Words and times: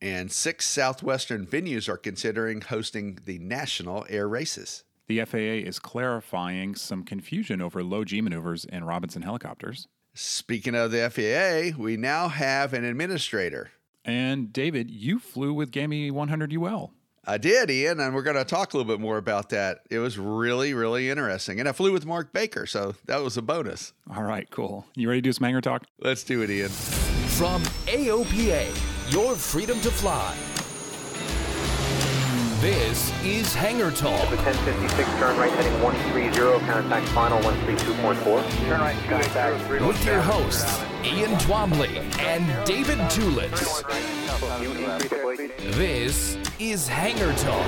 And 0.00 0.30
six 0.30 0.66
Southwestern 0.66 1.46
venues 1.46 1.88
are 1.88 1.96
considering 1.96 2.60
hosting 2.60 3.18
the 3.24 3.38
national 3.38 4.06
air 4.08 4.28
races. 4.28 4.84
The 5.08 5.24
FAA 5.24 5.66
is 5.66 5.78
clarifying 5.78 6.74
some 6.74 7.02
confusion 7.02 7.60
over 7.60 7.82
low 7.82 8.04
G 8.04 8.20
maneuvers 8.20 8.64
in 8.64 8.84
Robinson 8.84 9.22
helicopters. 9.22 9.88
Speaking 10.14 10.74
of 10.74 10.90
the 10.90 11.08
FAA, 11.10 11.80
we 11.80 11.96
now 11.96 12.28
have 12.28 12.74
an 12.74 12.84
administrator. 12.84 13.70
And 14.04 14.52
David, 14.52 14.90
you 14.90 15.18
flew 15.18 15.52
with 15.52 15.70
GAMI 15.70 16.10
100 16.10 16.52
UL. 16.54 16.92
I 17.26 17.36
did, 17.36 17.70
Ian, 17.70 18.00
and 18.00 18.14
we're 18.14 18.22
going 18.22 18.36
to 18.36 18.44
talk 18.44 18.72
a 18.72 18.76
little 18.78 18.90
bit 18.90 19.00
more 19.00 19.18
about 19.18 19.50
that. 19.50 19.80
It 19.90 19.98
was 19.98 20.18
really, 20.18 20.72
really 20.72 21.10
interesting. 21.10 21.60
And 21.60 21.68
I 21.68 21.72
flew 21.72 21.92
with 21.92 22.06
Mark 22.06 22.32
Baker, 22.32 22.64
so 22.64 22.94
that 23.04 23.22
was 23.22 23.36
a 23.36 23.42
bonus. 23.42 23.92
All 24.14 24.22
right, 24.22 24.48
cool. 24.50 24.86
You 24.94 25.08
ready 25.08 25.20
to 25.20 25.28
do 25.28 25.32
some 25.32 25.44
hangar 25.44 25.60
talk? 25.60 25.84
Let's 25.98 26.24
do 26.24 26.40
it, 26.42 26.48
Ian. 26.48 26.70
From 26.70 27.62
AOPA, 27.86 28.74
your 29.10 29.34
freedom 29.36 29.80
to 29.80 29.90
fly. 29.90 30.36
This 32.60 33.12
is 33.24 33.54
Hangar 33.54 33.90
Talk. 33.90 34.28
1056, 34.30 35.08
turn 35.18 35.38
right 35.38 35.50
heading 35.52 35.82
130, 35.82 36.66
contact 36.66 37.08
final 37.10 37.38
132.4. 37.40 38.66
Turn 38.66 38.80
right, 38.80 38.96
contact 39.08 39.70
With 39.86 40.04
your 40.04 40.20
hosts, 40.20 40.82
Ian 41.04 41.30
Twombly 41.38 41.96
and 42.18 42.66
David 42.66 42.98
Tulis. 43.08 43.84
This 45.76 46.36
is 46.58 46.88
Hangar 46.88 47.32
Talk. 47.34 47.66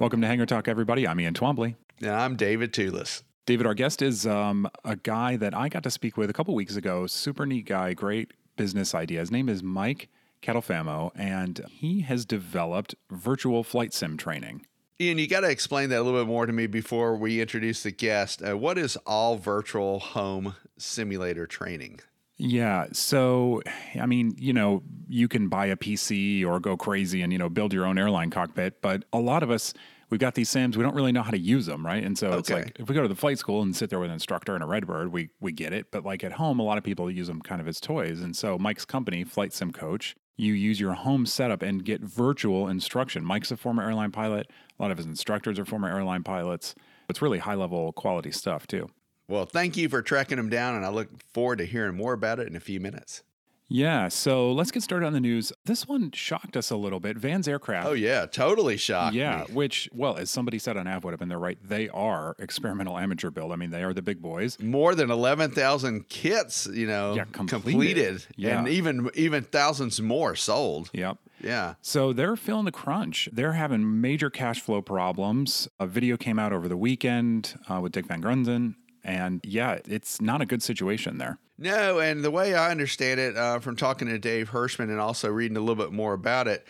Welcome 0.00 0.20
to 0.22 0.26
Hangar 0.26 0.46
Talk, 0.46 0.66
everybody. 0.66 1.06
I'm 1.06 1.20
Ian 1.20 1.34
Twombly. 1.34 1.76
And 2.00 2.10
I'm 2.10 2.34
David 2.34 2.72
Tulis. 2.72 3.22
David, 3.46 3.66
our 3.66 3.74
guest 3.74 4.00
is 4.00 4.26
um, 4.26 4.66
a 4.84 4.96
guy 4.96 5.36
that 5.36 5.54
I 5.54 5.68
got 5.68 5.82
to 5.82 5.90
speak 5.90 6.16
with 6.16 6.30
a 6.30 6.32
couple 6.32 6.54
weeks 6.54 6.76
ago. 6.76 7.06
Super 7.06 7.44
neat 7.44 7.66
guy, 7.66 7.92
great 7.92 8.32
business 8.56 8.94
idea. 8.94 9.20
His 9.20 9.30
name 9.30 9.50
is 9.50 9.62
Mike 9.62 10.08
Catalfamo, 10.42 11.10
and 11.14 11.60
he 11.68 12.00
has 12.00 12.24
developed 12.24 12.94
virtual 13.10 13.62
flight 13.62 13.92
sim 13.92 14.16
training. 14.16 14.64
Ian, 14.98 15.18
you 15.18 15.26
got 15.26 15.40
to 15.40 15.50
explain 15.50 15.90
that 15.90 16.00
a 16.00 16.02
little 16.02 16.20
bit 16.20 16.28
more 16.28 16.46
to 16.46 16.52
me 16.54 16.66
before 16.66 17.16
we 17.16 17.42
introduce 17.42 17.82
the 17.82 17.90
guest. 17.90 18.40
Uh, 18.42 18.56
what 18.56 18.78
is 18.78 18.96
all 19.04 19.36
virtual 19.36 19.98
home 19.98 20.54
simulator 20.78 21.46
training? 21.46 22.00
Yeah. 22.38 22.86
So, 22.92 23.62
I 24.00 24.06
mean, 24.06 24.34
you 24.38 24.52
know, 24.52 24.82
you 25.06 25.28
can 25.28 25.48
buy 25.48 25.66
a 25.66 25.76
PC 25.76 26.46
or 26.46 26.60
go 26.60 26.76
crazy 26.76 27.20
and, 27.20 27.32
you 27.32 27.38
know, 27.38 27.48
build 27.48 27.72
your 27.72 27.84
own 27.84 27.98
airline 27.98 28.30
cockpit, 28.30 28.80
but 28.80 29.04
a 29.12 29.18
lot 29.18 29.42
of 29.42 29.50
us, 29.50 29.74
we've 30.14 30.20
got 30.20 30.36
these 30.36 30.48
sims, 30.48 30.76
we 30.76 30.84
don't 30.84 30.94
really 30.94 31.10
know 31.10 31.24
how 31.24 31.32
to 31.32 31.38
use 31.38 31.66
them, 31.66 31.84
right? 31.84 32.04
And 32.04 32.16
so 32.16 32.38
it's 32.38 32.48
like 32.48 32.76
if 32.78 32.88
we 32.88 32.94
go 32.94 33.02
to 33.02 33.08
the 33.08 33.16
flight 33.16 33.36
school 33.36 33.62
and 33.62 33.74
sit 33.74 33.90
there 33.90 33.98
with 33.98 34.10
an 34.10 34.14
instructor 34.14 34.54
and 34.54 34.62
a 34.62 34.66
Redbird, 34.68 35.12
we 35.12 35.30
we 35.40 35.50
get 35.50 35.72
it. 35.72 35.90
But 35.90 36.04
like 36.04 36.22
at 36.22 36.34
home, 36.34 36.60
a 36.60 36.62
lot 36.62 36.78
of 36.78 36.84
people 36.84 37.10
use 37.10 37.26
them 37.26 37.42
kind 37.42 37.60
of 37.60 37.66
as 37.66 37.80
toys. 37.80 38.20
And 38.20 38.36
so 38.36 38.56
Mike's 38.56 38.84
company, 38.84 39.24
Flight 39.24 39.52
Sim 39.52 39.72
Coach, 39.72 40.14
you 40.36 40.52
use 40.52 40.78
your 40.78 40.92
home 40.92 41.26
setup 41.26 41.62
and 41.62 41.84
get 41.84 42.00
virtual 42.00 42.68
instruction. 42.68 43.24
Mike's 43.24 43.50
a 43.50 43.56
former 43.56 43.82
airline 43.82 44.12
pilot. 44.12 44.48
A 44.78 44.82
lot 44.82 44.92
of 44.92 44.98
his 44.98 45.06
instructors 45.06 45.58
are 45.58 45.64
former 45.64 45.88
airline 45.88 46.22
pilots. 46.22 46.76
It's 47.08 47.20
really 47.20 47.38
high 47.38 47.54
level 47.54 47.92
quality 47.92 48.30
stuff 48.30 48.68
too. 48.68 48.88
Well, 49.26 49.46
thank 49.46 49.76
you 49.76 49.88
for 49.88 50.00
tracking 50.00 50.36
them 50.36 50.48
down, 50.48 50.76
and 50.76 50.86
I 50.86 50.90
look 50.90 51.08
forward 51.32 51.58
to 51.58 51.64
hearing 51.64 51.96
more 51.96 52.12
about 52.12 52.38
it 52.38 52.46
in 52.46 52.54
a 52.54 52.60
few 52.60 52.78
minutes. 52.78 53.24
Yeah, 53.68 54.08
so 54.08 54.52
let's 54.52 54.70
get 54.70 54.82
started 54.82 55.06
on 55.06 55.14
the 55.14 55.20
news. 55.20 55.50
This 55.64 55.88
one 55.88 56.10
shocked 56.12 56.56
us 56.56 56.70
a 56.70 56.76
little 56.76 57.00
bit. 57.00 57.16
Vans 57.16 57.48
Aircraft. 57.48 57.88
Oh, 57.88 57.92
yeah, 57.92 58.26
totally 58.26 58.76
shocked. 58.76 59.14
Yeah, 59.16 59.44
me. 59.48 59.54
which, 59.54 59.88
well, 59.92 60.16
as 60.18 60.28
somebody 60.30 60.58
said 60.58 60.76
on 60.76 60.84
AvWeb, 60.86 61.20
and 61.22 61.30
they're 61.30 61.38
right, 61.38 61.58
they 61.62 61.88
are 61.88 62.36
experimental 62.38 62.98
amateur 62.98 63.30
build. 63.30 63.52
I 63.52 63.56
mean, 63.56 63.70
they 63.70 63.82
are 63.82 63.94
the 63.94 64.02
big 64.02 64.20
boys. 64.20 64.58
More 64.60 64.94
than 64.94 65.10
11,000 65.10 66.08
kits, 66.08 66.66
you 66.72 66.86
know, 66.86 67.14
Yeah, 67.14 67.24
completed. 67.32 67.70
completed, 67.70 68.26
Yeah. 68.36 68.58
and 68.58 68.68
even 68.68 69.08
even 69.14 69.42
thousands 69.44 70.00
more 70.00 70.36
sold. 70.36 70.90
Yep. 70.92 71.16
Yeah. 71.42 71.74
So 71.80 72.12
they're 72.12 72.36
feeling 72.36 72.64
the 72.66 72.72
crunch. 72.72 73.28
They're 73.32 73.52
having 73.54 74.00
major 74.00 74.30
cash 74.30 74.60
flow 74.60 74.82
problems. 74.82 75.68
A 75.80 75.86
video 75.86 76.16
came 76.16 76.38
out 76.38 76.52
over 76.52 76.68
the 76.68 76.76
weekend 76.76 77.54
uh, 77.68 77.80
with 77.80 77.92
Dick 77.92 78.06
VanGrunsven. 78.06 78.74
And 79.04 79.40
yeah, 79.44 79.78
it's 79.86 80.20
not 80.20 80.40
a 80.40 80.46
good 80.46 80.62
situation 80.62 81.18
there. 81.18 81.38
No, 81.58 82.00
and 82.00 82.24
the 82.24 82.30
way 82.30 82.54
I 82.54 82.70
understand 82.70 83.20
it 83.20 83.36
uh, 83.36 83.60
from 83.60 83.76
talking 83.76 84.08
to 84.08 84.18
Dave 84.18 84.50
Hirschman 84.50 84.90
and 84.90 84.98
also 84.98 85.28
reading 85.28 85.56
a 85.56 85.60
little 85.60 85.82
bit 85.82 85.92
more 85.92 86.14
about 86.14 86.48
it, 86.48 86.66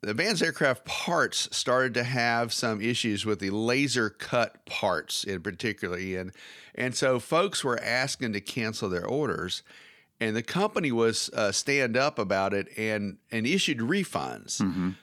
the 0.00 0.14
Vans 0.14 0.42
aircraft 0.42 0.84
parts 0.84 1.48
started 1.56 1.94
to 1.94 2.02
have 2.02 2.52
some 2.52 2.80
issues 2.80 3.26
with 3.26 3.40
the 3.40 3.50
laser 3.50 4.10
cut 4.10 4.64
parts 4.64 5.22
in 5.22 5.42
particular, 5.42 5.96
and 5.96 6.32
and 6.74 6.94
so 6.94 7.20
folks 7.20 7.62
were 7.62 7.80
asking 7.80 8.32
to 8.32 8.40
cancel 8.40 8.88
their 8.88 9.06
orders, 9.06 9.62
and 10.22 10.36
the 10.36 10.42
company 10.42 10.92
was 10.92 11.30
uh, 11.34 11.52
stand 11.52 11.96
up 11.96 12.18
about 12.18 12.52
it 12.54 12.66
and 12.78 13.18
and 13.30 13.46
issued 13.46 13.78
refunds. 13.78 14.60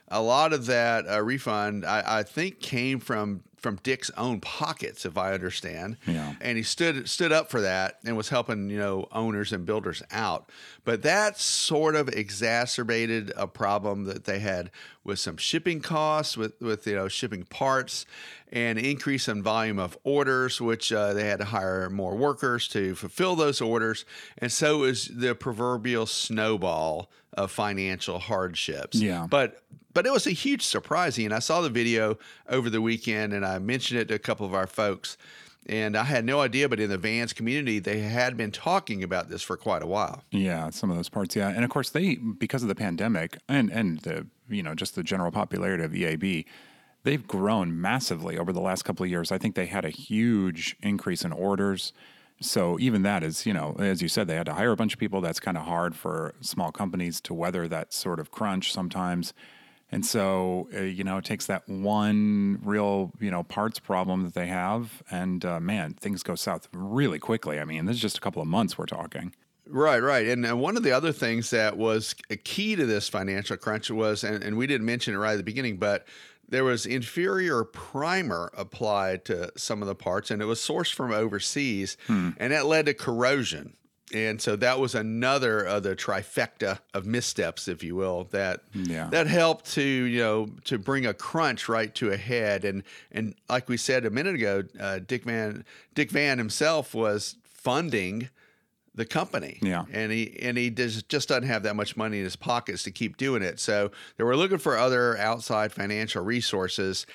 A 0.07 0.22
lot 0.22 0.53
of 0.53 0.66
that 0.68 1.06
uh, 1.09 1.22
refund, 1.22 1.85
I, 1.85 2.19
I 2.19 2.24
think, 2.24 2.59
came 2.59 3.00
from 3.00 3.44
from 3.57 3.75
Dick's 3.84 4.09
own 4.16 4.40
pockets, 4.40 5.06
if 5.06 5.18
I 5.18 5.34
understand 5.34 5.97
Yeah. 6.07 6.34
and 6.40 6.56
he 6.57 6.63
stood 6.63 7.09
stood 7.09 7.34
up 7.34 7.50
for 7.52 7.59
that 7.62 8.00
and 8.06 8.16
was 8.16 8.30
helping 8.30 8.69
you 8.69 8.80
know 8.80 9.07
owners 9.12 9.52
and 9.52 9.66
builders 9.66 10.02
out 10.12 10.50
but 10.85 11.02
that 11.02 11.38
sort 11.38 11.96
of 11.96 12.07
exacerbated 12.07 13.34
a 13.36 13.47
problem 13.47 14.06
that 14.06 14.24
they 14.25 14.40
had 14.40 14.72
with 15.03 15.19
some 15.19 15.36
shipping 15.38 15.81
costs 15.81 16.38
with 16.38 16.53
with 16.62 16.88
you 16.88 16.96
know 16.96 17.07
shipping 17.09 17.44
parts 17.44 18.06
and 18.52 18.80
increase 18.80 19.28
in 19.28 19.44
volume 19.44 19.78
of 19.80 19.98
orders 20.04 20.60
which 20.60 20.92
uh, 20.92 21.14
they 21.14 21.26
had 21.28 21.40
to 21.40 21.46
hire 21.46 21.90
more 21.90 22.16
workers 22.16 22.68
to 22.68 22.96
fulfill 22.96 23.36
those 23.36 23.62
orders 23.62 24.06
and 24.40 24.52
so 24.52 24.78
it 24.84 24.88
was 24.88 25.08
the 25.08 25.36
proverbial 25.36 26.06
snowball 26.06 27.10
of 27.34 27.52
financial 27.52 28.20
hardships 28.20 29.00
Yeah. 29.00 29.28
but 29.30 29.62
but 29.94 30.06
it 30.06 30.12
was 30.12 30.26
a 30.28 30.32
huge 30.32 30.64
surprise 30.64 31.18
and 31.18 31.34
i 31.34 31.40
saw 31.40 31.62
the 31.62 31.70
video 31.70 32.18
over 32.48 32.70
the 32.70 32.82
weekend 32.82 33.34
and 33.34 33.46
i 33.46 33.60
mentioned 33.60 34.00
it 34.00 34.08
to 34.08 34.16
a 34.16 34.20
couple 34.20 34.46
of 34.46 34.54
our 34.54 34.66
folks 34.68 35.18
and 35.68 35.96
i 35.96 36.04
had 36.04 36.26
no 36.26 36.40
idea 36.42 36.68
but 36.68 36.80
in 36.80 36.90
the 36.90 36.98
vans 36.98 37.34
community 37.34 37.78
they 37.78 38.00
had 38.00 38.36
been 38.36 38.52
talking 38.52 39.04
about 39.04 39.30
this 39.30 39.44
for 39.44 39.58
quite 39.58 39.84
a 39.84 39.88
while 39.88 40.24
Yeah, 40.31 40.70
some 40.72 40.90
of 40.90 40.96
those 40.96 41.10
parts, 41.10 41.36
yeah. 41.36 41.50
And 41.50 41.64
of 41.64 41.70
course 41.70 41.90
they 41.92 42.16
because 42.16 42.64
of 42.64 42.70
the 42.70 42.76
pandemic 42.76 43.38
and 43.48 43.70
and 43.72 44.00
the 44.00 44.26
you 44.52 44.64
know, 44.64 44.74
just 44.74 44.96
the 44.96 45.04
general 45.04 45.30
popularity 45.31 45.84
of 45.84 45.92
EAB, 45.92 46.46
they've 47.04 47.28
grown 47.28 47.80
massively 47.80 48.38
over 48.38 48.51
the 48.51 48.62
last 48.62 48.84
couple 48.84 49.04
of 49.04 49.10
years. 49.10 49.31
I 49.31 49.38
think 49.38 49.56
they 49.56 49.66
had 49.66 49.86
a 49.86 49.90
huge 49.90 50.75
increase 50.81 51.24
in 51.24 51.31
orders. 51.31 51.94
So 52.42 52.80
even 52.80 53.01
that 53.04 53.24
is, 53.24 53.46
you 53.46 53.54
know, 53.54 53.75
as 53.80 54.01
you 54.01 54.07
said, 54.07 54.28
they 54.28 54.36
had 54.36 54.46
to 54.46 54.54
hire 54.54 54.72
a 54.72 54.75
bunch 54.75 54.94
of 54.94 55.00
people. 55.00 55.19
That's 55.22 55.40
kind 55.40 55.57
of 55.57 55.66
hard 55.66 55.96
for 55.96 56.34
small 56.42 56.72
companies 56.72 57.19
to 57.22 57.34
weather 57.34 57.68
that 57.68 57.94
sort 57.94 58.19
of 58.19 58.31
crunch 58.31 58.72
sometimes. 58.72 59.34
And 59.92 60.06
so, 60.06 60.69
uh, 60.74 60.81
you 60.81 61.04
know, 61.04 61.18
it 61.18 61.25
takes 61.25 61.48
that 61.48 61.68
one 61.68 62.60
real, 62.63 63.12
you 63.19 63.31
know, 63.31 63.44
parts 63.44 63.80
problem 63.80 64.24
that 64.24 64.36
they 64.36 64.48
have, 64.48 65.01
and 65.10 65.44
uh, 65.44 65.60
man, 65.60 65.96
things 65.96 66.22
go 66.22 66.36
south 66.36 66.68
really 66.72 67.18
quickly. 67.18 67.60
I 67.60 67.66
mean, 67.66 67.86
this 67.86 67.96
is 67.96 68.01
just 68.01 68.18
a 68.18 68.22
couple 68.22 68.42
of 68.42 68.48
months 68.48 68.78
we're 68.78 68.86
talking. 68.86 69.34
Right, 69.68 70.01
right. 70.01 70.28
And, 70.28 70.60
one 70.60 70.78
of 70.78 70.84
the 70.84 70.92
other 70.92 71.12
things 71.12 71.51
that 71.51 71.78
was 71.78 72.16
a 72.30 72.36
key 72.36 72.75
to 72.75 72.86
this 72.86 73.07
financial 73.07 73.56
crunch 73.57 73.92
was, 73.92 74.24
and, 74.24 74.44
and 74.44 74.57
we 74.57 74.66
didn't 74.66 74.86
mention 74.86 75.13
it 75.13 75.18
right 75.18 75.34
at 75.34 75.38
the 75.38 75.44
beginning, 75.44 75.78
but 75.78 76.07
there 76.50 76.63
was 76.63 76.86
inferior 76.86 77.63
primer 77.63 78.51
applied 78.57 79.24
to 79.25 79.51
some 79.56 79.81
of 79.81 79.88
the 79.88 79.96
parts, 79.96 80.31
and 80.31 80.42
it 80.42 80.46
was 80.46 80.60
sourced 80.60 80.94
from 80.94 81.12
overseas, 81.12 81.96
and 82.07 82.36
that 82.51 82.66
led 82.66 82.88
to 82.88 82.94
corrosion. 82.94 83.74
and 84.12 84.42
so 84.42 84.56
that 84.56 84.80
was 84.80 84.96
another 84.96 85.60
of 85.62 85.84
the 85.84 85.96
trifecta 85.96 86.80
of 86.96 87.06
missteps, 87.06 87.68
if 87.68 87.84
you 87.84 87.96
will, 87.96 88.24
that 88.31 88.63
Yeah. 88.74 89.07
that 89.12 89.28
helped 89.28 89.72
to 89.74 89.84
you 89.84 90.19
know 90.19 90.50
to 90.63 90.80
bring 90.80 91.06
a 91.06 91.13
crunch 91.13 91.69
right 91.69 91.94
to 91.96 92.12
a 92.12 92.18
head. 92.18 92.66
And 92.66 92.81
and 93.12 93.36
like 93.48 93.69
we 93.69 93.78
said 93.78 94.06
a 94.06 94.10
minute 94.10 94.34
ago, 94.34 94.63
uh, 94.80 94.98
Dick 95.06 95.25
Van 95.25 95.63
Dick 95.94 96.10
Van 96.10 96.40
himself 96.40 96.96
was 96.96 97.36
funding 97.44 98.30
the 99.00 99.06
company. 99.06 99.57
Yeah. 99.62 99.86
And 99.92 100.12
he 100.12 100.38
and 100.42 100.57
he 100.57 100.69
does, 100.69 101.01
just 101.04 101.30
doesn't 101.30 101.44
have 101.44 101.63
that 101.63 101.75
much 101.75 101.98
money 101.98 102.19
in 102.19 102.24
his 102.24 102.36
pockets 102.36 102.84
to 102.84 102.92
keep 102.92 103.18
doing 103.18 103.42
it. 103.42 103.60
So 103.60 103.92
they 104.18 104.24
were 104.24 104.36
looking 104.36 104.60
for 104.60 104.78
other 104.78 105.18
outside 105.18 105.72
financial 105.72 106.24
resources. 106.24 107.07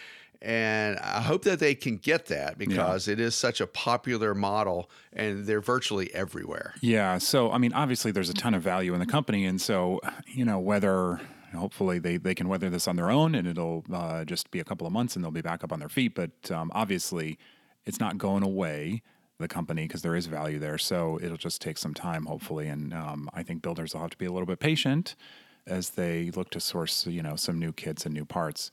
And 0.43 0.99
I 0.99 1.23
hope 1.23 1.45
that 1.45 1.59
they 1.59 1.75
can 1.75 1.97
get 1.97 2.27
that 2.27 2.59
because 2.59 3.09
it 3.09 3.19
is 3.19 3.35
such 3.35 3.63
a 3.63 3.67
popular 3.67 4.35
model 4.35 4.91
and 5.15 5.47
they're 5.47 5.63
virtually 5.63 6.13
everywhere. 6.15 6.75
Yeah. 6.83 7.17
So, 7.17 7.51
I 7.51 7.57
mean, 7.57 7.73
obviously, 7.73 8.11
there's 8.11 8.29
a 8.29 8.35
ton 8.35 8.53
of 8.53 8.61
value 8.61 8.93
in 8.93 9.01
the 9.01 9.07
company. 9.07 9.47
And 9.47 9.59
so, 9.59 10.01
you 10.27 10.45
know, 10.45 10.59
whether 10.59 11.19
hopefully 11.55 11.99
they, 11.99 12.19
they 12.19 12.35
can 12.35 12.49
weather 12.49 12.69
this 12.69 12.87
on 12.87 12.97
their 12.97 13.11
own 13.11 13.35
and 13.35 13.47
it'll 13.47 13.85
uh, 13.91 14.25
just 14.27 14.51
be 14.51 14.61
a 14.61 14.65
couple 14.65 14.87
of 14.87 14.93
months 14.93 15.17
and 15.17 15.25
they'll 15.25 15.31
be 15.31 15.41
back 15.41 15.65
up 15.65 15.73
on 15.73 15.79
their 15.79 15.89
feet. 15.89 16.15
But 16.15 16.51
um, 16.51 16.71
obviously, 16.75 17.39
it's 17.87 18.01
not 18.01 18.19
going 18.19 18.43
away, 18.43 19.03
the 19.45 19.55
company, 19.55 19.87
because 19.87 20.03
there 20.03 20.17
is 20.17 20.27
value 20.27 20.59
there. 20.59 20.79
So 20.79 21.19
it'll 21.23 21.37
just 21.37 21.61
take 21.61 21.79
some 21.79 21.95
time, 21.95 22.27
hopefully. 22.27 22.67
And 22.69 22.93
um, 22.95 23.29
I 23.35 23.43
think 23.43 23.63
builders 23.63 23.95
will 23.95 24.01
have 24.01 24.11
to 24.11 24.19
be 24.19 24.27
a 24.27 24.33
little 24.33 24.47
bit 24.47 24.59
patient 24.59 25.15
as 25.67 25.91
they 25.91 26.31
look 26.33 26.51
to 26.51 26.61
source, 26.61 27.07
you 27.07 27.23
know, 27.23 27.37
some 27.37 27.59
new 27.59 27.73
kits 27.73 28.05
and 28.07 28.15
new 28.15 28.25
parts. 28.25 28.71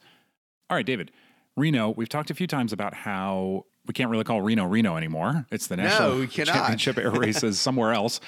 All 0.69 0.75
right, 0.77 0.85
David. 0.85 1.11
Reno, 1.57 1.89
we've 1.89 2.09
talked 2.09 2.31
a 2.31 2.33
few 2.33 2.47
times 2.47 2.71
about 2.73 2.93
how 2.93 3.65
we 3.85 3.93
can't 3.93 4.09
really 4.09 4.23
call 4.23 4.41
Reno 4.41 4.65
Reno 4.65 4.95
anymore. 4.95 5.45
It's 5.51 5.67
the 5.67 5.75
national 5.75 6.27
cannot. 6.27 6.53
championship 6.53 6.97
air 6.97 7.11
races 7.25 7.59
somewhere 7.59 7.91
else. 7.93 8.19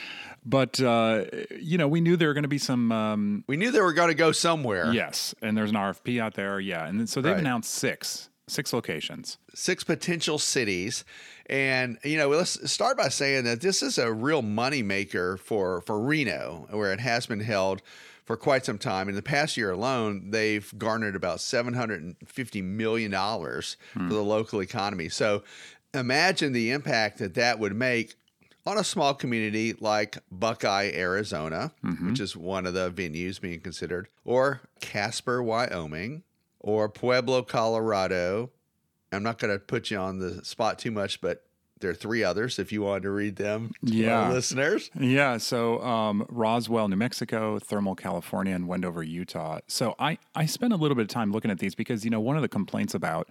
But, 0.45 0.81
uh, 0.81 1.25
you 1.57 1.77
know, 1.77 1.87
we 1.87 2.01
knew 2.01 2.17
there 2.17 2.27
were 2.27 2.33
going 2.33 2.43
to 2.43 2.49
be 2.49 2.57
some, 2.57 2.91
um, 2.91 3.43
We 3.47 3.55
knew 3.55 3.71
they 3.71 3.79
were 3.79 3.93
going 3.93 4.09
to 4.09 4.13
go 4.15 4.31
somewhere. 4.33 4.91
yes, 4.91 5.33
and 5.41 5.55
there's 5.55 5.69
an 5.69 5.77
RFP 5.77 6.19
out 6.19 6.33
there. 6.33 6.59
Yeah. 6.59 6.85
And 6.85 7.07
so 7.09 7.21
they've 7.21 7.31
Right. 7.31 7.39
announced 7.39 7.71
six, 7.73 8.29
six 8.47 8.73
locations. 8.73 9.37
six 9.55 9.83
potential 9.85 10.37
cities. 10.37 11.05
And 11.47 11.97
you 12.03 12.17
know, 12.17 12.29
let's 12.29 12.71
start 12.71 12.97
by 12.97 13.09
saying 13.09 13.43
that 13.45 13.61
this 13.61 13.83
is 13.83 13.97
a 13.97 14.11
real 14.11 14.41
moneymaker 14.41 15.39
for 15.39 15.81
for 15.81 15.99
Reno, 15.99 16.67
where 16.69 16.93
it 16.93 16.99
has 16.99 17.25
been 17.25 17.41
held 17.41 17.81
for 18.23 18.37
quite 18.37 18.65
some 18.65 18.77
time. 18.77 19.09
In 19.09 19.15
the 19.15 19.21
past 19.21 19.57
year 19.57 19.71
alone, 19.71 20.31
they've 20.31 20.73
garnered 20.77 21.15
about 21.15 21.41
seven 21.41 21.73
hundred 21.73 22.01
and 22.01 22.15
fifty 22.25 22.61
million 22.61 23.11
dollars 23.11 23.77
for 23.91 23.99
hmm. 23.99 24.09
the 24.09 24.21
local 24.21 24.61
economy. 24.61 25.09
So, 25.09 25.43
imagine 25.93 26.53
the 26.53 26.71
impact 26.71 27.19
that 27.19 27.33
that 27.33 27.59
would 27.59 27.75
make 27.75 28.15
on 28.65 28.77
a 28.77 28.83
small 28.83 29.13
community 29.13 29.73
like 29.73 30.17
Buckeye, 30.31 30.91
Arizona, 30.93 31.73
mm-hmm. 31.83 32.09
which 32.09 32.19
is 32.19 32.35
one 32.35 32.65
of 32.65 32.73
the 32.73 32.89
venues 32.91 33.39
being 33.41 33.59
considered, 33.59 34.07
or 34.23 34.61
Casper, 34.79 35.43
Wyoming, 35.43 36.23
or 36.59 36.87
Pueblo, 36.89 37.41
Colorado. 37.43 38.51
I'm 39.13 39.23
not 39.23 39.39
going 39.39 39.53
to 39.53 39.59
put 39.59 39.91
you 39.91 39.97
on 39.97 40.19
the 40.19 40.43
spot 40.45 40.79
too 40.79 40.91
much, 40.91 41.21
but 41.21 41.43
there 41.79 41.89
are 41.91 41.95
three 41.95 42.23
others 42.23 42.59
if 42.59 42.71
you 42.71 42.81
wanted 42.81 43.03
to 43.03 43.11
read 43.11 43.35
them 43.35 43.71
to 43.85 43.93
Yeah. 43.93 44.21
our 44.27 44.33
listeners. 44.33 44.89
Yeah. 44.97 45.37
So 45.37 45.81
um, 45.81 46.25
Roswell, 46.29 46.87
New 46.87 46.95
Mexico, 46.95 47.59
Thermal, 47.59 47.95
California, 47.95 48.55
and 48.55 48.67
Wendover, 48.69 49.03
Utah. 49.03 49.59
So 49.67 49.93
I, 49.99 50.17
I 50.33 50.45
spent 50.45 50.71
a 50.71 50.77
little 50.77 50.95
bit 50.95 51.01
of 51.01 51.07
time 51.09 51.31
looking 51.33 51.51
at 51.51 51.59
these 51.59 51.75
because, 51.75 52.05
you 52.05 52.09
know, 52.11 52.21
one 52.21 52.37
of 52.37 52.41
the 52.41 52.47
complaints 52.47 52.93
about 52.93 53.27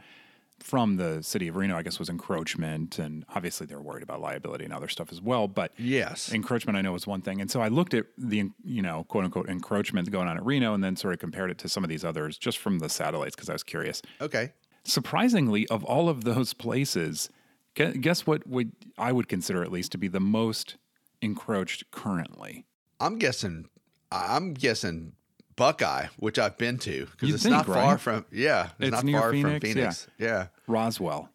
from 0.58 0.96
the 0.96 1.22
city 1.22 1.48
of 1.48 1.56
Reno, 1.56 1.76
I 1.76 1.82
guess, 1.82 1.98
was 1.98 2.08
encroachment. 2.08 2.98
And 2.98 3.24
obviously 3.34 3.66
they're 3.66 3.80
worried 3.80 4.02
about 4.02 4.20
liability 4.20 4.64
and 4.64 4.72
other 4.72 4.86
stuff 4.88 5.10
as 5.10 5.20
well. 5.20 5.48
But 5.48 5.72
Yes. 5.78 6.30
encroachment 6.32 6.76
I 6.76 6.82
know 6.82 6.92
was 6.92 7.06
one 7.06 7.22
thing. 7.22 7.40
And 7.40 7.50
so 7.50 7.60
I 7.62 7.68
looked 7.68 7.94
at 7.94 8.04
the, 8.18 8.50
you 8.64 8.82
know, 8.82 9.04
quote 9.04 9.24
unquote 9.24 9.48
encroachment 9.48 10.10
going 10.10 10.28
on 10.28 10.36
at 10.36 10.44
Reno 10.44 10.74
and 10.74 10.84
then 10.84 10.94
sort 10.96 11.14
of 11.14 11.20
compared 11.20 11.50
it 11.50 11.58
to 11.58 11.68
some 11.68 11.82
of 11.82 11.88
these 11.90 12.04
others 12.04 12.36
just 12.38 12.58
from 12.58 12.78
the 12.80 12.88
satellites 12.88 13.34
because 13.34 13.48
I 13.48 13.54
was 13.54 13.62
curious. 13.64 14.02
Okay. 14.20 14.52
Surprisingly, 14.84 15.66
of 15.68 15.84
all 15.84 16.08
of 16.08 16.24
those 16.24 16.52
places, 16.52 17.30
guess 17.74 18.26
what 18.26 18.46
would 18.46 18.72
I 18.98 19.12
would 19.12 19.28
consider 19.28 19.62
at 19.62 19.72
least 19.72 19.92
to 19.92 19.98
be 19.98 20.08
the 20.08 20.20
most 20.20 20.76
encroached 21.20 21.90
currently? 21.90 22.66
I'm 23.00 23.18
guessing. 23.18 23.66
I'm 24.10 24.54
guessing 24.54 25.12
Buckeye, 25.56 26.06
which 26.18 26.38
I've 26.38 26.58
been 26.58 26.78
to 26.78 27.06
because 27.06 27.34
it's 27.34 27.42
think, 27.42 27.54
not 27.54 27.66
far 27.66 27.98
from. 27.98 28.26
Yeah, 28.30 28.70
it's, 28.78 28.88
It's 28.88 28.90
not 28.92 29.04
near 29.04 29.20
far 29.20 29.30
from 29.30 29.60
Phoenix, 29.60 30.08
yeah. 30.18 30.26
Yeah. 30.26 30.46
Roswell. 30.66 31.28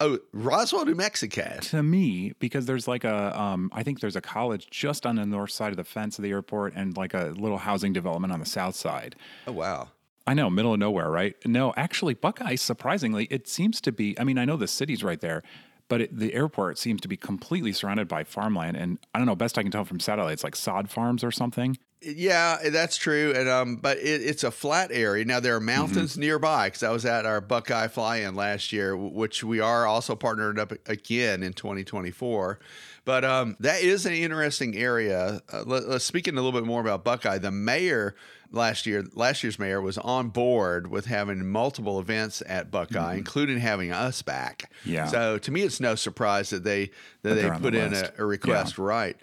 Oh, 0.00 0.18
Roswell, 0.32 0.84
New 0.84 0.94
Mexico. 0.94 1.58
To 1.60 1.82
me, 1.82 2.32
because 2.38 2.66
there's 2.66 2.88
like 2.88 3.04
a, 3.04 3.40
um, 3.40 3.70
I 3.72 3.82
think 3.84 4.00
there's 4.00 4.16
a 4.16 4.20
college 4.20 4.68
just 4.68 5.06
on 5.06 5.16
the 5.16 5.24
north 5.24 5.52
side 5.52 5.70
of 5.70 5.76
the 5.76 5.84
fence 5.84 6.18
of 6.18 6.24
the 6.24 6.30
airport 6.30 6.74
and 6.74 6.96
like 6.96 7.14
a 7.14 7.32
little 7.36 7.58
housing 7.58 7.92
development 7.92 8.32
on 8.32 8.40
the 8.40 8.46
south 8.46 8.74
side. 8.74 9.14
Oh 9.46 9.52
wow. 9.52 9.88
I 10.26 10.34
know, 10.34 10.48
middle 10.48 10.72
of 10.72 10.78
nowhere, 10.78 11.10
right? 11.10 11.36
No, 11.44 11.74
actually, 11.76 12.14
Buckeye, 12.14 12.54
surprisingly, 12.54 13.26
it 13.30 13.46
seems 13.46 13.80
to 13.82 13.92
be. 13.92 14.18
I 14.18 14.24
mean, 14.24 14.38
I 14.38 14.44
know 14.44 14.56
the 14.56 14.66
city's 14.68 15.04
right 15.04 15.20
there, 15.20 15.42
but 15.88 16.00
it, 16.00 16.18
the 16.18 16.32
airport 16.34 16.78
seems 16.78 17.00
to 17.02 17.08
be 17.08 17.16
completely 17.16 17.72
surrounded 17.72 18.08
by 18.08 18.24
farmland. 18.24 18.76
And 18.76 18.98
I 19.14 19.18
don't 19.18 19.26
know, 19.26 19.36
best 19.36 19.58
I 19.58 19.62
can 19.62 19.70
tell 19.70 19.84
from 19.84 20.00
satellites, 20.00 20.42
like 20.42 20.56
sod 20.56 20.90
farms 20.90 21.22
or 21.22 21.30
something. 21.30 21.76
Yeah, 22.06 22.58
that's 22.68 22.96
true. 22.96 23.32
And 23.34 23.48
um, 23.48 23.76
but 23.76 23.98
it, 23.98 24.22
it's 24.22 24.44
a 24.44 24.50
flat 24.50 24.90
area. 24.92 25.24
Now 25.24 25.40
there 25.40 25.56
are 25.56 25.60
mountains 25.60 26.18
nearby 26.18 26.68
because 26.68 26.82
I 26.82 26.90
was 26.90 27.06
at 27.06 27.24
our 27.24 27.40
Buckeye 27.40 27.88
Fly-In 27.88 28.34
last 28.34 28.72
year, 28.72 28.96
which 28.96 29.42
we 29.42 29.60
are 29.60 29.86
also 29.86 30.14
partnered 30.14 30.58
up 30.58 30.72
again 30.86 31.42
in 31.42 31.52
2024. 31.52 32.58
But 33.04 33.24
um, 33.24 33.56
that 33.60 33.82
is 33.82 34.06
an 34.06 34.12
interesting 34.12 34.76
area. 34.76 35.42
Uh, 35.52 35.64
let, 35.66 35.84
us 35.84 36.04
speaking 36.04 36.34
a 36.34 36.42
little 36.42 36.58
bit 36.58 36.66
more 36.66 36.80
about 36.80 37.04
Buckeye. 37.04 37.38
The 37.38 37.50
mayor 37.50 38.14
last 38.54 38.86
year, 38.86 39.04
last 39.14 39.42
year's 39.42 39.58
mayor 39.58 39.80
was 39.80 39.98
on 39.98 40.28
board 40.28 40.90
with 40.90 41.06
having 41.06 41.50
multiple 41.50 42.00
events 42.00 42.42
at 42.46 42.70
Buckeye, 42.70 42.98
mm-hmm. 42.98 43.18
including 43.18 43.58
having 43.58 43.92
us 43.92 44.22
back. 44.22 44.70
Yeah. 44.84 45.06
So 45.06 45.38
to 45.38 45.50
me, 45.50 45.62
it's 45.62 45.80
no 45.80 45.94
surprise 45.94 46.50
that 46.50 46.64
they 46.64 46.90
that 47.22 47.34
they 47.34 47.48
on 47.48 47.60
the 47.60 47.70
put 47.70 47.74
in 47.74 47.92
a, 47.92 48.12
a 48.18 48.24
request. 48.24 48.78
Right. 48.78 49.16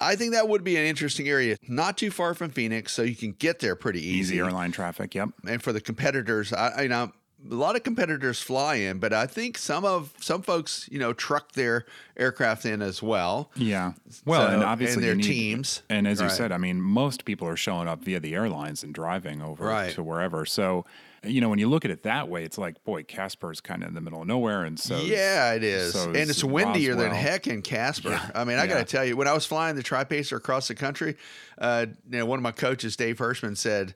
I 0.00 0.16
think 0.16 0.32
that 0.32 0.48
would 0.48 0.64
be 0.64 0.76
an 0.76 0.84
interesting 0.84 1.28
area, 1.28 1.56
not 1.68 1.96
too 1.96 2.10
far 2.10 2.34
from 2.34 2.50
Phoenix, 2.50 2.92
so 2.92 3.02
you 3.02 3.14
can 3.14 3.32
get 3.32 3.60
there 3.60 3.76
pretty 3.76 4.00
easy. 4.00 4.34
Easy 4.34 4.38
airline 4.40 4.72
traffic. 4.72 5.14
Yep. 5.14 5.28
And 5.46 5.62
for 5.62 5.72
the 5.72 5.80
competitors, 5.80 6.52
I, 6.52 6.68
I 6.68 6.82
you 6.82 6.88
know 6.88 7.12
a 7.50 7.54
lot 7.54 7.74
of 7.76 7.82
competitors 7.82 8.40
fly 8.40 8.76
in, 8.76 8.98
but 8.98 9.12
I 9.12 9.26
think 9.26 9.58
some 9.58 9.84
of 9.84 10.12
some 10.20 10.42
folks, 10.42 10.88
you 10.92 10.98
know, 10.98 11.12
truck 11.12 11.52
their 11.52 11.86
aircraft 12.16 12.64
in 12.66 12.82
as 12.82 13.02
well. 13.02 13.50
Yeah. 13.56 13.92
Well, 14.24 14.46
So- 14.48 14.54
and 14.54 14.62
obviously 14.64 15.02
and 15.02 15.04
their 15.04 15.14
need- 15.16 15.24
teams. 15.24 15.82
And 15.90 16.06
as 16.06 16.20
you 16.20 16.28
said, 16.28 16.52
I 16.52 16.58
mean, 16.58 16.80
most 16.80 17.24
people 17.24 17.48
are 17.48 17.56
showing 17.56 17.88
up 17.88 18.04
via 18.04 18.20
the 18.20 18.34
airlines 18.34 18.82
and 18.82 18.94
driving 18.94 19.42
over 19.42 19.64
Right. 19.64 19.92
to 19.94 20.02
wherever. 20.02 20.44
So, 20.46 20.84
you 21.24 21.40
know, 21.40 21.48
when 21.48 21.58
you 21.58 21.68
look 21.68 21.84
at 21.84 21.90
it 21.90 22.02
that 22.02 22.28
way, 22.28 22.44
it's 22.44 22.58
like, 22.58 22.82
boy, 22.84 23.02
Casper's 23.04 23.60
kind 23.60 23.82
of 23.82 23.88
in 23.88 23.94
the 23.94 24.00
middle 24.00 24.22
of 24.22 24.26
nowhere, 24.26 24.64
and 24.64 24.78
so 24.78 25.00
yeah, 25.00 25.52
it 25.52 25.62
is, 25.62 25.92
so 25.92 26.08
and 26.08 26.16
is 26.16 26.30
it's 26.30 26.42
windier 26.44 26.96
than 26.96 27.12
heck 27.12 27.46
in 27.46 27.62
Casper. 27.62 28.20
I 28.34 28.42
mean, 28.44 28.58
I 28.58 28.66
got 28.66 28.78
to 28.78 28.84
tell 28.84 29.04
you, 29.04 29.16
when 29.16 29.28
I 29.28 29.32
was 29.32 29.46
flying 29.46 29.76
the 29.76 29.84
Tri-Pacer 29.84 30.36
across 30.36 30.66
the 30.68 30.74
country, 30.74 31.16
uh, 31.58 31.86
you 32.10 32.18
know, 32.18 32.26
one 32.26 32.38
of 32.40 32.42
my 32.42 32.50
coaches, 32.52 32.96
Dave 32.96 33.18
Hirschman, 33.18 33.56
said. 33.56 33.94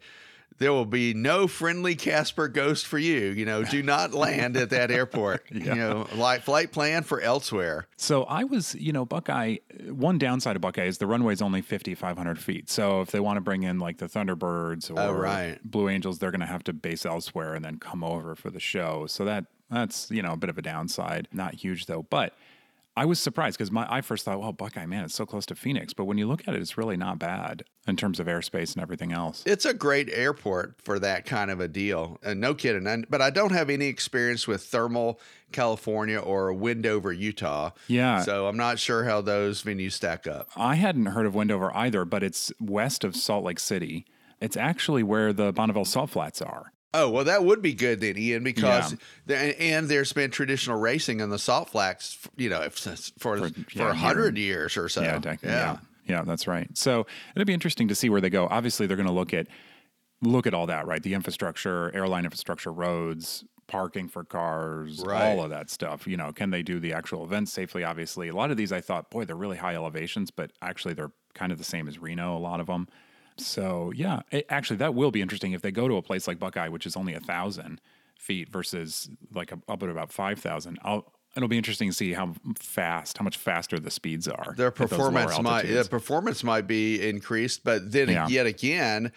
There 0.58 0.72
will 0.72 0.86
be 0.86 1.12
no 1.14 1.46
friendly 1.46 1.94
Casper 1.94 2.48
ghost 2.48 2.86
for 2.86 2.98
you. 2.98 3.26
You 3.26 3.44
know, 3.44 3.62
do 3.64 3.82
not 3.82 4.14
land 4.14 4.56
at 4.56 4.70
that 4.70 4.90
airport. 4.90 5.50
You 5.50 5.74
know, 5.74 6.06
like 6.14 6.42
flight 6.42 6.72
plan 6.72 7.02
for 7.02 7.20
elsewhere. 7.20 7.86
So 7.96 8.24
I 8.24 8.44
was, 8.44 8.74
you 8.74 8.92
know, 8.92 9.04
Buckeye. 9.04 9.56
One 9.88 10.18
downside 10.18 10.56
of 10.56 10.62
Buckeye 10.62 10.86
is 10.86 10.98
the 10.98 11.06
runway 11.06 11.34
is 11.34 11.42
only 11.42 11.60
5,500 11.60 12.38
feet. 12.38 12.70
So 12.70 13.00
if 13.02 13.10
they 13.10 13.20
want 13.20 13.36
to 13.36 13.40
bring 13.40 13.62
in 13.64 13.78
like 13.78 13.98
the 13.98 14.06
Thunderbirds 14.06 14.90
oh, 14.90 14.94
or 14.94 15.00
Oh, 15.00 15.12
right. 15.12 15.58
Blue 15.64 15.88
Angels, 15.88 16.18
they're 16.18 16.30
going 16.30 16.40
to 16.40 16.46
have 16.46 16.64
to 16.64 16.72
base 16.72 17.04
elsewhere 17.04 17.54
and 17.54 17.64
then 17.64 17.78
come 17.78 18.02
over 18.02 18.34
for 18.34 18.50
the 18.50 18.60
show. 18.60 19.06
So 19.06 19.24
that 19.24 19.46
that's 19.70 20.10
you 20.10 20.22
know 20.22 20.32
a 20.32 20.36
bit 20.36 20.48
of 20.50 20.58
a 20.58 20.62
downside. 20.62 21.28
Not 21.32 21.54
huge 21.54 21.86
though, 21.86 22.06
but. 22.08 22.34
I 22.98 23.04
was 23.04 23.20
surprised 23.20 23.58
because 23.58 23.70
my 23.70 23.86
I 23.90 24.00
first 24.00 24.24
thought, 24.24 24.40
well, 24.40 24.52
Buckeye, 24.52 24.86
man, 24.86 25.04
it's 25.04 25.14
so 25.14 25.26
close 25.26 25.44
to 25.46 25.54
Phoenix. 25.54 25.92
But 25.92 26.06
when 26.06 26.16
you 26.16 26.26
look 26.26 26.48
at 26.48 26.54
it, 26.54 26.62
it's 26.62 26.78
really 26.78 26.96
not 26.96 27.18
bad 27.18 27.64
in 27.86 27.96
terms 27.96 28.18
of 28.18 28.26
airspace 28.26 28.72
and 28.72 28.82
everything 28.82 29.12
else. 29.12 29.42
It's 29.44 29.66
a 29.66 29.74
great 29.74 30.08
airport 30.10 30.80
for 30.80 30.98
that 31.00 31.26
kind 31.26 31.50
of 31.50 31.60
a 31.60 31.68
deal. 31.68 32.18
And 32.22 32.40
no 32.40 32.54
kidding. 32.54 32.86
And, 32.86 33.06
but 33.10 33.20
I 33.20 33.28
don't 33.28 33.52
have 33.52 33.68
any 33.68 33.86
experience 33.86 34.48
with 34.48 34.62
Thermal, 34.62 35.20
California 35.52 36.18
or 36.18 36.54
Wendover, 36.54 37.12
Utah. 37.12 37.70
Yeah. 37.86 38.22
So 38.22 38.46
I'm 38.46 38.56
not 38.56 38.78
sure 38.78 39.04
how 39.04 39.20
those 39.20 39.62
venues 39.62 39.92
stack 39.92 40.26
up. 40.26 40.48
I 40.56 40.76
hadn't 40.76 41.06
heard 41.06 41.26
of 41.26 41.34
Wendover 41.34 41.70
either, 41.76 42.06
but 42.06 42.22
it's 42.22 42.50
west 42.58 43.04
of 43.04 43.14
Salt 43.14 43.44
Lake 43.44 43.60
City. 43.60 44.06
It's 44.40 44.56
actually 44.56 45.02
where 45.02 45.34
the 45.34 45.52
Bonneville 45.52 45.84
Salt 45.84 46.10
Flats 46.10 46.40
are. 46.40 46.72
Oh, 46.98 47.10
well, 47.10 47.24
that 47.24 47.44
would 47.44 47.60
be 47.62 47.74
good 47.74 48.00
then, 48.00 48.16
Ian, 48.16 48.42
because 48.42 48.92
Yeah. 48.92 48.98
there, 49.26 49.54
and 49.58 49.88
there's 49.88 50.12
been 50.12 50.30
traditional 50.30 50.78
racing 50.78 51.20
on 51.20 51.28
the 51.30 51.38
Salt 51.38 51.68
Flats, 51.70 52.18
you 52.36 52.48
know, 52.48 52.68
for 52.70 52.96
for, 53.18 53.48
for, 53.48 53.54
yeah, 53.72 53.90
a 53.90 53.94
hundred 53.94 54.38
years 54.38 54.76
or 54.76 54.88
so. 54.88 55.02
yeah, 55.02 55.18
dec- 55.18 55.42
yeah, 55.42 55.78
yeah, 56.06 56.22
that's 56.22 56.46
right. 56.46 56.68
So 56.76 57.06
it'd 57.34 57.46
be 57.46 57.52
interesting 57.54 57.88
to 57.88 57.94
see 57.94 58.08
where 58.08 58.20
they 58.20 58.30
go. 58.30 58.48
Obviously, 58.50 58.86
they're 58.86 58.96
going 58.96 59.06
to 59.08 59.12
look 59.12 59.34
at 59.34 59.46
look 60.22 60.46
at 60.46 60.54
all 60.54 60.66
that, 60.66 60.86
right? 60.86 61.02
The 61.02 61.12
infrastructure, 61.12 61.94
airline 61.94 62.24
infrastructure, 62.24 62.72
roads, 62.72 63.44
parking 63.66 64.08
for 64.08 64.24
cars, 64.24 65.02
Right. 65.04 65.22
all 65.36 65.44
of 65.44 65.50
that 65.50 65.68
stuff. 65.68 66.06
You 66.06 66.16
know, 66.16 66.32
can 66.32 66.50
they 66.50 66.62
do 66.62 66.80
the 66.80 66.94
actual 66.94 67.24
events 67.24 67.52
safely? 67.52 67.84
Obviously, 67.84 68.28
a 68.28 68.34
lot 68.34 68.50
of 68.50 68.56
these 68.56 68.72
I 68.72 68.80
thought, 68.80 69.10
boy, 69.10 69.26
they're 69.26 69.36
really 69.36 69.58
high 69.58 69.74
elevations, 69.74 70.30
but 70.30 70.52
actually 70.62 70.94
they're 70.94 71.12
kind 71.34 71.52
of 71.52 71.58
the 71.58 71.64
same 71.64 71.86
as 71.88 71.98
Reno. 71.98 72.34
A 72.34 72.38
lot 72.38 72.60
of 72.60 72.66
them. 72.68 72.88
So 73.38 73.92
yeah, 73.94 74.20
it, 74.30 74.46
actually 74.48 74.76
that 74.78 74.94
will 74.94 75.10
be 75.10 75.20
interesting 75.22 75.52
if 75.52 75.62
they 75.62 75.70
go 75.70 75.88
to 75.88 75.96
a 75.96 76.02
place 76.02 76.26
like 76.26 76.38
Buckeye, 76.38 76.68
which 76.68 76.86
is 76.86 76.96
only 76.96 77.14
a 77.14 77.20
thousand 77.20 77.80
feet 78.18 78.48
versus 78.48 79.10
like 79.32 79.52
a, 79.52 79.58
up 79.68 79.82
at 79.82 79.88
about 79.88 80.12
five 80.12 80.38
thousand. 80.38 80.78
I'll. 80.82 81.12
It'll 81.36 81.50
be 81.50 81.58
interesting 81.58 81.90
to 81.90 81.94
see 81.94 82.14
how 82.14 82.32
fast, 82.58 83.18
how 83.18 83.22
much 83.22 83.36
faster 83.36 83.78
the 83.78 83.90
speeds 83.90 84.26
are. 84.26 84.54
their 84.56 84.68
at 84.68 84.74
those 84.76 84.90
lower 84.92 85.10
performance 85.10 85.42
might 85.42 85.66
the 85.66 85.84
performance 85.84 86.42
might 86.42 86.66
be 86.66 87.06
increased, 87.06 87.62
but 87.62 87.92
then 87.92 88.08
Yeah. 88.08 88.26
yet 88.26 88.46
again, 88.46 89.12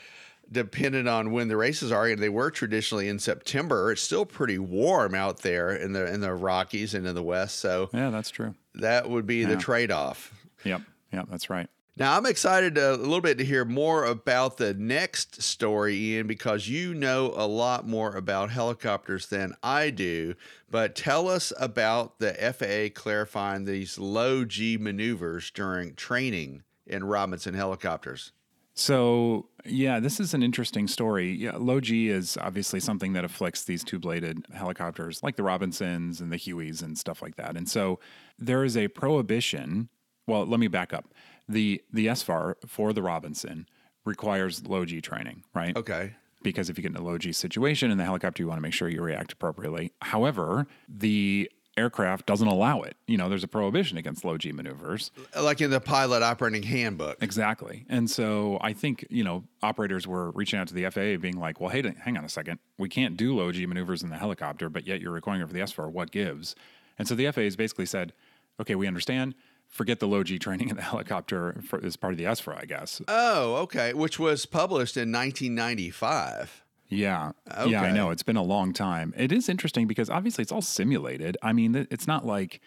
depending 0.52 1.08
on 1.08 1.32
when 1.32 1.48
the 1.48 1.56
races 1.56 1.94
are, 1.94 2.08
and 2.08 2.22
they 2.22 2.28
were 2.28 2.52
traditionally 2.52 3.08
in 3.08 3.20
September, 3.20 3.94
it's 3.94 4.02
still 4.02 4.26
pretty 4.26 4.60
warm 4.60 5.16
out 5.16 5.44
there 5.44 5.72
in 5.72 5.94
the 5.94 6.12
in 6.14 6.20
the 6.20 6.34
Rockies 6.34 6.94
and 6.94 7.08
in 7.08 7.16
the 7.16 7.24
West. 7.24 7.60
So 7.60 7.90
Yeah, 7.94 8.10
that's 8.10 8.30
true. 8.32 8.54
that 8.76 9.10
would 9.10 9.26
be 9.26 9.46
the 9.46 9.56
trade 9.56 9.90
off. 9.90 10.34
Yep, 10.66 10.82
yep, 11.14 11.28
that's 11.32 11.50
right. 11.50 11.70
Now, 12.00 12.16
I'm 12.16 12.26
excited 12.26 12.78
a 12.78 12.96
little 12.96 13.20
bit 13.20 13.38
to 13.40 13.44
hear 13.44 13.66
more 13.66 14.06
about 14.06 14.56
the 14.56 14.74
next 14.74 15.42
story, 15.42 15.98
Ian, 15.98 16.28
because 16.28 16.70
you 16.70 16.94
know 16.94 17.34
a 17.36 17.46
lot 17.46 17.86
more 17.86 18.16
about 18.16 18.52
helicopters 18.52 19.28
than 19.28 19.54
I 19.62 19.90
do. 19.90 20.36
But 20.72 20.96
tell 20.96 21.28
us 21.28 21.52
about 21.60 22.20
the 22.20 22.32
FAA 22.34 22.98
clarifying 22.98 23.66
these 23.66 24.00
low 24.00 24.46
G 24.46 24.78
maneuvers 24.78 25.52
during 25.52 25.94
training 25.96 26.64
in 26.88 27.04
Robinson 27.04 27.54
helicopters. 27.54 28.32
So, 28.76 29.50
yeah, 29.66 30.00
this 30.00 30.22
is 30.22 30.34
an 30.34 30.42
interesting 30.42 30.88
story. 30.88 31.32
Yeah, 31.34 31.58
low 31.58 31.82
G 31.82 32.08
is 32.08 32.38
obviously 32.40 32.80
something 32.80 33.12
that 33.12 33.26
afflicts 33.26 33.66
these 33.66 33.84
two 33.84 34.00
bladed 34.00 34.46
helicopters 34.54 35.22
like 35.22 35.36
the 35.36 35.44
Robinsons 35.44 36.22
and 36.22 36.32
the 36.32 36.38
Hueys 36.38 36.82
and 36.82 36.98
stuff 36.98 37.22
like 37.22 37.36
that. 37.36 37.58
And 37.58 37.68
so 37.68 38.00
there 38.38 38.64
is 38.64 38.78
a 38.78 38.88
prohibition. 38.88 39.90
Well, 40.28 40.46
let 40.46 40.62
me 40.62 40.70
back 40.70 40.94
up. 40.94 41.14
The 41.50 41.82
the 41.92 42.08
SFAR 42.08 42.56
for 42.66 42.94
the 42.94 43.02
Robinson 43.02 43.68
requires 44.06 44.66
low 44.66 44.86
G 44.86 45.02
training, 45.02 45.44
right? 45.54 45.76
Okay. 45.76 46.14
Because 46.42 46.70
if 46.70 46.78
you 46.78 46.84
get 46.84 46.92
in 46.92 46.98
a 46.98 47.04
low 47.04 47.18
G 47.18 47.34
situation 47.34 47.92
in 47.92 47.98
the 47.98 48.06
helicopter, 48.06 48.42
you 48.42 48.48
want 48.48 48.60
to 48.60 48.62
make 48.62 48.74
sure 48.74 48.88
you 48.88 49.02
react 49.02 49.34
appropriately. 49.34 49.92
However, 50.02 50.68
the 50.88 51.52
aircraft 51.76 52.26
doesn't 52.26 52.48
allow 52.48 52.82
it. 52.82 52.98
You 53.08 53.18
know, 53.18 53.30
there's 53.30 53.44
a 53.44 53.48
prohibition 53.48 53.98
against 53.98 54.24
low 54.24 54.38
G 54.38 54.52
maneuvers. 54.52 55.12
Like 55.36 55.62
in 55.62 55.72
the 55.72 55.80
pilot 55.80 56.22
operating 56.22 56.64
handbook. 56.64 57.18
Exactly. 57.22 57.86
And 57.90 58.10
so 58.10 58.58
I 58.62 58.74
think, 58.74 59.06
you 59.10 59.24
know, 59.24 59.46
operators 59.64 60.06
were 60.06 60.32
reaching 60.32 60.60
out 60.60 60.68
to 60.68 60.74
the 60.74 60.90
FAA 60.90 61.18
being 61.22 61.40
like, 61.40 61.60
well, 61.60 61.70
hey, 61.70 61.94
hang 62.04 62.18
on 62.18 62.26
a 62.26 62.30
second. 62.30 62.60
We 62.78 62.90
can't 62.90 63.18
do 63.18 63.36
low 63.36 63.52
G 63.52 63.66
maneuvers 63.66 64.04
in 64.04 64.10
the 64.10 64.18
helicopter, 64.18 64.70
but 64.70 64.86
yet 64.86 65.02
you're 65.02 65.12
requiring 65.12 65.42
it 65.42 65.48
for 65.48 65.54
the 65.54 65.62
SFAR. 65.62 65.92
What 65.92 66.12
gives? 66.12 66.56
And 66.98 67.08
so 67.08 67.16
the 67.16 67.32
FAA 67.32 67.42
has 67.42 67.56
basically 67.56 67.86
said, 67.86 68.14
okay, 68.60 68.76
we 68.76 68.88
understand. 68.88 69.36
Forget 69.70 70.00
the 70.00 70.08
low 70.08 70.24
G 70.24 70.38
training 70.40 70.70
in 70.70 70.76
the 70.76 70.82
helicopter 70.92 71.62
for, 71.66 71.84
as 71.86 71.96
part 71.96 72.14
of 72.14 72.18
the 72.18 72.26
SFAR, 72.26 72.60
I 72.62 72.66
guess. 72.66 73.02
Oh, 73.08 73.56
okay. 73.58 73.94
Which 73.94 74.20
was 74.20 74.46
published 74.46 74.98
in 74.98 75.12
1995. 75.12 76.64
Yeah. 76.90 77.34
Yeah, 77.68 77.84
I 77.84 77.92
know. 77.92 78.10
It's 78.10 78.24
been 78.24 78.36
a 78.36 78.44
long 78.44 78.74
time. 78.74 79.14
It 79.16 79.32
is 79.32 79.48
interesting 79.48 79.86
because 79.86 80.10
obviously 80.10 80.42
it's 80.42 80.52
all 80.52 80.64
simulated. 80.64 81.38
I 81.44 81.54
mean, 81.54 81.88
it's 81.92 82.08
not 82.08 82.26
like, 82.26 82.62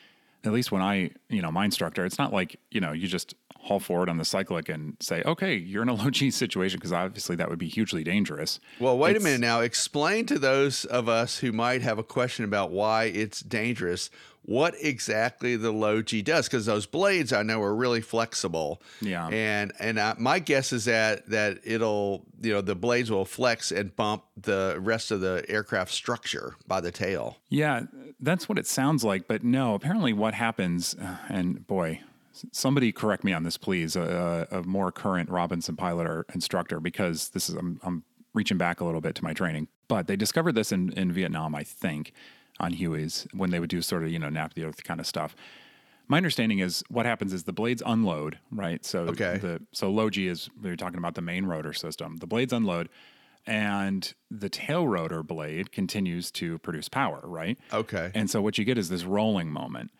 at 0.44 0.52
least 0.52 0.70
when 0.70 0.80
I, 0.82 1.10
you 1.28 1.42
know, 1.42 1.50
my 1.50 1.64
instructor, 1.64 2.04
it's 2.04 2.18
not 2.18 2.32
like, 2.32 2.58
you 2.70 2.80
know, 2.80 2.92
you 2.92 3.08
just 3.08 3.34
haul 3.56 3.80
forward 3.80 4.08
on 4.08 4.18
the 4.18 4.24
cyclic 4.24 4.68
and 4.68 4.96
say, 5.00 5.22
okay, 5.24 5.54
you're 5.56 5.82
in 5.82 5.88
a 5.88 5.94
low 6.02 6.10
G 6.10 6.30
situation 6.30 6.78
because 6.78 6.92
obviously 6.92 7.34
that 7.36 7.48
would 7.50 7.58
be 7.58 7.68
hugely 7.68 8.04
dangerous. 8.04 8.60
Well, 8.78 8.96
wait 8.96 9.10
It's- 9.16 9.22
a 9.22 9.24
minute 9.24 9.40
now. 9.40 9.60
Explain 9.60 10.26
to 10.26 10.38
those 10.38 10.84
of 10.84 11.08
us 11.08 11.38
who 11.38 11.50
might 11.50 11.82
have 11.82 11.98
a 11.98 12.04
question 12.04 12.44
about 12.44 12.70
why 12.70 13.04
it's 13.06 13.40
dangerous 13.40 14.08
what 14.44 14.74
exactly 14.80 15.56
the 15.56 15.70
low 15.70 16.02
G 16.02 16.20
does 16.22 16.48
because 16.48 16.66
those 16.66 16.86
blades 16.86 17.32
I 17.32 17.42
know 17.42 17.62
are 17.62 17.74
really 17.74 18.00
flexible. 18.00 18.82
Yeah. 19.00 19.28
And 19.28 19.72
and 19.78 20.00
I, 20.00 20.14
my 20.18 20.38
guess 20.38 20.72
is 20.72 20.86
that 20.86 21.28
that 21.28 21.58
it'll 21.64 22.24
you 22.40 22.52
know 22.52 22.60
the 22.60 22.74
blades 22.74 23.10
will 23.10 23.24
flex 23.24 23.70
and 23.70 23.94
bump 23.94 24.24
the 24.36 24.76
rest 24.80 25.10
of 25.10 25.20
the 25.20 25.44
aircraft 25.48 25.92
structure 25.92 26.56
by 26.66 26.80
the 26.80 26.90
tail. 26.90 27.38
Yeah, 27.48 27.82
that's 28.20 28.48
what 28.48 28.58
it 28.58 28.66
sounds 28.66 29.04
like. 29.04 29.28
But 29.28 29.44
no, 29.44 29.74
apparently 29.74 30.12
what 30.12 30.34
happens, 30.34 30.94
uh, 30.94 31.16
and 31.28 31.66
boy, 31.66 32.00
somebody 32.52 32.92
correct 32.92 33.24
me 33.24 33.32
on 33.32 33.42
this, 33.42 33.56
please, 33.56 33.96
a, 33.96 34.48
a 34.50 34.62
more 34.62 34.90
current 34.90 35.28
Robinson 35.30 35.76
pilot 35.76 36.06
or 36.06 36.26
instructor, 36.34 36.80
because 36.80 37.30
this 37.30 37.48
is, 37.48 37.54
I'm, 37.54 37.80
I'm 37.82 38.04
reaching 38.34 38.58
back 38.58 38.80
a 38.80 38.84
little 38.84 39.00
bit 39.00 39.14
to 39.16 39.24
my 39.24 39.32
training. 39.32 39.68
But 39.88 40.06
they 40.06 40.16
discovered 40.16 40.54
this 40.54 40.72
in, 40.72 40.92
in 40.92 41.12
Vietnam, 41.12 41.54
I 41.54 41.64
think, 41.64 42.12
on 42.62 42.72
Hueys 42.74 43.26
when 43.34 43.50
they 43.50 43.60
would 43.60 43.68
do 43.70 43.82
sort 43.82 44.04
of, 44.04 44.10
you 44.10 44.18
know, 44.18 44.30
nap 44.30 44.54
the 44.54 44.64
earth 44.64 44.82
kind 44.84 45.00
of 45.00 45.06
stuff. 45.06 45.34
My 46.08 46.16
understanding 46.16 46.58
is 46.60 46.82
what 46.88 47.04
happens 47.06 47.32
is 47.32 47.44
the 47.44 47.52
blades 47.52 47.82
unload, 47.84 48.38
right? 48.50 48.84
So 48.84 49.00
Okay. 49.08 49.38
the 49.38 49.60
so 49.72 49.90
low 49.90 50.08
G 50.10 50.28
is 50.28 50.48
we're 50.62 50.76
talking 50.76 50.98
about 50.98 51.14
the 51.14 51.22
main 51.22 51.44
rotor 51.46 51.72
system. 51.72 52.16
The 52.16 52.26
blades 52.26 52.52
unload, 52.52 52.88
and 53.46 54.12
the 54.30 54.48
tail 54.48 54.86
rotor 54.86 55.22
blade 55.22 55.72
continues 55.72 56.30
to 56.32 56.58
produce 56.58 56.88
power, 56.88 57.20
right? 57.24 57.58
Okay. 57.72 58.10
And 58.14 58.30
so 58.30 58.40
what 58.40 58.58
you 58.58 58.64
get 58.64 58.78
is 58.78 58.88
this 58.88 59.04
rolling 59.04 59.50
moment. 59.50 59.90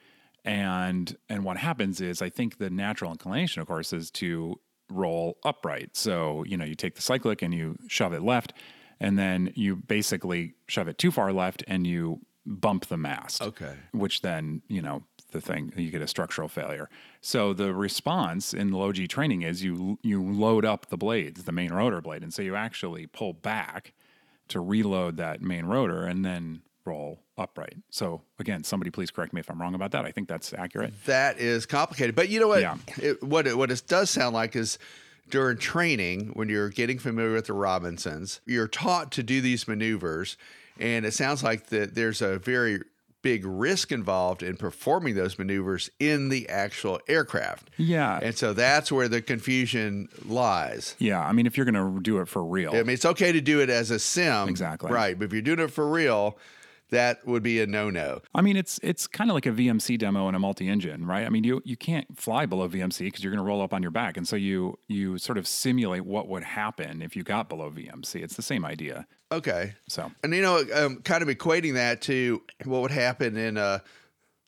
And 0.44 1.16
and 1.28 1.44
what 1.44 1.56
happens 1.56 2.00
is 2.00 2.20
I 2.20 2.28
think 2.30 2.58
the 2.58 2.68
natural 2.70 3.12
inclination, 3.12 3.62
of 3.62 3.68
course, 3.68 3.92
is 3.92 4.10
to 4.12 4.60
roll 4.90 5.38
upright. 5.44 5.96
So, 5.96 6.44
you 6.44 6.56
know, 6.56 6.64
you 6.64 6.74
take 6.74 6.96
the 6.96 7.02
cyclic 7.02 7.42
and 7.42 7.54
you 7.54 7.76
shove 7.86 8.12
it 8.12 8.22
left, 8.22 8.52
and 9.00 9.18
then 9.18 9.52
you 9.54 9.76
basically 9.76 10.54
shove 10.66 10.88
it 10.88 10.98
too 10.98 11.10
far 11.12 11.32
left 11.32 11.62
and 11.68 11.86
you 11.86 12.20
bump 12.46 12.86
the 12.86 12.96
mast. 12.96 13.42
Okay. 13.42 13.74
Which 13.92 14.20
then, 14.22 14.62
you 14.68 14.82
know, 14.82 15.04
the 15.30 15.40
thing 15.40 15.72
you 15.76 15.90
get 15.90 16.02
a 16.02 16.06
structural 16.06 16.48
failure. 16.48 16.88
So 17.20 17.52
the 17.52 17.74
response 17.74 18.52
in 18.52 18.70
low 18.70 18.92
G 18.92 19.06
training 19.08 19.42
is 19.42 19.64
you 19.64 19.98
you 20.02 20.22
load 20.22 20.64
up 20.64 20.86
the 20.86 20.96
blades, 20.96 21.44
the 21.44 21.52
main 21.52 21.72
rotor 21.72 22.00
blade, 22.00 22.22
and 22.22 22.32
so 22.32 22.42
you 22.42 22.54
actually 22.54 23.06
pull 23.06 23.32
back 23.32 23.94
to 24.48 24.60
reload 24.60 25.16
that 25.16 25.40
main 25.40 25.64
rotor 25.64 26.04
and 26.04 26.24
then 26.24 26.62
roll 26.84 27.20
upright. 27.38 27.76
So 27.90 28.22
again, 28.38 28.64
somebody 28.64 28.90
please 28.90 29.10
correct 29.10 29.32
me 29.32 29.40
if 29.40 29.50
I'm 29.50 29.60
wrong 29.60 29.74
about 29.74 29.92
that. 29.92 30.04
I 30.04 30.10
think 30.10 30.28
that's 30.28 30.52
accurate. 30.52 30.92
That 31.06 31.38
is 31.38 31.64
complicated. 31.64 32.14
But 32.14 32.28
you 32.28 32.40
know 32.40 32.48
what? 32.48 32.60
Yeah. 32.60 32.76
It, 33.00 33.22
what 33.22 33.46
it, 33.46 33.56
what 33.56 33.70
it 33.70 33.82
does 33.86 34.10
sound 34.10 34.34
like 34.34 34.54
is 34.54 34.78
during 35.30 35.56
training, 35.56 36.32
when 36.34 36.48
you're 36.48 36.68
getting 36.68 36.98
familiar 36.98 37.32
with 37.32 37.46
the 37.46 37.54
Robinsons, 37.54 38.40
you're 38.44 38.68
taught 38.68 39.10
to 39.12 39.22
do 39.22 39.40
these 39.40 39.66
maneuvers, 39.66 40.36
and 40.82 41.06
it 41.06 41.14
sounds 41.14 41.42
like 41.42 41.68
that 41.68 41.94
there's 41.94 42.20
a 42.20 42.38
very 42.38 42.80
big 43.22 43.44
risk 43.46 43.92
involved 43.92 44.42
in 44.42 44.56
performing 44.56 45.14
those 45.14 45.38
maneuvers 45.38 45.88
in 46.00 46.28
the 46.28 46.48
actual 46.48 46.98
aircraft. 47.06 47.70
Yeah. 47.76 48.18
And 48.20 48.36
so 48.36 48.52
that's 48.52 48.90
where 48.90 49.06
the 49.06 49.22
confusion 49.22 50.08
lies. 50.26 50.96
Yeah, 50.98 51.20
I 51.20 51.30
mean 51.32 51.46
if 51.46 51.56
you're 51.56 51.64
going 51.70 51.94
to 51.96 52.02
do 52.02 52.18
it 52.18 52.26
for 52.26 52.44
real. 52.44 52.72
I 52.74 52.82
mean, 52.82 52.90
it's 52.90 53.04
okay 53.04 53.30
to 53.32 53.40
do 53.40 53.60
it 53.60 53.70
as 53.70 53.90
a 53.92 53.98
sim, 54.00 54.48
Exactly. 54.48 54.90
right? 54.90 55.16
But 55.16 55.26
if 55.26 55.32
you're 55.32 55.40
doing 55.40 55.60
it 55.60 55.70
for 55.70 55.88
real, 55.88 56.36
that 56.90 57.26
would 57.26 57.42
be 57.42 57.60
a 57.62 57.66
no-no. 57.66 58.20
I 58.34 58.42
mean, 58.42 58.56
it's 58.56 58.78
it's 58.82 59.06
kind 59.06 59.30
of 59.30 59.34
like 59.34 59.46
a 59.46 59.50
VMC 59.52 59.98
demo 59.98 60.28
in 60.28 60.34
a 60.34 60.38
multi-engine, 60.38 61.06
right? 61.06 61.24
I 61.24 61.30
mean, 61.30 61.42
you 61.44 61.62
you 61.64 61.76
can't 61.76 62.06
fly 62.18 62.44
below 62.44 62.68
VMC 62.68 62.98
because 63.06 63.22
you're 63.24 63.32
going 63.32 63.42
to 63.42 63.48
roll 63.48 63.62
up 63.62 63.72
on 63.72 63.82
your 63.82 63.90
back, 63.92 64.16
and 64.18 64.28
so 64.28 64.36
you 64.36 64.78
you 64.88 65.16
sort 65.16 65.38
of 65.38 65.46
simulate 65.46 66.04
what 66.04 66.28
would 66.28 66.42
happen 66.44 67.00
if 67.00 67.16
you 67.16 67.22
got 67.22 67.48
below 67.48 67.70
VMC. 67.70 68.22
It's 68.22 68.36
the 68.36 68.42
same 68.42 68.64
idea. 68.64 69.06
Okay. 69.32 69.74
So 69.88 70.10
And 70.22 70.34
you 70.34 70.42
know, 70.42 70.64
um, 70.74 70.96
kind 71.02 71.22
of 71.22 71.28
equating 71.28 71.74
that 71.74 72.02
to 72.02 72.42
what 72.64 72.82
would 72.82 72.90
happen 72.90 73.36
in 73.36 73.56
a 73.56 73.82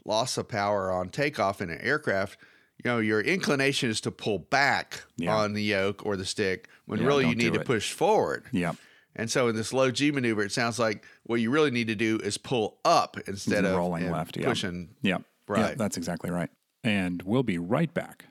loss 0.05 0.37
of 0.37 0.49
power 0.49 0.93
on 0.93 1.09
takeoff 1.09 1.61
in 1.62 1.71
an 1.71 1.81
aircraft. 1.81 2.38
You 2.85 2.91
know, 2.91 2.99
your 2.99 3.21
inclination 3.21 3.88
is 3.88 4.00
to 4.03 4.11
pull 4.11 4.38
back 4.38 5.03
Yeah. 5.17 5.35
on 5.35 5.55
the 5.55 5.62
yoke 5.62 6.05
or 6.05 6.17
the 6.17 6.26
stick 6.26 6.69
when 6.87 7.00
Yeah, 7.00 7.07
really 7.07 7.29
you 7.29 7.35
need 7.35 7.55
to 7.55 7.61
it. 7.61 7.67
push 7.67 7.93
forward. 7.93 8.45
yeah, 8.53 8.73
And 9.17 9.31
so 9.31 9.49
in 9.49 9.57
this 9.57 9.73
low 9.73 9.91
G 9.91 10.11
maneuver, 10.11 10.43
it 10.43 10.53
sounds 10.53 10.79
like 10.79 11.05
what 11.23 11.37
you 11.41 11.50
really 11.50 11.71
need 11.71 11.87
to 11.87 11.95
do 11.95 12.19
is 12.19 12.37
pull 12.37 12.79
up 12.85 13.17
instead 13.26 13.64
of 13.64 13.75
rolling 13.76 14.11
left, 14.11 14.37
yeah. 14.37 14.45
pushing. 14.47 14.91
yeah, 15.03 15.17
yeah. 15.17 15.19
Right. 15.47 15.79
That's 15.79 15.97
exactly 15.97 16.31
right. 16.31 16.50
And 16.83 17.23
we'll 17.23 17.43
be 17.45 17.57
right 17.59 17.93
back. 17.95 18.26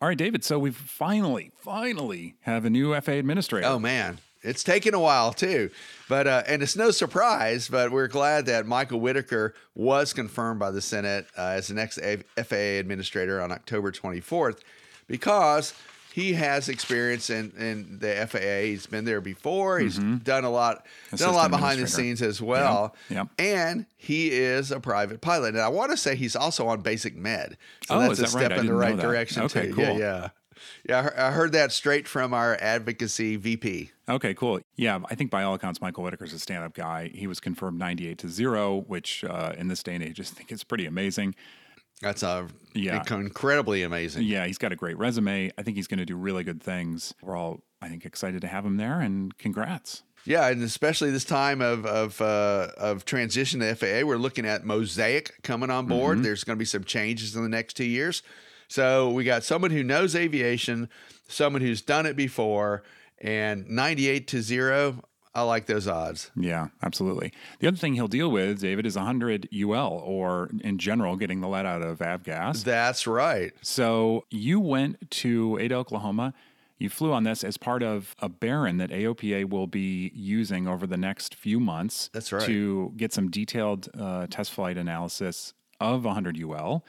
All 0.00 0.08
right, 0.08 0.18
David. 0.18 0.44
So 0.44 0.58
we've 0.58 0.76
finally, 0.76 1.50
finally 1.58 2.34
have 2.42 2.64
a 2.64 2.70
new 2.70 2.94
FA 3.00 3.12
administrator. 3.12 3.66
Oh 3.66 3.78
man, 3.78 4.18
it's 4.44 4.62
taken 4.62 4.94
a 4.94 5.00
while 5.00 5.32
too, 5.32 5.70
but 6.08 6.26
uh, 6.26 6.42
and 6.46 6.62
it's 6.62 6.76
no 6.76 6.90
surprise. 6.90 7.68
But 7.68 7.90
we're 7.90 8.08
glad 8.08 8.46
that 8.46 8.66
Michael 8.66 9.00
Whitaker 9.00 9.54
was 9.74 10.12
confirmed 10.12 10.60
by 10.60 10.70
the 10.70 10.80
Senate 10.80 11.26
uh, 11.36 11.48
as 11.56 11.68
the 11.68 11.74
next 11.74 11.98
A- 11.98 12.22
FAA 12.42 12.78
administrator 12.80 13.40
on 13.40 13.50
October 13.50 13.90
24th, 13.90 14.60
because 15.06 15.74
he 16.12 16.34
has 16.34 16.68
experience 16.68 17.28
in, 17.28 17.50
in 17.58 17.98
the 17.98 18.26
FAA. 18.30 18.66
He's 18.66 18.86
been 18.86 19.04
there 19.04 19.20
before. 19.20 19.80
He's 19.80 19.98
done 19.98 20.44
a 20.44 20.50
lot, 20.50 20.86
done 21.16 21.28
a 21.30 21.32
lot 21.32 21.50
behind 21.50 21.82
the 21.82 21.88
scenes 21.88 22.22
as 22.22 22.40
well. 22.40 22.94
Yep, 23.10 23.28
And 23.36 23.86
he 23.96 24.30
is 24.30 24.70
a 24.70 24.78
private 24.78 25.20
pilot. 25.20 25.54
And 25.54 25.60
I 25.60 25.68
want 25.68 25.90
to 25.90 25.96
say 25.96 26.14
he's 26.14 26.36
also 26.36 26.68
on 26.68 26.82
Basic 26.82 27.16
Med. 27.16 27.56
So 27.88 27.96
Oh, 27.96 27.98
that's 28.00 28.20
a 28.20 28.22
that 28.22 28.28
step 28.30 28.52
I 28.52 28.56
in 28.58 28.66
the 28.66 28.74
right 28.74 28.96
direction 28.96 29.42
Okay, 29.44 29.66
too. 29.68 29.74
cool. 29.74 29.84
Yeah, 29.84 29.98
yeah. 29.98 30.28
Yeah, 30.88 31.10
I 31.16 31.30
heard- 31.30 31.52
that 31.52 31.72
straight 31.72 32.08
from 32.08 32.34
our 32.34 32.56
advocacy 32.60 33.36
VP. 33.36 33.90
Okay, 34.08 34.34
cool. 34.34 34.60
Yeah, 34.76 34.98
I 35.10 35.14
think 35.14 35.30
by 35.30 35.42
all 35.42 35.54
accounts, 35.54 35.80
Michael 35.80 36.04
Whitaker's 36.04 36.32
a 36.32 36.38
stand 36.38 36.64
up 36.64 36.74
guy. 36.74 37.10
He 37.14 37.26
was 37.26 37.40
confirmed 37.40 37.78
98 37.78 38.18
to 38.18 38.28
0, 38.28 38.84
which 38.86 39.24
uh, 39.24 39.52
in 39.56 39.68
this 39.68 39.82
day 39.82 39.94
and 39.94 40.02
age, 40.04 40.20
I 40.20 40.24
think 40.24 40.50
it's 40.52 40.64
pretty 40.64 40.86
amazing. 40.86 41.34
That's 42.02 42.22
uh, 42.22 42.48
Yeah. 42.74 43.02
incredibly 43.10 43.82
amazing. 43.82 44.24
Yeah, 44.24 44.46
he's 44.46 44.58
got 44.58 44.72
a 44.72 44.76
great 44.76 44.98
resume. 44.98 45.50
I 45.56 45.62
think 45.62 45.76
he's 45.76 45.86
going 45.86 45.98
to 46.00 46.04
do 46.04 46.16
really 46.16 46.44
good 46.44 46.62
things. 46.62 47.14
We're 47.22 47.36
all, 47.36 47.60
I 47.80 47.88
think, 47.88 48.04
excited 48.04 48.40
to 48.42 48.48
have 48.48 48.66
him 48.66 48.76
there, 48.76 49.00
and 49.00 49.36
congrats. 49.38 50.02
Yeah, 50.26 50.48
and 50.48 50.62
especially 50.62 51.10
this 51.10 51.24
time 51.26 51.60
of 51.60 51.84
of 51.84 52.20
uh, 52.22 52.68
of 52.78 53.04
transition 53.04 53.60
to 53.60 53.74
FAA, 53.74 54.06
we're 54.06 54.16
looking 54.16 54.46
at 54.46 54.64
Mosaic 54.64 55.42
coming 55.42 55.68
on 55.70 55.84
board. 55.86 56.16
Mm-hmm. 56.16 56.22
There's 56.24 56.44
going 56.44 56.56
to 56.56 56.58
be 56.58 56.64
some 56.64 56.82
changes 56.82 57.36
in 57.36 57.42
the 57.42 57.48
next 57.48 57.74
two 57.74 57.84
years. 57.84 58.22
So 58.74 59.08
we 59.08 59.22
got 59.22 59.44
someone 59.44 59.70
who 59.70 59.84
knows 59.84 60.16
aviation, 60.16 60.88
someone 61.28 61.62
who's 61.62 61.80
done 61.80 62.06
it 62.06 62.16
before, 62.16 62.82
and 63.18 63.70
98 63.70 64.26
to 64.26 64.42
zero. 64.42 65.04
I 65.32 65.42
like 65.42 65.66
those 65.66 65.86
odds. 65.86 66.32
Yeah, 66.34 66.70
absolutely. 66.82 67.32
The 67.60 67.68
other 67.68 67.76
thing 67.76 67.94
he'll 67.94 68.08
deal 68.08 68.32
with, 68.32 68.60
David, 68.60 68.84
is 68.84 68.96
100 68.96 69.48
UL, 69.54 70.02
or 70.04 70.50
in 70.60 70.78
general, 70.78 71.14
getting 71.14 71.40
the 71.40 71.46
lead 71.46 71.66
out 71.66 71.82
of 71.82 72.00
avgas. 72.00 72.64
That's 72.64 73.06
right. 73.06 73.52
So 73.62 74.24
you 74.32 74.58
went 74.58 75.08
to 75.22 75.56
Ada, 75.60 75.76
Oklahoma. 75.76 76.34
You 76.76 76.88
flew 76.88 77.12
on 77.12 77.22
this 77.22 77.44
as 77.44 77.56
part 77.56 77.84
of 77.84 78.16
a 78.18 78.28
Baron 78.28 78.78
that 78.78 78.90
AOPA 78.90 79.48
will 79.48 79.68
be 79.68 80.10
using 80.16 80.66
over 80.66 80.84
the 80.84 80.96
next 80.96 81.36
few 81.36 81.60
months. 81.60 82.10
That's 82.12 82.32
right. 82.32 82.42
To 82.46 82.92
get 82.96 83.12
some 83.12 83.30
detailed 83.30 83.88
uh, 83.96 84.26
test 84.26 84.50
flight 84.50 84.76
analysis 84.76 85.54
of 85.78 86.04
100 86.04 86.42
UL, 86.42 86.84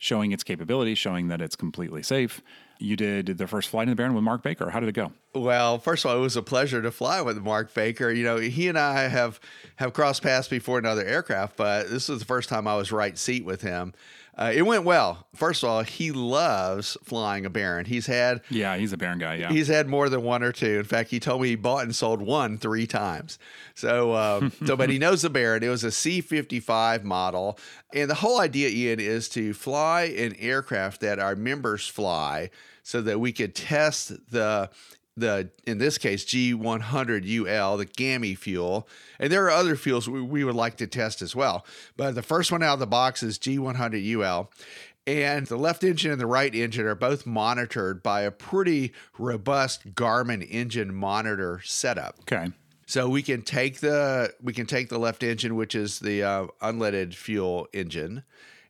showing 0.00 0.32
its 0.32 0.42
capability, 0.42 0.94
showing 0.96 1.28
that 1.28 1.40
it's 1.42 1.54
completely 1.54 2.02
safe. 2.02 2.40
You 2.78 2.96
did 2.96 3.26
the 3.26 3.46
first 3.46 3.68
flight 3.68 3.84
in 3.84 3.90
the 3.90 3.96
Baron 3.96 4.14
with 4.14 4.24
Mark 4.24 4.42
Baker. 4.42 4.70
How 4.70 4.80
did 4.80 4.88
it 4.88 4.92
go? 4.92 5.12
Well, 5.34 5.78
first 5.78 6.04
of 6.04 6.10
all, 6.10 6.16
it 6.16 6.20
was 6.20 6.34
a 6.34 6.42
pleasure 6.42 6.80
to 6.80 6.90
fly 6.90 7.20
with 7.20 7.36
Mark 7.36 7.74
Baker. 7.74 8.10
You 8.10 8.24
know, 8.24 8.38
he 8.38 8.68
and 8.68 8.78
I 8.78 9.08
have 9.08 9.38
have 9.76 9.92
crossed 9.92 10.22
paths 10.22 10.48
before 10.48 10.78
in 10.78 10.86
other 10.86 11.04
aircraft, 11.04 11.58
but 11.58 11.90
this 11.90 12.08
was 12.08 12.20
the 12.20 12.24
first 12.24 12.48
time 12.48 12.66
I 12.66 12.76
was 12.76 12.90
right 12.90 13.18
seat 13.18 13.44
with 13.44 13.60
him. 13.60 13.92
Uh, 14.36 14.52
it 14.54 14.62
went 14.62 14.84
well. 14.84 15.26
First 15.34 15.62
of 15.62 15.68
all, 15.68 15.82
he 15.82 16.12
loves 16.12 16.96
flying 17.04 17.44
a 17.44 17.50
Baron. 17.50 17.84
He's 17.84 18.06
had 18.06 18.40
Yeah, 18.48 18.76
he's 18.76 18.92
a 18.92 18.96
Baron 18.96 19.18
guy. 19.18 19.34
Yeah. 19.36 19.50
He's 19.50 19.68
had 19.68 19.88
more 19.88 20.08
than 20.08 20.22
one 20.22 20.42
or 20.42 20.52
two. 20.52 20.78
In 20.78 20.84
fact, 20.84 21.10
he 21.10 21.20
told 21.20 21.42
me 21.42 21.48
he 21.48 21.56
bought 21.56 21.84
and 21.84 21.94
sold 21.94 22.22
one 22.22 22.56
three 22.56 22.86
times. 22.86 23.38
So, 23.74 24.12
uh, 24.12 24.50
so 24.66 24.76
but 24.76 24.90
he 24.90 24.98
knows 24.98 25.22
the 25.22 25.30
Baron. 25.30 25.62
It 25.62 25.68
was 25.68 25.84
a 25.84 25.90
C 25.90 26.20
fifty 26.20 26.60
five 26.60 27.04
model, 27.04 27.58
and 27.92 28.08
the 28.08 28.14
whole 28.14 28.40
idea, 28.40 28.68
Ian, 28.68 29.00
is 29.00 29.28
to 29.30 29.52
fly 29.52 30.02
an 30.02 30.34
aircraft 30.38 31.00
that 31.00 31.18
our 31.18 31.36
members 31.36 31.86
fly, 31.86 32.50
so 32.82 33.02
that 33.02 33.20
we 33.20 33.32
could 33.32 33.54
test 33.54 34.12
the 34.30 34.70
the 35.16 35.50
in 35.66 35.78
this 35.78 35.98
case 35.98 36.24
G100UL, 36.24 37.78
the 37.78 37.84
GAMI 37.84 38.34
fuel, 38.34 38.88
and 39.18 39.32
there 39.32 39.44
are 39.44 39.50
other 39.50 39.76
fuels 39.76 40.08
we, 40.08 40.22
we 40.22 40.44
would 40.44 40.54
like 40.54 40.76
to 40.78 40.86
test 40.86 41.22
as 41.22 41.36
well. 41.36 41.66
But 41.96 42.14
the 42.14 42.22
first 42.22 42.50
one 42.52 42.62
out 42.62 42.74
of 42.74 42.80
the 42.80 42.86
box 42.86 43.22
is 43.22 43.38
G100UL. 43.38 44.48
And 45.06 45.46
the 45.46 45.56
left 45.56 45.82
engine 45.82 46.12
and 46.12 46.20
the 46.20 46.26
right 46.26 46.54
engine 46.54 46.86
are 46.86 46.94
both 46.94 47.26
monitored 47.26 48.02
by 48.02 48.20
a 48.20 48.30
pretty 48.30 48.92
robust 49.18 49.94
Garmin 49.94 50.46
engine 50.48 50.94
monitor 50.94 51.60
setup. 51.64 52.18
okay. 52.20 52.52
So 52.86 53.08
we 53.08 53.22
can 53.22 53.42
take 53.42 53.78
the 53.78 54.34
we 54.42 54.52
can 54.52 54.66
take 54.66 54.88
the 54.88 54.98
left 54.98 55.22
engine, 55.22 55.54
which 55.54 55.76
is 55.76 56.00
the 56.00 56.24
uh, 56.24 56.46
unleaded 56.60 57.14
fuel 57.14 57.68
engine, 57.72 58.24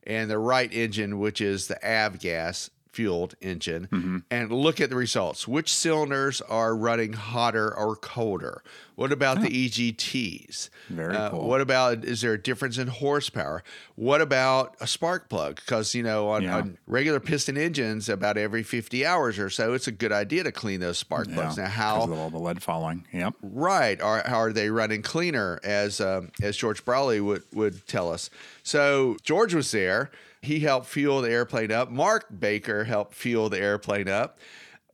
and 0.05 0.31
the 0.31 0.37
right 0.37 0.71
engine, 0.73 1.19
which 1.19 1.41
is 1.41 1.69
the 1.69 1.79
avgas 1.83 2.69
fueled 2.93 3.35
engine, 3.41 3.89
Mm-hmm. 3.93 4.19
and 4.31 4.51
look 4.53 4.81
at 4.81 4.91
the 4.91 4.97
results. 4.97 5.47
Which 5.49 5.73
cylinders 5.73 6.41
are 6.43 6.75
running 6.77 7.13
hotter 7.13 7.75
or 7.75 7.97
colder? 7.97 8.63
What 8.97 9.13
about 9.13 9.41
the 9.41 9.49
EGTs? 9.49 10.69
Very 10.91 11.17
Uh, 11.17 11.31
cool. 11.31 11.49
What 11.49 11.61
about 11.63 12.05
is 12.05 12.21
there 12.21 12.35
a 12.35 12.39
difference 12.43 12.77
in 12.77 12.89
horsepower? 12.89 13.63
What 13.95 14.21
about 14.21 14.77
a 14.81 14.87
spark 14.87 15.29
plug? 15.31 15.57
Because 15.57 15.95
you 15.95 16.03
know 16.03 16.29
on, 16.29 16.43
Yeah. 16.43 16.57
on 16.57 16.79
regular 16.87 17.21
piston 17.21 17.57
engines, 17.57 18.09
about 18.11 18.37
every 18.37 18.63
fifty 18.63 19.07
hours 19.07 19.39
or 19.39 19.49
so, 19.49 19.73
it's 19.73 19.87
a 19.87 19.93
good 19.93 20.13
idea 20.13 20.43
to 20.45 20.53
clean 20.53 20.81
those 20.81 20.99
spark 20.99 21.33
plugs. 21.33 21.57
Now, 21.57 21.67
how 21.67 22.03
of 22.03 22.13
all 22.13 22.29
the 22.31 22.39
lead 22.39 22.63
following. 22.63 23.07
Yep. 23.13 23.35
Right. 23.43 24.01
Are, 24.03 24.23
how 24.27 24.39
are 24.41 24.53
they 24.53 24.69
running 24.71 25.01
cleaner, 25.03 25.61
as 25.65 26.01
um, 26.01 26.31
as 26.43 26.57
George 26.57 26.85
Braly 26.85 27.23
would, 27.25 27.43
would 27.55 27.87
tell 27.87 28.13
us? 28.13 28.29
So 28.63 29.17
George 29.23 29.55
was 29.55 29.71
there. 29.71 30.11
He 30.43 30.61
helped 30.61 30.87
fuel 30.87 31.21
the 31.21 31.31
airplane 31.31 31.71
up. 31.71 31.91
Mark 31.91 32.27
Baker 32.39 32.85
helped 32.85 33.15
fuel 33.15 33.49
the 33.51 33.59
airplane 33.61 34.09
up. 34.09 34.39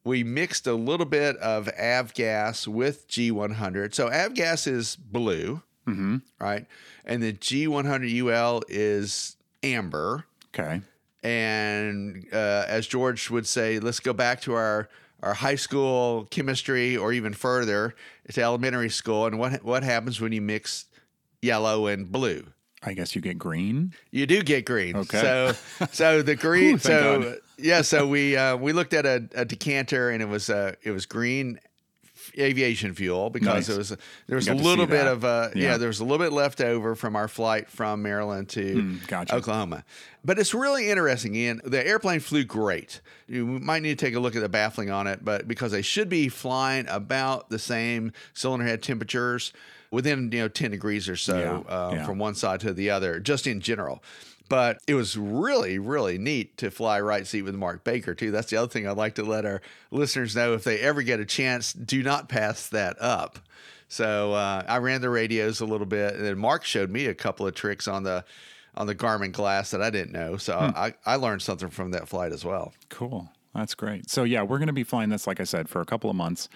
We 0.04 0.22
mixed 0.24 0.66
a 0.66 0.74
little 0.74 1.06
bit 1.06 1.37
of 1.38 1.66
avgas 1.78 2.66
with 2.68 3.09
G100. 3.09 3.94
So 3.94 4.09
avgas 4.09 4.66
is 4.66 4.96
blue, 4.96 5.62
right? 6.40 6.66
And 7.04 7.22
the 7.22 7.32
G100UL 7.32 8.62
is 8.68 9.37
amber. 9.62 10.24
Okay. 10.54 10.80
And 11.22 12.26
uh, 12.32 12.64
as 12.68 12.87
George 12.87 13.30
would 13.30 13.46
say, 13.46 13.78
let's 13.80 14.00
go 14.00 14.12
back 14.12 14.40
to 14.42 14.54
our 14.54 14.88
our 15.22 15.35
high 15.35 15.54
school 15.56 16.26
chemistry, 16.30 16.96
or 16.96 17.12
even 17.12 17.32
further 17.32 17.94
to 18.32 18.42
elementary 18.42 18.90
school. 18.90 19.26
And 19.26 19.38
what 19.38 19.64
what 19.64 19.82
happens 19.82 20.20
when 20.20 20.32
you 20.32 20.42
mix 20.42 20.87
yellow 21.40 21.87
and 21.87 22.11
blue? 22.12 22.46
I 22.87 22.94
guess 22.94 23.14
you 23.14 23.20
get 23.20 23.38
green. 23.38 23.92
You 24.12 24.27
do 24.27 24.42
get 24.42 24.64
green. 24.64 24.96
Okay. 24.96 25.20
So 25.20 25.55
so 25.92 26.22
the 26.22 26.37
green. 26.37 26.77
Ooh, 26.77 26.79
so 26.79 27.37
yeah. 27.59 27.83
So 27.83 28.07
we 28.07 28.37
uh, 28.37 28.57
we 28.57 28.72
looked 28.72 28.94
at 28.94 29.05
a, 29.07 29.29
a 29.35 29.44
decanter, 29.44 30.11
and 30.11 30.22
it 30.22 30.29
was 30.29 30.49
uh, 30.49 30.75
it 30.83 30.92
was 30.92 31.05
green 31.07 31.59
aviation 32.38 32.92
fuel 32.94 33.31
because 33.31 33.68
Nice. 33.68 33.68
it 33.68 33.79
was 33.79 33.96
there 34.27 34.37
was 34.37 34.49
a 34.49 34.55
little 34.55 34.87
bit 34.87 35.05
that. 35.05 35.07
of 35.12 35.25
uh, 35.25 35.49
yeah. 35.55 35.62
Yeah. 35.70 35.77
there 35.79 35.88
was 35.88 36.01
a 36.01 36.05
little 36.05 36.25
bit 36.25 36.33
left 36.33 36.61
over 36.61 36.94
from 36.94 37.16
our 37.16 37.29
flight 37.29 37.70
from 37.70 38.03
Maryland 38.03 38.49
to 38.51 38.75
Mm, 38.77 39.07
gotcha. 39.07 39.35
Oklahoma. 39.35 39.85
But 40.25 40.38
it's 40.38 40.53
really 40.53 40.90
interesting, 40.90 41.35
Ian. 41.35 41.61
The 41.64 41.87
airplane 41.87 42.20
flew 42.20 42.44
great. 42.44 43.01
You 43.29 43.46
might 43.46 43.83
need 43.83 43.99
to 43.99 44.05
take 44.05 44.14
a 44.14 44.20
look 44.20 44.35
at 44.35 44.42
the 44.42 44.49
baffling 44.49 44.90
on 44.90 45.07
it, 45.07 45.25
but 45.25 45.46
because 45.46 45.72
they 45.72 45.83
should 45.83 46.09
be 46.09 46.29
flying 46.29 46.87
about 46.88 47.49
the 47.49 47.59
same 47.61 48.12
cylinder 48.35 48.66
head 48.66 48.83
temperatures 48.83 49.53
within 49.96 50.30
you 50.30 50.40
know 50.40 50.48
10 50.48 50.70
degrees 50.70 51.09
or 51.09 51.16
so 51.16 51.38
Yeah, 51.66 51.74
uh, 51.74 51.90
yeah. 51.94 52.06
from 52.06 52.18
one 52.18 52.35
side 52.35 52.61
to 52.61 52.74
the 52.74 52.90
other, 52.90 53.18
just 53.18 53.46
in 53.46 53.61
general. 53.61 54.02
But 54.48 54.78
it 54.87 54.94
was 54.94 55.16
really, 55.16 55.78
really 55.78 56.18
neat 56.18 56.56
to 56.59 56.70
fly 56.70 57.00
right 57.00 57.26
seat 57.26 57.42
with 57.42 57.54
Mark 57.56 57.82
Baker, 57.82 58.14
too. 58.14 58.30
That's 58.30 58.48
the 58.50 58.59
other 58.59 58.68
thing 58.68 58.87
I'd 58.87 58.96
like 58.96 59.14
to 59.16 59.24
let 59.24 59.44
our 59.44 59.61
listeners 59.90 60.37
know 60.37 60.52
if 60.54 60.62
they 60.62 60.78
ever 60.78 61.02
get 61.02 61.18
a 61.18 61.24
chance, 61.24 61.72
do 61.72 62.02
not 62.04 62.28
pass 62.28 62.68
that 62.68 62.96
up. 63.00 63.40
So 63.88 64.35
uh, 64.35 64.62
I 64.68 64.76
ran 64.78 65.00
the 65.00 65.11
radios 65.11 65.61
a 65.61 65.64
little 65.64 65.87
bit, 65.87 66.14
and 66.14 66.24
then 66.24 66.38
Mark 66.38 66.62
showed 66.64 66.90
me 66.90 67.06
a 67.06 67.14
couple 67.14 67.46
of 67.46 67.54
tricks 67.54 67.88
on 67.88 68.02
the 68.04 68.24
on 68.76 68.87
the 68.87 68.94
Garmin 68.94 69.32
glass 69.32 69.70
that 69.70 69.80
I 69.80 69.88
didn't 69.90 70.12
know. 70.12 70.37
So 70.37 70.54
I, 70.56 70.92
I 71.06 71.16
learned 71.16 71.40
something 71.40 71.70
from 71.70 71.92
that 71.92 72.06
flight 72.09 72.30
as 72.32 72.44
well. 72.44 72.74
Cool. 72.90 73.30
That's 73.54 73.74
great. 73.74 74.11
So, 74.11 74.22
yeah, 74.24 74.42
we're 74.42 74.59
going 74.59 74.66
to 74.66 74.74
be 74.74 74.85
flying 74.85 75.09
this, 75.09 75.26
like 75.26 75.40
I 75.40 75.44
said, 75.44 75.66
for 75.68 75.80
a 75.80 75.87
couple 75.87 76.11
of 76.11 76.14
months, 76.16 76.50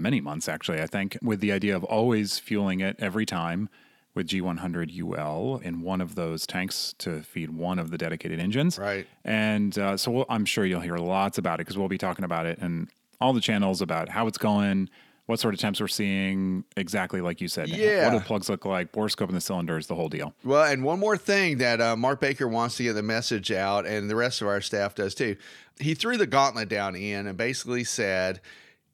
many 0.00 0.20
months 0.20 0.48
actually, 0.48 0.80
I 0.80 0.86
think, 0.86 1.18
with 1.22 1.40
the 1.40 1.52
idea 1.52 1.76
of 1.76 1.84
always 1.84 2.38
fueling 2.38 2.80
it 2.80 2.96
every 2.98 3.26
time 3.26 3.68
with 4.14 4.28
G100 4.28 5.02
UL 5.02 5.60
in 5.62 5.80
one 5.80 6.00
of 6.00 6.14
those 6.14 6.46
tanks 6.46 6.94
to 6.98 7.22
feed 7.22 7.50
one 7.50 7.78
of 7.78 7.90
the 7.90 7.98
dedicated 7.98 8.38
engines. 8.38 8.78
Right. 8.78 9.06
And 9.24 9.76
uh, 9.76 9.96
so 9.96 10.10
we'll, 10.10 10.26
I'm 10.28 10.44
sure 10.44 10.64
you'll 10.64 10.80
hear 10.80 10.96
lots 10.96 11.38
about 11.38 11.54
it 11.54 11.66
because 11.66 11.76
we'll 11.76 11.88
be 11.88 11.98
talking 11.98 12.24
about 12.24 12.46
it 12.46 12.58
and 12.60 12.88
all 13.20 13.32
the 13.32 13.40
channels 13.40 13.80
about 13.82 14.08
how 14.08 14.26
it's 14.28 14.38
going, 14.38 14.88
what 15.26 15.40
sort 15.40 15.54
of 15.54 15.60
temps 15.60 15.80
we're 15.80 15.88
seeing, 15.88 16.64
exactly 16.76 17.20
like 17.20 17.40
you 17.40 17.48
said. 17.48 17.68
Yeah. 17.68 18.04
What 18.04 18.12
do 18.12 18.18
the 18.18 18.24
plugs 18.24 18.48
look 18.48 18.64
like, 18.64 18.92
bore 18.92 19.08
scope 19.08 19.30
in 19.30 19.34
the 19.34 19.40
cylinders, 19.40 19.86
the 19.86 19.94
whole 19.94 20.08
deal. 20.08 20.34
Well, 20.44 20.64
and 20.64 20.84
one 20.84 21.00
more 21.00 21.16
thing 21.16 21.58
that 21.58 21.80
uh, 21.80 21.96
Mark 21.96 22.20
Baker 22.20 22.46
wants 22.46 22.76
to 22.76 22.84
get 22.84 22.92
the 22.92 23.02
message 23.02 23.50
out, 23.50 23.86
and 23.86 24.08
the 24.08 24.16
rest 24.16 24.42
of 24.42 24.48
our 24.48 24.60
staff 24.60 24.94
does 24.94 25.14
too. 25.14 25.36
He 25.80 25.94
threw 25.94 26.16
the 26.16 26.26
gauntlet 26.26 26.68
down 26.68 26.94
in 26.94 27.26
and 27.26 27.36
basically 27.36 27.82
said, 27.82 28.40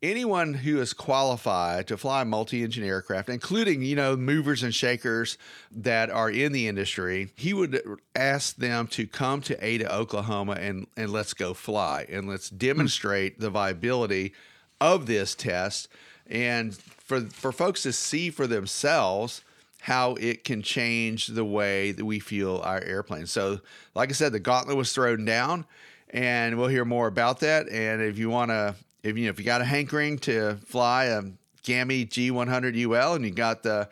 anyone 0.02 0.54
who 0.54 0.80
is 0.80 0.92
qualified 0.92 1.86
to 1.88 1.96
fly 1.96 2.24
multi-engine 2.24 2.84
aircraft, 2.84 3.28
including 3.28 3.82
you 3.82 3.96
know 3.96 4.16
movers 4.16 4.62
and 4.62 4.74
shakers 4.74 5.38
that 5.70 6.10
are 6.10 6.30
in 6.30 6.52
the 6.52 6.68
industry, 6.68 7.32
he 7.36 7.52
would 7.52 7.80
ask 8.14 8.56
them 8.56 8.86
to 8.88 9.06
come 9.06 9.40
to 9.42 9.64
Ada, 9.64 9.92
Oklahoma, 9.92 10.52
and 10.52 10.86
and 10.96 11.12
let's 11.12 11.34
go 11.34 11.54
fly 11.54 12.06
and 12.08 12.28
let's 12.28 12.50
hmm. 12.50 12.56
demonstrate 12.56 13.40
the 13.40 13.50
viability 13.50 14.32
of 14.80 15.06
this 15.06 15.34
test, 15.34 15.88
and 16.28 16.74
for 16.74 17.20
for 17.22 17.52
folks 17.52 17.82
to 17.82 17.92
see 17.92 18.30
for 18.30 18.46
themselves 18.46 19.42
how 19.82 20.14
it 20.16 20.44
can 20.44 20.62
change 20.62 21.28
the 21.28 21.44
way 21.44 21.90
that 21.92 22.04
we 22.04 22.18
feel 22.18 22.60
our 22.64 22.82
airplane. 22.82 23.26
So, 23.26 23.60
like 23.94 24.10
I 24.10 24.12
said, 24.12 24.32
the 24.32 24.40
gauntlet 24.40 24.76
was 24.76 24.92
thrown 24.92 25.24
down, 25.24 25.64
and 26.10 26.58
we'll 26.58 26.68
hear 26.68 26.84
more 26.84 27.06
about 27.06 27.40
that. 27.40 27.68
And 27.68 28.02
if 28.02 28.18
you 28.18 28.28
want 28.28 28.50
to, 28.50 28.74
if 29.02 29.16
you 29.16 29.24
know, 29.24 29.30
if 29.30 29.38
you 29.38 29.44
got 29.44 29.60
a 29.60 29.64
hankering 29.64 30.18
to 30.20 30.56
fly 30.66 31.04
a 31.06 31.22
GAMI 31.62 32.06
G100 32.06 32.76
UL 32.86 33.14
and 33.14 33.24
you 33.24 33.30
got 33.30 33.62
the 33.62 33.88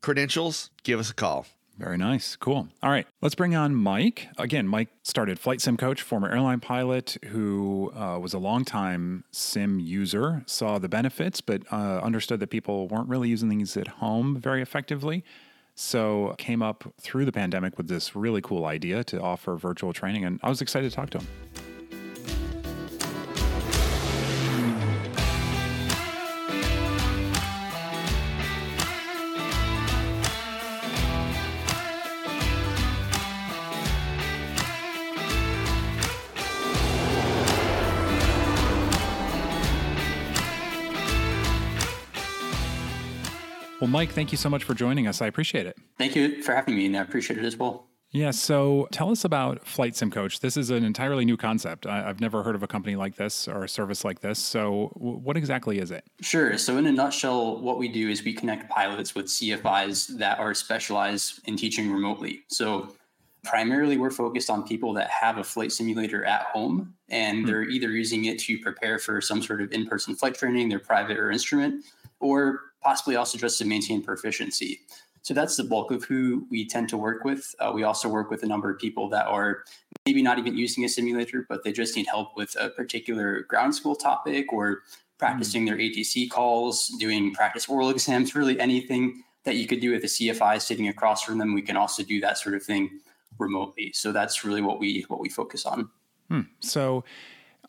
credentials, 0.00 0.70
give 0.82 1.00
us 1.00 1.10
a 1.10 1.14
call. 1.14 1.46
Very 1.78 1.98
nice. 1.98 2.36
Cool. 2.36 2.68
All 2.82 2.90
right. 2.90 3.06
Let's 3.20 3.34
bring 3.34 3.54
on 3.54 3.74
Mike. 3.74 4.28
Again, 4.38 4.66
Mike 4.66 4.88
started 5.02 5.38
Flight 5.38 5.60
Sim 5.60 5.76
Coach, 5.76 6.00
former 6.00 6.30
airline 6.30 6.60
pilot 6.60 7.18
who 7.26 7.92
uh, 7.94 8.18
was 8.18 8.32
a 8.32 8.38
longtime 8.38 9.24
sim 9.30 9.78
user, 9.78 10.42
saw 10.46 10.78
the 10.78 10.88
benefits, 10.88 11.42
but 11.42 11.70
uh, 11.70 12.00
understood 12.02 12.40
that 12.40 12.48
people 12.48 12.88
weren't 12.88 13.08
really 13.08 13.28
using 13.28 13.50
these 13.50 13.76
at 13.76 13.88
home 13.88 14.40
very 14.40 14.62
effectively. 14.62 15.22
So 15.74 16.34
came 16.38 16.62
up 16.62 16.90
through 16.98 17.26
the 17.26 17.32
pandemic 17.32 17.76
with 17.76 17.88
this 17.88 18.16
really 18.16 18.40
cool 18.40 18.64
idea 18.64 19.04
to 19.04 19.20
offer 19.20 19.56
virtual 19.56 19.92
training, 19.92 20.24
and 20.24 20.40
I 20.42 20.48
was 20.48 20.62
excited 20.62 20.88
to 20.90 20.96
talk 20.96 21.10
to 21.10 21.18
him. 21.18 21.26
Well, 43.86 43.92
Mike, 43.92 44.10
thank 44.10 44.32
you 44.32 44.36
so 44.36 44.50
much 44.50 44.64
for 44.64 44.74
joining 44.74 45.06
us. 45.06 45.22
I 45.22 45.28
appreciate 45.28 45.64
it. 45.64 45.78
Thank 45.96 46.16
you 46.16 46.42
for 46.42 46.52
having 46.52 46.74
me, 46.74 46.86
and 46.86 46.96
I 46.96 47.02
appreciate 47.02 47.38
it 47.38 47.44
as 47.44 47.56
well. 47.56 47.86
Yeah, 48.10 48.32
so 48.32 48.88
tell 48.90 49.12
us 49.12 49.24
about 49.24 49.64
Flight 49.64 49.94
Sim 49.94 50.10
Coach. 50.10 50.40
This 50.40 50.56
is 50.56 50.70
an 50.70 50.82
entirely 50.82 51.24
new 51.24 51.36
concept. 51.36 51.86
I, 51.86 51.98
have 51.98 52.20
never 52.20 52.42
heard 52.42 52.56
of 52.56 52.64
a 52.64 52.66
company 52.66 52.96
like 52.96 53.14
this 53.14 53.46
or 53.46 53.62
a 53.62 53.68
service 53.68 54.04
like 54.04 54.18
this. 54.18 54.40
So, 54.40 54.90
w- 54.94 55.18
what 55.18 55.36
exactly 55.36 55.78
is 55.78 55.92
it? 55.92 56.02
Sure. 56.20 56.58
So, 56.58 56.78
in 56.78 56.86
a 56.88 56.90
nutshell, 56.90 57.60
what 57.60 57.78
we 57.78 57.86
do 57.86 58.10
is 58.10 58.24
we 58.24 58.32
connect 58.32 58.68
pilots 58.68 59.14
with 59.14 59.26
CFIs 59.26 60.18
that 60.18 60.40
are 60.40 60.52
specialized 60.52 61.38
in 61.44 61.56
teaching 61.56 61.92
remotely. 61.92 62.42
So, 62.48 62.92
primarily, 63.44 63.98
we're 63.98 64.10
focused 64.10 64.50
on 64.50 64.66
people 64.66 64.94
that 64.94 65.08
have 65.10 65.38
a 65.38 65.44
flight 65.44 65.70
simulator 65.70 66.24
at 66.24 66.46
home 66.46 66.92
and 67.08 67.42
hmm. 67.42 67.46
they're 67.46 67.62
either 67.62 67.90
using 67.90 68.24
it 68.24 68.40
to 68.40 68.58
prepare 68.58 68.98
for 68.98 69.20
some 69.20 69.40
sort 69.40 69.62
of 69.62 69.70
in 69.70 69.86
person 69.86 70.16
flight 70.16 70.34
training, 70.34 70.70
their 70.70 70.80
private 70.80 71.18
or 71.18 71.30
instrument, 71.30 71.84
or 72.18 72.62
possibly 72.82 73.16
also 73.16 73.38
just 73.38 73.58
to 73.58 73.64
maintain 73.64 74.02
proficiency. 74.02 74.80
So 75.22 75.34
that's 75.34 75.56
the 75.56 75.64
bulk 75.64 75.90
of 75.90 76.04
who 76.04 76.46
we 76.50 76.68
tend 76.68 76.88
to 76.90 76.96
work 76.96 77.24
with. 77.24 77.52
Uh, 77.58 77.72
we 77.74 77.82
also 77.82 78.08
work 78.08 78.30
with 78.30 78.44
a 78.44 78.46
number 78.46 78.70
of 78.70 78.78
people 78.78 79.08
that 79.08 79.26
are 79.26 79.64
maybe 80.04 80.22
not 80.22 80.38
even 80.38 80.56
using 80.56 80.84
a 80.84 80.88
simulator, 80.88 81.44
but 81.48 81.64
they 81.64 81.72
just 81.72 81.96
need 81.96 82.06
help 82.06 82.36
with 82.36 82.56
a 82.60 82.70
particular 82.70 83.40
ground 83.48 83.74
school 83.74 83.96
topic 83.96 84.52
or 84.52 84.82
practicing 85.18 85.64
mm. 85.64 85.66
their 85.66 85.78
ATC 85.78 86.30
calls, 86.30 86.88
doing 87.00 87.32
practice 87.34 87.68
oral 87.68 87.90
exams, 87.90 88.36
really 88.36 88.60
anything 88.60 89.24
that 89.42 89.56
you 89.56 89.66
could 89.66 89.80
do 89.80 89.90
with 89.90 90.04
a 90.04 90.06
CFI 90.06 90.60
sitting 90.60 90.86
across 90.88 91.22
from 91.22 91.38
them. 91.38 91.54
We 91.54 91.62
can 91.62 91.76
also 91.76 92.04
do 92.04 92.20
that 92.20 92.38
sort 92.38 92.54
of 92.54 92.62
thing 92.62 93.00
remotely. 93.38 93.92
So 93.94 94.12
that's 94.12 94.44
really 94.44 94.62
what 94.62 94.78
we 94.78 95.04
what 95.08 95.20
we 95.20 95.28
focus 95.28 95.66
on. 95.66 95.90
Hmm. 96.30 96.42
So 96.60 97.04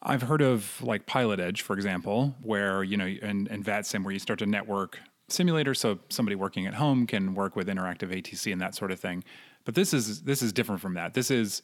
I've 0.02 0.22
heard 0.22 0.42
of 0.42 0.82
like 0.82 1.06
Pilot 1.06 1.40
Edge, 1.40 1.62
for 1.62 1.74
example, 1.74 2.36
where, 2.42 2.84
you 2.84 2.98
know, 2.98 3.06
and, 3.06 3.48
and 3.48 3.64
VATSIM, 3.64 4.04
where 4.04 4.14
you 4.14 4.20
start 4.20 4.40
to 4.40 4.46
network 4.46 5.00
simulators 5.30 5.78
so 5.78 6.00
somebody 6.10 6.36
working 6.36 6.68
at 6.68 6.74
home 6.74 7.06
can 7.06 7.36
work 7.36 7.56
with 7.56 7.68
interactive 7.68 8.16
ATC 8.16 8.52
and 8.52 8.62
that 8.62 8.76
sort 8.76 8.92
of 8.92 9.00
thing. 9.00 9.24
But 9.66 9.76
this 9.76 9.94
is 9.94 10.22
this 10.24 10.42
is 10.42 10.54
different 10.54 10.82
from 10.82 10.94
that. 10.94 11.14
This 11.14 11.30
is, 11.30 11.62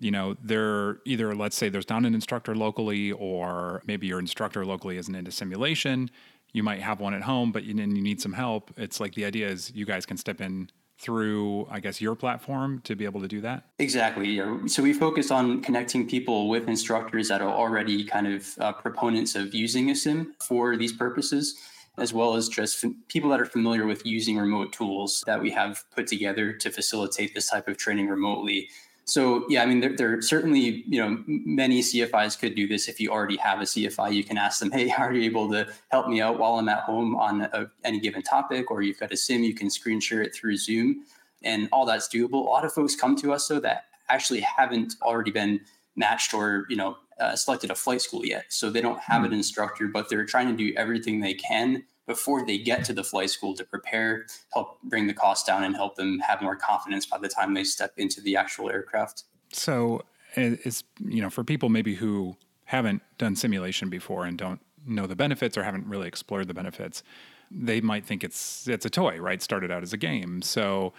you 0.00 0.10
know, 0.10 0.36
they're 0.42 0.98
either 1.04 1.34
let's 1.34 1.56
say 1.56 1.68
there's 1.68 1.90
not 1.90 2.04
an 2.04 2.14
instructor 2.14 2.54
locally, 2.54 3.12
or 3.12 3.82
maybe 3.86 4.06
your 4.06 4.18
instructor 4.18 4.64
locally 4.64 4.96
isn't 4.96 5.14
into 5.14 5.30
simulation. 5.30 6.10
You 6.52 6.62
might 6.62 6.80
have 6.80 7.00
one 7.00 7.14
at 7.14 7.22
home, 7.22 7.52
but 7.52 7.64
you, 7.64 7.74
you 7.74 7.86
need 8.02 8.20
some 8.20 8.32
help. 8.32 8.72
It's 8.76 9.00
like 9.00 9.14
the 9.14 9.24
idea 9.24 9.48
is 9.48 9.70
you 9.74 9.86
guys 9.86 10.06
can 10.06 10.16
step 10.16 10.40
in 10.40 10.70
through, 10.98 11.66
I 11.70 11.80
guess, 11.80 12.00
your 12.00 12.14
platform 12.14 12.80
to 12.84 12.94
be 12.94 13.04
able 13.04 13.20
to 13.20 13.28
do 13.28 13.40
that? 13.40 13.64
Exactly. 13.78 14.40
So 14.68 14.82
we 14.82 14.92
focus 14.92 15.30
on 15.30 15.60
connecting 15.60 16.06
people 16.06 16.48
with 16.48 16.68
instructors 16.68 17.28
that 17.28 17.42
are 17.42 17.52
already 17.52 18.04
kind 18.04 18.26
of 18.26 18.46
uh, 18.60 18.72
proponents 18.72 19.34
of 19.34 19.52
using 19.52 19.90
a 19.90 19.96
sim 19.96 20.34
for 20.40 20.76
these 20.76 20.92
purposes, 20.92 21.56
as 21.98 22.12
well 22.12 22.34
as 22.34 22.48
just 22.48 22.84
f- 22.84 22.92
people 23.08 23.30
that 23.30 23.40
are 23.40 23.46
familiar 23.46 23.84
with 23.86 24.06
using 24.06 24.38
remote 24.38 24.72
tools 24.72 25.22
that 25.26 25.40
we 25.40 25.50
have 25.50 25.84
put 25.94 26.06
together 26.06 26.52
to 26.52 26.70
facilitate 26.70 27.34
this 27.34 27.50
type 27.50 27.68
of 27.68 27.76
training 27.76 28.08
remotely. 28.08 28.68
So 29.04 29.44
yeah, 29.48 29.62
I 29.62 29.66
mean, 29.66 29.80
there, 29.80 29.96
there 29.96 30.22
certainly, 30.22 30.84
you 30.86 31.00
know, 31.00 31.22
many 31.26 31.80
CFIs 31.80 32.38
could 32.38 32.54
do 32.54 32.68
this. 32.68 32.88
If 32.88 33.00
you 33.00 33.10
already 33.10 33.36
have 33.36 33.60
a 33.60 33.64
CFI, 33.64 34.12
you 34.12 34.22
can 34.22 34.38
ask 34.38 34.60
them, 34.60 34.70
"Hey, 34.70 34.90
are 34.98 35.12
you 35.12 35.22
able 35.22 35.50
to 35.50 35.66
help 35.90 36.08
me 36.08 36.20
out 36.20 36.38
while 36.38 36.54
I'm 36.54 36.68
at 36.68 36.84
home 36.84 37.16
on 37.16 37.42
a, 37.42 37.70
any 37.84 38.00
given 38.00 38.22
topic?" 38.22 38.70
Or 38.70 38.82
you've 38.82 39.00
got 39.00 39.12
a 39.12 39.16
sim, 39.16 39.42
you 39.42 39.54
can 39.54 39.70
screen 39.70 40.00
share 40.00 40.22
it 40.22 40.34
through 40.34 40.56
Zoom, 40.56 41.04
and 41.42 41.68
all 41.72 41.84
that's 41.84 42.08
doable. 42.08 42.34
A 42.34 42.50
lot 42.50 42.64
of 42.64 42.72
folks 42.72 42.94
come 42.94 43.16
to 43.16 43.32
us 43.32 43.48
though 43.48 43.60
that 43.60 43.86
actually 44.08 44.40
haven't 44.40 44.94
already 45.02 45.30
been 45.30 45.60
matched 45.96 46.32
or 46.32 46.66
you 46.68 46.76
know 46.76 46.96
uh, 47.20 47.34
selected 47.34 47.70
a 47.70 47.74
flight 47.74 48.00
school 48.02 48.24
yet, 48.24 48.44
so 48.50 48.70
they 48.70 48.80
don't 48.80 49.00
have 49.00 49.22
mm-hmm. 49.22 49.32
an 49.32 49.32
instructor, 49.32 49.88
but 49.88 50.08
they're 50.08 50.24
trying 50.24 50.48
to 50.48 50.56
do 50.56 50.72
everything 50.76 51.20
they 51.20 51.34
can 51.34 51.82
before 52.06 52.44
they 52.44 52.58
get 52.58 52.84
to 52.84 52.92
the 52.92 53.04
flight 53.04 53.30
school 53.30 53.54
to 53.54 53.64
prepare, 53.64 54.26
help 54.52 54.80
bring 54.82 55.06
the 55.06 55.14
cost 55.14 55.46
down, 55.46 55.64
and 55.64 55.76
help 55.76 55.96
them 55.96 56.18
have 56.20 56.42
more 56.42 56.56
confidence 56.56 57.06
by 57.06 57.18
the 57.18 57.28
time 57.28 57.54
they 57.54 57.64
step 57.64 57.92
into 57.96 58.20
the 58.20 58.36
actual 58.36 58.70
aircraft. 58.70 59.24
So 59.52 60.02
it's 60.34 60.82
you 61.04 61.22
know 61.22 61.30
for 61.30 61.44
people 61.44 61.68
maybe 61.68 61.94
who 61.94 62.36
haven't 62.64 63.02
done 63.18 63.36
simulation 63.36 63.90
before 63.90 64.24
and 64.24 64.38
don't 64.38 64.60
know 64.86 65.06
the 65.06 65.16
benefits 65.16 65.56
or 65.56 65.62
haven't 65.62 65.86
really 65.86 66.08
explored 66.08 66.48
the 66.48 66.54
benefits, 66.54 67.02
they 67.50 67.80
might 67.80 68.04
think 68.04 68.24
it's 68.24 68.66
it's 68.66 68.86
a 68.86 68.90
toy, 68.90 69.18
right? 69.18 69.42
Started 69.42 69.70
out 69.70 69.82
as 69.82 69.92
a 69.92 69.98
game. 69.98 70.42
So 70.42 70.92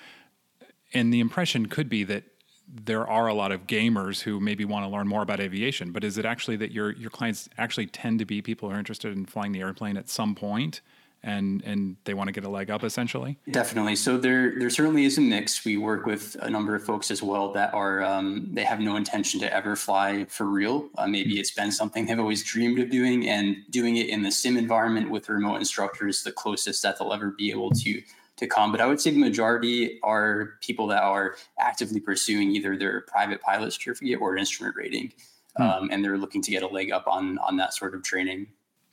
and 0.93 1.13
the 1.13 1.19
impression 1.19 1.65
could 1.65 1.89
be 1.89 2.03
that 2.05 2.23
there 2.67 3.08
are 3.08 3.28
a 3.28 3.34
lot 3.34 3.52
of 3.52 3.67
gamers 3.67 4.21
who 4.21 4.39
maybe 4.39 4.65
want 4.65 4.86
to 4.86 4.89
learn 4.89 5.08
more 5.08 5.21
about 5.21 5.39
aviation, 5.39 5.91
but 5.91 6.04
is 6.04 6.17
it 6.17 6.26
actually 6.26 6.56
that 6.58 6.71
your 6.71 6.91
your 6.93 7.10
clients 7.10 7.49
actually 7.58 7.88
tend 7.88 8.19
to 8.19 8.26
be 8.26 8.41
people 8.41 8.69
who 8.69 8.76
are 8.76 8.80
interested 8.80 9.15
in 9.15 9.26
flying 9.26 9.52
the 9.52 9.62
airplane 9.62 9.97
at 9.97 10.10
some 10.10 10.36
point 10.36 10.82
and 11.23 11.63
and 11.63 11.95
they 12.04 12.13
want 12.13 12.28
to 12.28 12.32
get 12.32 12.43
a 12.43 12.49
leg 12.49 12.69
up 12.69 12.84
essentially? 12.84 13.38
Definitely. 13.49 13.95
So 13.95 14.17
there 14.17 14.58
there 14.58 14.69
certainly 14.69 15.06
is 15.06 15.17
a 15.17 15.21
mix. 15.21 15.63
We 15.63 15.78
work 15.78 16.06
with 16.06 16.36
a 16.41 16.49
number 16.49 16.76
of 16.76 16.84
folks 16.84 17.12
as 17.12 17.23
well 17.23 17.52
that 17.54 17.73
are 17.73 18.04
um, 18.04 18.49
they 18.52 18.63
have 18.63 18.80
no 18.80 18.95
intention 18.95 19.39
to 19.41 19.54
ever 19.54 19.76
fly 19.76 20.26
for 20.26 20.45
real. 20.45 20.89
Uh, 20.97 21.08
maybe 21.08 21.39
it's 21.39 21.52
been 21.52 21.71
something 21.71 22.06
they've 22.06 22.19
always 22.19 22.43
dreamed 22.43 22.80
of 22.80 22.89
doing, 22.89 23.28
and 23.28 23.58
doing 23.69 23.97
it 23.97 24.10
in 24.10 24.23
the 24.23 24.32
sim 24.32 24.58
environment 24.58 25.10
with 25.10 25.30
remote 25.30 25.58
instructors 25.58 26.23
the 26.23 26.32
closest 26.32 26.84
that 26.84 26.99
they'll 26.99 27.13
ever 27.13 27.32
be 27.32 27.52
able 27.52 27.71
to 27.71 28.02
to 28.38 28.48
come. 28.48 28.72
But 28.72 28.82
I 28.82 28.88
would 28.88 29.00
say 29.00 29.12
the 29.12 29.19
majority 29.19 30.00
are 30.04 30.54
people 30.62 30.88
that 30.88 31.04
are 31.04 31.36
actively 31.60 32.00
pursuing 32.00 32.52
either 32.56 32.78
their 32.78 33.02
private 33.02 33.41
pilot 33.41 33.74
certificate 33.74 34.19
or 34.19 34.38
instrument 34.38 34.76
rating, 34.76 35.13
hmm. 35.58 35.63
um, 35.63 35.89
and 35.91 36.04
they're 36.04 36.17
looking 36.17 36.41
to 36.41 36.52
get 36.52 36.63
a 36.63 36.67
leg 36.67 36.91
up 36.91 37.08
on 37.08 37.38
on 37.39 37.58
that 37.58 37.74
sort 37.74 37.96
of 37.96 38.04
training. 38.04 38.48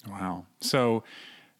Wow. 0.09 0.47
So 0.61 1.05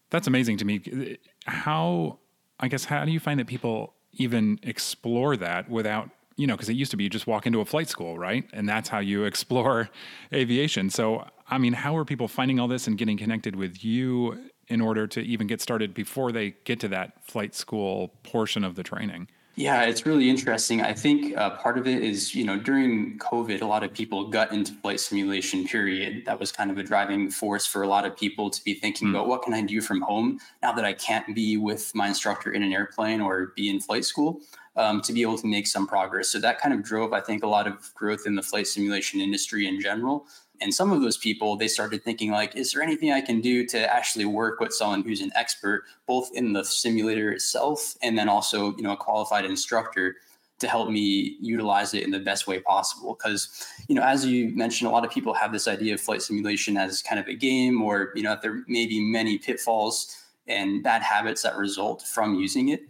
that's 0.09 0.27
amazing 0.27 0.57
to 0.57 0.65
me. 0.65 1.17
How 1.45 2.19
I 2.59 2.67
guess 2.67 2.85
how 2.85 3.03
do 3.05 3.11
you 3.11 3.19
find 3.19 3.39
that 3.39 3.47
people 3.47 3.93
even 4.13 4.59
explore 4.63 5.37
that 5.37 5.69
without 5.69 6.09
you 6.35 6.47
know 6.47 6.55
because 6.55 6.69
it 6.69 6.73
used 6.73 6.91
to 6.91 6.97
be 6.97 7.03
you 7.03 7.09
just 7.09 7.27
walk 7.27 7.45
into 7.45 7.61
a 7.61 7.65
flight 7.65 7.87
school 7.87 8.17
right 8.17 8.45
and 8.53 8.67
that's 8.67 8.89
how 8.89 8.99
you 8.99 9.23
explore 9.31 9.89
aviation 10.33 10.89
so 10.89 11.25
i 11.49 11.57
mean 11.57 11.73
how 11.73 11.95
are 11.95 12.05
people 12.05 12.27
finding 12.27 12.59
all 12.59 12.67
this 12.67 12.87
and 12.87 12.97
getting 12.97 13.17
connected 13.17 13.55
with 13.55 13.83
you 13.83 14.50
in 14.67 14.81
order 14.81 15.07
to 15.07 15.21
even 15.21 15.47
get 15.47 15.61
started 15.61 15.93
before 15.93 16.31
they 16.31 16.55
get 16.63 16.79
to 16.79 16.87
that 16.89 17.23
flight 17.23 17.53
school 17.55 18.09
portion 18.23 18.63
of 18.63 18.75
the 18.75 18.83
training? 18.83 19.27
Yeah, 19.55 19.83
it's 19.83 20.05
really 20.05 20.29
interesting. 20.29 20.81
I 20.81 20.93
think 20.93 21.35
uh, 21.37 21.49
part 21.51 21.77
of 21.77 21.85
it 21.85 22.01
is, 22.01 22.33
you 22.33 22.45
know, 22.45 22.57
during 22.57 23.19
COVID, 23.19 23.61
a 23.61 23.65
lot 23.65 23.83
of 23.83 23.93
people 23.93 24.29
got 24.29 24.53
into 24.53 24.71
flight 24.71 24.99
simulation, 24.99 25.67
period. 25.67 26.23
That 26.25 26.39
was 26.39 26.53
kind 26.53 26.71
of 26.71 26.77
a 26.77 26.83
driving 26.83 27.29
force 27.29 27.65
for 27.65 27.83
a 27.83 27.87
lot 27.87 28.05
of 28.05 28.15
people 28.15 28.49
to 28.49 28.63
be 28.63 28.73
thinking 28.73 29.09
mm. 29.09 29.11
about 29.11 29.27
what 29.27 29.41
can 29.41 29.53
I 29.53 29.61
do 29.61 29.81
from 29.81 30.01
home 30.01 30.39
now 30.63 30.71
that 30.71 30.85
I 30.85 30.93
can't 30.93 31.35
be 31.35 31.57
with 31.57 31.93
my 31.93 32.07
instructor 32.07 32.53
in 32.53 32.63
an 32.63 32.71
airplane 32.71 33.19
or 33.19 33.51
be 33.55 33.69
in 33.69 33.81
flight 33.81 34.05
school 34.05 34.39
um, 34.77 35.01
to 35.01 35.11
be 35.11 35.21
able 35.21 35.37
to 35.37 35.47
make 35.47 35.67
some 35.67 35.85
progress. 35.85 36.29
So 36.29 36.39
that 36.39 36.61
kind 36.61 36.73
of 36.73 36.81
drove, 36.81 37.11
I 37.11 37.19
think, 37.19 37.43
a 37.43 37.47
lot 37.47 37.67
of 37.67 37.93
growth 37.93 38.25
in 38.25 38.35
the 38.35 38.41
flight 38.41 38.67
simulation 38.67 39.19
industry 39.19 39.67
in 39.67 39.81
general 39.81 40.27
and 40.61 40.73
some 40.73 40.91
of 40.91 41.01
those 41.01 41.17
people 41.17 41.55
they 41.55 41.67
started 41.67 42.03
thinking 42.03 42.31
like 42.31 42.55
is 42.55 42.71
there 42.71 42.81
anything 42.81 43.11
i 43.11 43.21
can 43.21 43.41
do 43.41 43.65
to 43.65 43.79
actually 43.93 44.25
work 44.25 44.59
with 44.59 44.73
someone 44.73 45.01
who's 45.01 45.21
an 45.21 45.31
expert 45.35 45.83
both 46.07 46.29
in 46.33 46.53
the 46.53 46.63
simulator 46.63 47.31
itself 47.31 47.95
and 48.01 48.17
then 48.17 48.29
also 48.29 48.75
you 48.77 48.83
know 48.83 48.93
a 48.93 48.97
qualified 48.97 49.45
instructor 49.45 50.15
to 50.61 50.67
help 50.67 50.89
me 50.89 51.35
utilize 51.41 51.93
it 51.93 52.03
in 52.03 52.11
the 52.11 52.19
best 52.19 52.47
way 52.47 52.59
possible? 52.59 53.15
Because 53.15 53.67
you 53.89 53.95
know 53.95 54.03
as 54.03 54.25
you 54.25 54.55
mentioned 54.55 54.87
a 54.87 54.91
lot 54.91 55.03
of 55.03 55.11
people 55.11 55.33
have 55.33 55.51
this 55.51 55.67
idea 55.67 55.95
of 55.95 55.99
flight 55.99 56.21
simulation 56.21 56.77
as 56.77 57.01
kind 57.01 57.19
of 57.19 57.27
a 57.27 57.33
game 57.33 57.81
or 57.81 58.11
you 58.15 58.23
know 58.23 58.37
there 58.41 58.63
may 58.67 58.85
be 58.85 59.01
many 59.01 59.37
pitfalls 59.37 60.15
and 60.47 60.83
bad 60.83 61.01
habits 61.01 61.41
that 61.41 61.57
result 61.57 62.03
from 62.03 62.35
using 62.35 62.69
it. 62.69 62.83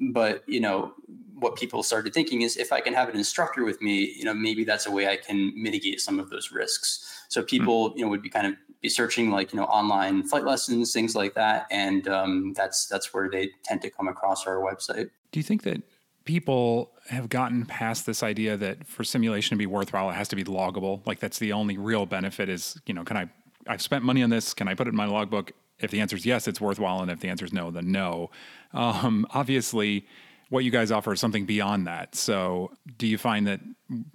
But 0.00 0.42
you 0.48 0.60
know 0.60 0.94
what 1.40 1.56
people 1.56 1.82
started 1.82 2.12
thinking 2.12 2.42
is 2.42 2.56
if 2.56 2.72
i 2.72 2.80
can 2.80 2.94
have 2.94 3.08
an 3.08 3.16
instructor 3.16 3.64
with 3.64 3.80
me 3.80 4.14
you 4.16 4.24
know 4.24 4.34
maybe 4.34 4.64
that's 4.64 4.86
a 4.86 4.90
way 4.90 5.08
i 5.08 5.16
can 5.16 5.52
mitigate 5.54 6.00
some 6.00 6.18
of 6.18 6.30
those 6.30 6.50
risks 6.52 7.18
so 7.28 7.42
hmm. 7.42 7.46
people, 7.46 7.92
you 7.96 8.04
know, 8.04 8.10
would 8.10 8.22
be 8.22 8.30
kind 8.30 8.46
of 8.46 8.54
be 8.80 8.88
searching 8.88 9.30
like 9.30 9.52
you 9.52 9.58
know 9.58 9.66
online 9.66 10.22
flight 10.24 10.44
lessons, 10.44 10.92
things 10.92 11.14
like 11.14 11.34
that, 11.34 11.66
and 11.70 12.08
um, 12.08 12.52
that's 12.54 12.86
that's 12.86 13.12
where 13.14 13.30
they 13.30 13.50
tend 13.64 13.82
to 13.82 13.90
come 13.90 14.08
across 14.08 14.46
our 14.46 14.56
website. 14.56 15.10
Do 15.32 15.40
you 15.40 15.44
think 15.44 15.62
that 15.62 15.82
people 16.24 16.92
have 17.08 17.28
gotten 17.28 17.64
past 17.64 18.06
this 18.06 18.22
idea 18.22 18.56
that 18.56 18.86
for 18.86 19.02
simulation 19.02 19.56
to 19.56 19.58
be 19.58 19.66
worthwhile, 19.66 20.10
it 20.10 20.14
has 20.14 20.28
to 20.28 20.36
be 20.36 20.44
loggable. 20.44 21.06
Like 21.06 21.20
that's 21.20 21.38
the 21.38 21.52
only 21.52 21.78
real 21.78 22.04
benefit 22.04 22.50
is, 22.50 22.78
you 22.84 22.92
know, 22.92 23.02
can 23.02 23.16
I, 23.16 23.30
I've 23.66 23.80
spent 23.80 24.04
money 24.04 24.22
on 24.22 24.28
this. 24.28 24.52
Can 24.52 24.68
I 24.68 24.74
put 24.74 24.86
it 24.86 24.90
in 24.90 24.96
my 24.96 25.06
logbook? 25.06 25.52
If 25.78 25.90
the 25.90 26.00
answer 26.00 26.16
is 26.16 26.26
yes, 26.26 26.46
it's 26.46 26.60
worthwhile. 26.60 27.00
And 27.00 27.10
if 27.10 27.20
the 27.20 27.30
answer 27.30 27.46
is 27.46 27.52
no, 27.54 27.70
then 27.70 27.92
no. 27.92 28.30
Um, 28.74 29.26
obviously, 29.30 30.06
what 30.48 30.64
you 30.64 30.70
guys 30.70 30.90
offer 30.90 31.12
is 31.12 31.20
something 31.20 31.46
beyond 31.46 31.86
that. 31.86 32.14
So, 32.14 32.72
do 32.96 33.06
you 33.06 33.18
find 33.18 33.46
that 33.46 33.60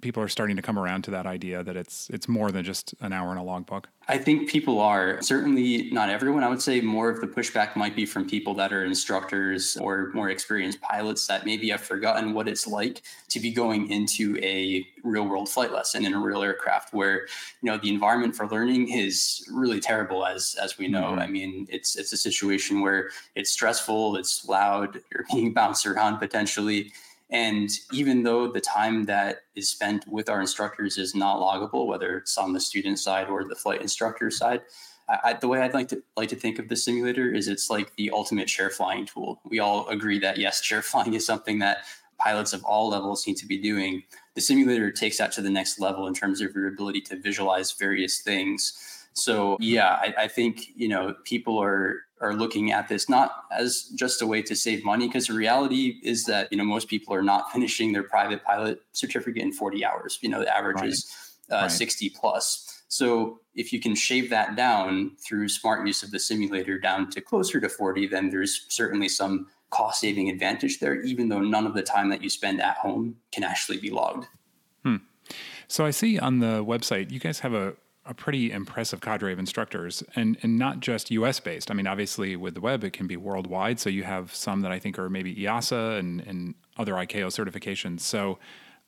people 0.00 0.22
are 0.22 0.28
starting 0.28 0.56
to 0.56 0.62
come 0.62 0.78
around 0.78 1.02
to 1.02 1.10
that 1.10 1.26
idea 1.26 1.62
that 1.64 1.76
it's 1.76 2.08
it's 2.10 2.28
more 2.28 2.52
than 2.52 2.64
just 2.64 2.94
an 3.00 3.12
hour 3.12 3.32
in 3.32 3.38
a 3.38 3.44
logbook? 3.44 3.88
I 4.06 4.18
think 4.18 4.48
people 4.48 4.80
are 4.80 5.20
certainly 5.22 5.90
not 5.90 6.10
everyone. 6.10 6.44
I 6.44 6.48
would 6.48 6.62
say 6.62 6.80
more 6.80 7.08
of 7.08 7.20
the 7.20 7.26
pushback 7.26 7.74
might 7.74 7.96
be 7.96 8.06
from 8.06 8.28
people 8.28 8.54
that 8.54 8.72
are 8.72 8.84
instructors 8.84 9.76
or 9.78 10.10
more 10.12 10.30
experienced 10.30 10.80
pilots 10.80 11.26
that 11.26 11.46
maybe 11.46 11.70
have 11.70 11.80
forgotten 11.80 12.34
what 12.34 12.46
it's 12.46 12.66
like 12.66 13.02
to 13.30 13.40
be 13.40 13.50
going 13.50 13.90
into 13.90 14.38
a 14.42 14.86
real 15.02 15.26
world 15.26 15.48
flight 15.48 15.72
lesson 15.72 16.04
in 16.04 16.14
a 16.14 16.18
real 16.20 16.42
aircraft 16.42 16.92
where 16.94 17.26
you 17.62 17.70
know 17.70 17.78
the 17.78 17.88
environment 17.88 18.36
for 18.36 18.46
learning 18.48 18.88
is 18.88 19.46
really 19.50 19.80
terrible 19.80 20.24
as 20.24 20.54
as 20.62 20.78
we 20.78 20.86
know. 20.86 21.04
Mm-hmm. 21.04 21.20
I 21.20 21.26
mean, 21.26 21.66
it's 21.70 21.96
it's 21.96 22.12
a 22.12 22.16
situation 22.16 22.80
where 22.80 23.10
it's 23.34 23.50
stressful, 23.50 24.16
it's 24.16 24.46
loud, 24.46 25.00
you're 25.10 25.24
being 25.32 25.52
bounced 25.52 25.86
around 25.86 26.18
potentially 26.18 26.92
and 27.34 27.68
even 27.92 28.22
though 28.22 28.46
the 28.46 28.60
time 28.60 29.06
that 29.06 29.40
is 29.56 29.68
spent 29.68 30.06
with 30.06 30.28
our 30.28 30.40
instructors 30.40 30.98
is 30.98 31.16
not 31.16 31.40
loggable, 31.40 31.88
whether 31.88 32.18
it's 32.18 32.38
on 32.38 32.52
the 32.52 32.60
student 32.60 33.00
side 33.00 33.28
or 33.28 33.42
the 33.42 33.56
flight 33.56 33.82
instructor 33.82 34.30
side, 34.30 34.62
I, 35.08 35.32
the 35.32 35.48
way 35.48 35.60
I'd 35.60 35.74
like 35.74 35.88
to 35.88 36.00
like 36.16 36.28
to 36.28 36.36
think 36.36 36.60
of 36.60 36.68
the 36.68 36.76
simulator 36.76 37.28
is 37.34 37.48
it's 37.48 37.70
like 37.70 37.94
the 37.96 38.12
ultimate 38.12 38.46
chair 38.46 38.70
flying 38.70 39.04
tool. 39.04 39.40
We 39.44 39.58
all 39.58 39.88
agree 39.88 40.20
that 40.20 40.38
yes, 40.38 40.60
chair 40.60 40.80
flying 40.90 41.14
is 41.14 41.26
something 41.26 41.58
that 41.58 41.78
pilots 42.20 42.52
of 42.52 42.62
all 42.64 42.88
levels 42.88 43.26
need 43.26 43.36
to 43.38 43.46
be 43.46 43.58
doing. 43.58 44.04
The 44.34 44.40
simulator 44.40 44.92
takes 44.92 45.18
that 45.18 45.32
to 45.32 45.42
the 45.42 45.50
next 45.50 45.80
level 45.80 46.06
in 46.06 46.14
terms 46.14 46.40
of 46.40 46.54
your 46.54 46.68
ability 46.68 47.00
to 47.02 47.16
visualize 47.16 47.72
various 47.72 48.20
things. 48.20 49.08
So 49.12 49.56
yeah, 49.58 49.88
I, 49.88 50.14
I 50.18 50.28
think 50.28 50.68
you 50.76 50.86
know 50.86 51.16
people 51.24 51.60
are 51.60 52.02
are 52.24 52.34
looking 52.34 52.72
at 52.72 52.88
this 52.88 53.08
not 53.08 53.44
as 53.52 53.90
just 53.94 54.22
a 54.22 54.26
way 54.26 54.40
to 54.40 54.56
save 54.56 54.84
money 54.84 55.06
because 55.06 55.26
the 55.26 55.34
reality 55.34 56.00
is 56.02 56.24
that 56.24 56.50
you 56.50 56.56
know 56.56 56.64
most 56.64 56.88
people 56.88 57.14
are 57.14 57.22
not 57.22 57.52
finishing 57.52 57.92
their 57.92 58.02
private 58.02 58.42
pilot 58.42 58.80
certificate 58.92 59.42
in 59.42 59.52
40 59.52 59.84
hours 59.84 60.18
you 60.22 60.28
know 60.28 60.40
the 60.40 60.56
average 60.56 60.76
right. 60.76 60.88
is 60.88 61.36
uh, 61.52 61.56
right. 61.62 61.70
60 61.70 62.10
plus 62.10 62.82
so 62.88 63.40
if 63.54 63.72
you 63.72 63.80
can 63.80 63.94
shave 63.94 64.30
that 64.30 64.56
down 64.56 65.12
through 65.24 65.48
smart 65.48 65.86
use 65.86 66.02
of 66.02 66.10
the 66.10 66.18
simulator 66.18 66.78
down 66.78 67.10
to 67.10 67.20
closer 67.20 67.60
to 67.60 67.68
40 67.68 68.06
then 68.08 68.30
there's 68.30 68.66
certainly 68.68 69.08
some 69.08 69.46
cost 69.70 70.00
saving 70.00 70.30
advantage 70.30 70.80
there 70.80 71.00
even 71.02 71.28
though 71.28 71.40
none 71.40 71.66
of 71.66 71.74
the 71.74 71.82
time 71.82 72.08
that 72.08 72.22
you 72.22 72.30
spend 72.30 72.62
at 72.62 72.76
home 72.78 73.16
can 73.32 73.44
actually 73.44 73.78
be 73.78 73.90
logged 73.90 74.26
hmm. 74.82 74.96
so 75.68 75.84
i 75.84 75.90
see 75.90 76.18
on 76.18 76.38
the 76.38 76.64
website 76.64 77.10
you 77.10 77.18
guys 77.18 77.40
have 77.40 77.52
a 77.52 77.74
a 78.06 78.14
pretty 78.14 78.52
impressive 78.52 79.00
cadre 79.00 79.32
of 79.32 79.38
instructors 79.38 80.02
and, 80.14 80.36
and 80.42 80.58
not 80.58 80.80
just 80.80 81.10
US 81.10 81.40
based. 81.40 81.70
I 81.70 81.74
mean, 81.74 81.86
obviously 81.86 82.36
with 82.36 82.54
the 82.54 82.60
web, 82.60 82.84
it 82.84 82.92
can 82.92 83.06
be 83.06 83.16
worldwide. 83.16 83.80
So 83.80 83.88
you 83.88 84.02
have 84.04 84.34
some 84.34 84.60
that 84.60 84.72
I 84.72 84.78
think 84.78 84.98
are 84.98 85.08
maybe 85.08 85.34
EASA 85.34 85.98
and, 85.98 86.20
and 86.20 86.54
other 86.76 86.92
ICAO 86.94 87.28
certifications. 87.28 88.00
So 88.00 88.38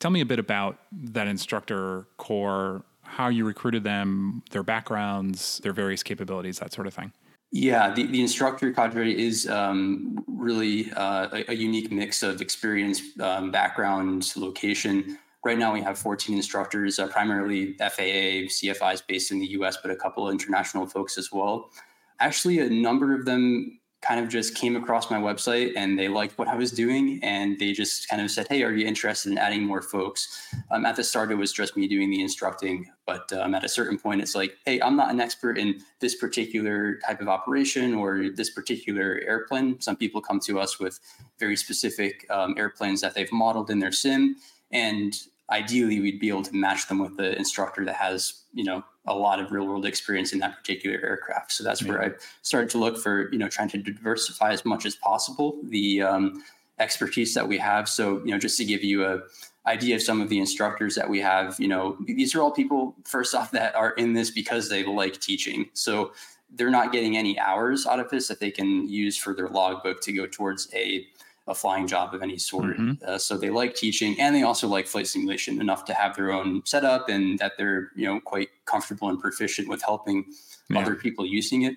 tell 0.01 0.11
me 0.11 0.21
a 0.21 0.27
bit 0.27 0.39
about 0.39 0.79
that 0.93 1.29
instructor 1.29 2.07
core, 2.19 2.85
how 3.03 3.29
you 3.29 3.47
recruited 3.47 3.85
them, 3.85 4.43
their 4.51 4.63
backgrounds, 4.63 5.59
their 5.59 5.73
various 5.73 6.03
capabilities, 6.03 6.59
that 6.59 6.73
sort 6.73 6.87
of 6.87 6.95
thing. 6.95 7.13
Yeah, 7.53 7.95
the, 7.95 8.07
the 8.07 8.21
instructor 8.21 8.73
cadre 8.73 9.19
is 9.19 9.49
um, 9.49 10.23
really 10.27 10.91
uh, 10.93 11.29
a, 11.33 11.53
a, 11.53 11.55
unique 11.55 11.93
mix 11.93 12.23
of 12.23 12.43
experience, 12.43 13.01
um, 13.21 13.51
background, 13.53 14.33
location. 14.37 15.17
Right 15.47 15.59
now, 15.59 15.73
we 15.73 15.81
have 15.83 15.97
14 15.97 16.35
instructors, 16.35 16.99
uh, 16.99 17.07
primarily 17.07 17.75
FAA, 17.75 18.51
CFIs 18.51 19.07
based 19.07 19.31
in 19.31 19.39
the 19.39 19.47
US, 19.51 19.77
but 19.81 19.93
a 19.93 19.95
couple 19.95 20.27
of 20.27 20.33
international 20.33 20.89
folks 20.89 21.17
as 21.17 21.31
well. 21.31 21.71
Actually, 22.19 22.59
a 22.59 22.69
number 22.69 23.15
of 23.15 23.27
them 23.27 23.79
kind 24.03 24.19
of 24.19 24.29
just 24.29 24.57
came 24.57 24.75
across 24.75 25.09
my 25.09 25.19
website 25.19 25.75
and 25.77 25.97
they 25.97 26.09
liked 26.09 26.37
what 26.37 26.49
I 26.49 26.57
was 26.57 26.73
doing 26.73 27.21
and 27.23 27.57
they 27.61 27.73
just 27.73 28.09
kind 28.09 28.21
of 28.21 28.29
said, 28.29 28.49
Hey, 28.49 28.65
are 28.65 28.73
you 28.73 28.89
interested 28.89 29.31
in 29.31 29.39
adding 29.39 29.63
more 29.63 29.83
folks? 29.83 30.53
Um, 30.73 30.85
at 30.85 30.97
the 30.97 31.05
start, 31.05 31.31
it 31.31 31.37
was 31.37 31.53
just 31.53 31.77
me 31.77 31.87
doing 31.87 32.11
the 32.11 32.23
instructing, 32.23 32.91
but 33.07 33.33
um, 33.33 33.55
at 33.55 33.63
a 33.63 33.69
certain 33.69 34.01
point, 34.01 34.23
it's 34.23 34.35
like, 34.35 34.57
Hey, 34.65 34.81
I'm 34.81 34.97
not 34.97 35.13
an 35.13 35.21
expert 35.21 35.59
in 35.59 35.81
this 36.01 36.17
particular 36.17 36.99
type 37.07 37.21
of 37.21 37.29
operation 37.29 37.95
or 37.95 38.31
this 38.35 38.51
particular 38.51 39.21
airplane. 39.25 39.81
Some 39.81 39.95
people 39.95 40.21
come 40.21 40.41
to 40.41 40.59
us 40.59 40.81
with 40.81 40.99
very 41.39 41.55
specific 41.55 42.27
um, 42.31 42.57
airplanes 42.59 43.01
that 43.03 43.15
they've 43.15 43.31
modeled 43.31 43.71
in 43.71 43.79
their 43.79 43.93
sim. 43.93 44.35
And 44.73 45.17
ideally 45.51 46.01
we'd 46.01 46.21
be 46.21 46.29
able 46.29 46.43
to 46.43 46.55
match 46.55 46.89
them 46.89 46.99
with 46.99 47.17
the 47.17 47.37
instructor 47.37 47.85
that 47.85 47.95
has 47.95 48.43
you 48.53 48.65
know 48.65 48.85
a 49.07 49.15
lot 49.15 49.39
of 49.39 49.53
real 49.53 49.67
world 49.67 49.87
experience 49.87 50.33
in 50.33 50.41
that 50.41 50.57
particular 50.59 50.99
aircraft. 51.05 51.53
So 51.53 51.63
that's 51.63 51.83
where 51.85 52.03
i 52.03 52.11
started 52.43 52.71
to 52.71 52.79
look 52.79 52.99
for 52.99 53.31
you 53.33 53.39
know 53.39 53.49
trying 53.49 53.69
to 53.71 53.79
diversify 53.79 54.51
as 54.51 54.65
much 54.65 54.85
as 54.85 54.97
possible 54.97 55.59
the 55.65 56.03
um, 56.03 56.43
expertise 56.79 57.35
that 57.35 57.47
we 57.47 57.59
have. 57.59 57.89
So 57.89 58.23
you 58.25 58.33
know 58.33 58.39
just 58.39 58.57
to 58.59 58.65
give 58.65 58.83
you 58.83 59.05
a 59.05 59.21
idea 59.67 59.97
of 59.97 60.03
some 60.03 60.21
of 60.21 60.29
the 60.29 60.39
instructors 60.39 60.95
that 60.95 61.11
we 61.11 61.21
have 61.21 61.57
you 61.59 61.67
know 61.67 61.97
these 62.07 62.35
are 62.35 62.41
all 62.41 62.53
people 62.53 62.95
first 63.05 63.35
off 63.35 63.51
that 63.51 63.75
are 63.75 63.91
in 63.93 64.13
this 64.13 64.31
because 64.31 64.69
they 64.69 64.85
like 64.85 65.21
teaching. 65.21 65.69
So 65.75 66.13
they're 66.51 66.71
not 66.71 66.93
getting 66.93 67.17
any 67.17 67.39
hours 67.39 67.87
out 67.87 68.01
of 68.01 68.09
this 68.09 68.29
that 68.29 68.41
they 68.41 68.51
can 68.51 68.89
use 68.89 69.17
for 69.17 69.35
their 69.35 69.49
logbook 69.49 70.01
to 70.03 70.13
go 70.13 70.27
towards 70.27 70.73
a 70.73 71.07
a 71.49 71.55
flying 71.55 71.87
job 71.87 72.15
of 72.15 72.23
any 72.23 72.39
sort. 72.39 72.77
Mm-hmm. 72.77 72.93
Uh, 73.07 73.19
so 73.19 73.37
they 73.37 73.51
like 73.51 73.75
teaching 73.75 74.19
and 74.21 74.35
they 74.35 74.43
also 74.43 74.67
like 74.67 74.87
flight 74.87 75.07
simulation 75.07 75.61
enough 75.61 75.85
to 75.85 75.95
have 75.95 76.17
their 76.17 76.33
own 76.33 76.63
setup 76.65 77.09
and 77.09 77.39
that 77.39 77.53
they're, 77.57 77.91
you 77.95 78.05
know, 78.05 78.21
quite 78.21 78.49
comfortable 78.65 79.09
and 79.09 79.21
proficient 79.21 79.69
with 79.69 79.83
helping 79.83 80.25
yeah. 80.69 80.81
other 80.81 80.97
people 80.97 81.25
using 81.25 81.63
it. 81.63 81.77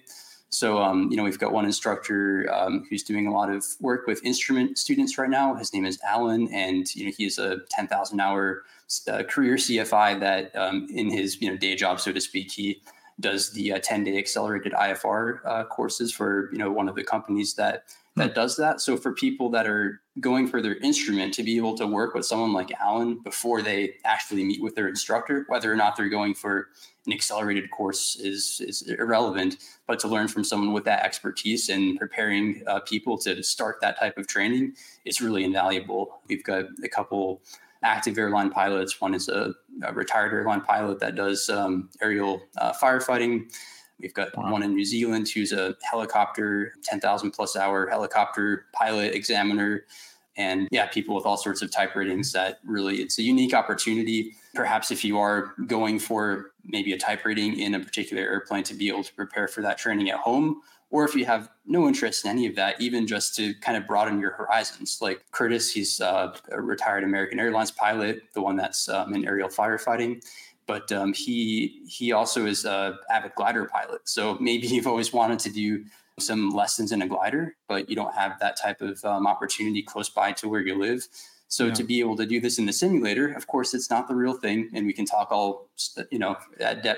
So, 0.52 0.80
um, 0.80 1.10
you 1.12 1.18
know, 1.18 1.24
we've 1.24 1.38
got 1.38 1.52
one 1.52 1.66
instructor 1.66 2.52
um, 2.52 2.86
who's 2.90 3.04
doing 3.04 3.28
a 3.28 3.32
lot 3.32 3.52
of 3.52 3.64
work 3.80 4.08
with 4.08 4.24
instrument 4.26 4.80
students 4.80 5.18
right 5.18 5.30
now. 5.30 5.54
His 5.54 5.74
name 5.74 5.86
is 5.86 6.00
Alan, 6.02 6.52
and 6.52 6.94
you 6.96 7.06
know, 7.06 7.12
he's 7.16 7.38
a 7.38 7.60
10,000 7.70 8.20
hour 8.20 8.64
uh, 9.08 9.22
career 9.24 9.56
CFI 9.56 10.20
that, 10.20 10.56
um, 10.56 10.88
in 10.92 11.12
his 11.12 11.40
you 11.40 11.52
know 11.52 11.56
day 11.56 11.76
job, 11.76 12.00
so 12.00 12.12
to 12.12 12.20
speak, 12.20 12.52
he 12.52 12.82
does 13.20 13.52
the 13.52 13.74
uh, 13.74 13.80
10 13.82 14.06
day 14.06 14.18
accelerated 14.18 14.74
IFR 14.74 15.40
uh, 15.46 15.64
courses 15.66 16.14
for 16.14 16.50
you 16.52 16.58
know 16.58 16.72
one 16.72 16.90
of 16.90 16.96
the 16.96 17.04
companies 17.04 17.54
that 17.56 17.84
that 18.16 18.36
does 18.36 18.58
that. 18.58 18.82
So 18.82 18.98
for 18.98 19.14
people 19.14 19.50
that 19.52 19.66
are 19.66 20.02
going 20.20 20.48
for 20.48 20.62
their 20.62 20.76
instrument 20.78 21.34
to 21.36 21.44
be 21.44 21.56
able 21.56 21.78
to 21.78 21.88
work 21.88 22.14
with 22.14 22.26
someone 22.26 22.52
like 22.52 22.70
Alan 22.80 23.20
before 23.24 23.62
they 23.62 23.94
actually 24.04 24.44
meet 24.44 24.62
with 24.62 24.76
their 24.76 24.90
instructor, 24.90 25.46
whether 25.48 25.72
or 25.72 25.78
not 25.78 25.96
they're 25.96 26.10
going 26.10 26.34
for 26.34 26.68
an 27.06 27.14
accelerated 27.14 27.72
course 27.72 28.18
is 28.18 28.62
is 28.66 28.82
irrelevant. 28.84 29.58
But 29.88 30.00
to 30.00 30.08
learn 30.08 30.28
from 30.28 30.44
someone 30.44 30.74
with 30.74 30.84
that 30.86 31.06
expertise 31.06 31.70
and 31.70 31.98
preparing 31.98 32.62
uh, 32.68 32.82
people 32.82 33.18
to 33.20 33.42
start 33.42 33.80
that 33.82 33.98
type 34.00 34.18
of 34.18 34.28
training 34.28 34.74
is 35.06 35.22
really 35.22 35.44
invaluable. 35.44 36.20
We've 36.28 36.44
got 36.44 36.66
a 36.84 36.90
couple 36.90 37.42
active 37.84 38.18
airline 38.18 38.50
pilots. 38.50 39.00
One 39.00 39.13
is 39.13 39.30
a, 39.30 39.54
a 39.84 39.94
retired 39.94 40.34
airline 40.34 40.62
pilot 40.62 41.00
that 41.00 41.15
does 41.15 41.50
um, 41.50 41.89
aerial 42.02 42.42
uh, 42.58 42.74
firefighting. 42.74 43.52
We've 44.00 44.13
got 44.13 44.36
wow. 44.38 44.52
one 44.52 44.63
in 44.63 44.76
New 44.76 44.86
Zealand 44.86 45.30
who's 45.30 45.52
a 45.52 45.76
helicopter, 45.89 46.74
10,000 46.84 47.32
plus 47.32 47.56
hour 47.56 47.88
helicopter 47.89 48.65
pilot 48.74 49.13
examiner. 49.13 49.86
And 50.38 50.70
yeah, 50.72 50.88
people 50.88 51.15
with 51.15 51.26
all 51.26 51.36
sorts 51.36 51.62
of 51.62 51.70
type 51.70 51.96
ratings 51.96 52.32
that 52.32 52.60
really 52.63 53.02
it's 53.02 53.20
a 53.20 53.24
unique 53.24 53.54
opportunity. 53.54 54.36
Perhaps 54.56 54.89
if 54.89 55.04
you 55.04 55.20
are 55.20 55.54
going 55.68 56.00
for 56.00 56.52
maybe 56.63 56.94
a 56.94 56.98
type 56.98 57.26
rating 57.26 57.60
in 57.60 57.76
a 57.76 57.80
particular 57.80 58.24
airplane 58.24 58.63
to 58.63 58.74
be 58.74 58.88
able 58.88 59.04
to 59.04 59.13
prepare 59.13 59.50
for 59.50 59.62
that 59.62 59.78
training 59.78 60.10
at 60.10 60.20
home, 60.20 60.62
or 60.91 61.06
if 61.06 61.15
you 61.15 61.25
have 61.25 61.49
no 61.65 61.88
interest 61.88 62.25
in 62.25 62.32
any 62.32 62.47
of 62.47 62.56
that, 62.56 62.80
even 62.82 63.06
just 63.06 63.36
to 63.36 63.54
kind 63.56 63.78
of 63.78 63.86
broaden 63.86 64.19
your 64.19 64.32
horizons. 64.32 64.99
Like 65.02 65.23
Curtis, 65.32 65.71
he's 65.71 66.02
uh, 66.02 66.36
a 66.52 66.62
retired 66.62 67.04
American 67.04 67.39
Airlines 67.39 67.71
pilot, 67.71 68.23
the 68.34 68.41
one 68.41 68.56
that's 68.56 68.89
um, 68.89 69.13
in 69.13 69.25
aerial 69.25 69.49
firefighting 69.49 70.21
but 70.69 70.91
um, 70.91 71.13
he 71.13 71.82
he 71.88 72.12
also 72.12 72.45
is 72.45 72.63
a 72.63 72.95
avid 73.10 73.34
glider 73.34 73.65
pilot. 73.65 74.08
So 74.08 74.38
maybe 74.39 74.67
you've 74.73 74.86
always 74.86 75.12
wanted 75.12 75.39
to 75.39 75.49
do 75.49 75.84
some 76.19 76.52
lessons 76.52 76.91
in 76.91 77.02
a 77.02 77.08
glider, 77.08 77.56
but 77.67 77.89
you 77.89 77.95
don't 77.95 78.13
have 78.13 78.39
that 78.39 78.56
type 78.56 78.82
of 78.82 79.04
um, 79.04 79.25
opportunity 79.25 79.82
close 79.82 80.10
by 80.10 80.32
to 80.34 80.47
where 80.47 80.62
you 80.62 80.78
live. 80.78 81.08
So 81.47 81.65
yeah. 81.65 81.73
to 81.73 81.84
be 81.84 81.99
able 81.99 82.15
to 82.17 82.28
do 82.28 82.39
this 82.39 82.60
in 82.60 82.67
the 82.67 82.73
simulator, 82.73 83.34
of 83.34 83.47
course, 83.47 83.73
it's 83.73 83.89
not 83.89 84.08
the 84.08 84.13
real 84.13 84.34
thing, 84.34 84.69
and 84.75 84.86
we 84.86 84.93
can 84.93 85.06
talk 85.06 85.32
all 85.32 85.69
you 86.12 86.19
know 86.19 86.38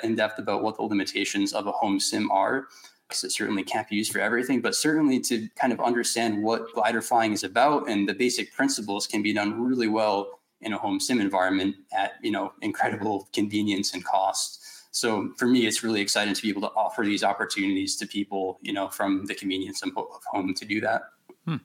in 0.04 0.16
depth 0.16 0.38
about 0.38 0.64
what 0.64 0.76
the 0.76 0.84
limitations 0.84 1.54
of 1.54 1.66
a 1.66 1.72
home 1.72 2.02
sim 2.02 2.30
are. 2.30 2.68
Because 3.12 3.26
it 3.26 3.32
certainly 3.34 3.64
can't 3.64 3.88
be 3.90 3.98
used 3.98 4.14
for 4.14 4.20
everything, 4.20 4.62
but 4.62 4.74
certainly 4.74 5.20
to 5.20 5.50
kind 5.56 5.74
of 5.74 5.82
understand 5.82 6.42
what 6.42 6.74
glider 6.74 7.02
flying 7.02 7.34
is 7.34 7.44
about 7.44 7.90
and 7.90 8.08
the 8.08 8.14
basic 8.14 8.54
principles 8.54 9.06
can 9.06 9.22
be 9.22 9.34
done 9.34 9.62
really 9.62 9.90
well 9.90 10.40
in 10.62 10.72
a 10.72 10.78
home 10.78 11.00
sim 11.00 11.20
environment 11.20 11.76
at 11.92 12.14
you 12.22 12.32
know 12.32 12.54
incredible 12.62 13.28
convenience 13.34 13.94
and 13.94 14.06
cost. 14.06 14.64
So 14.92 15.34
for 15.38 15.46
me, 15.46 15.68
it's 15.68 15.84
really 15.84 16.02
exciting 16.02 16.34
to 16.34 16.42
be 16.42 16.50
able 16.50 16.62
to 16.62 16.72
offer 16.76 17.04
these 17.04 17.24
opportunities 17.24 17.96
to 17.98 18.08
people, 18.08 18.60
you 18.62 18.74
know, 18.74 18.88
from 18.88 19.26
the 19.26 19.36
convenience 19.36 19.82
of 19.84 19.92
home 20.26 20.54
to 20.54 20.66
do 20.66 20.82
that. 20.82 21.04
Hmm. 21.46 21.58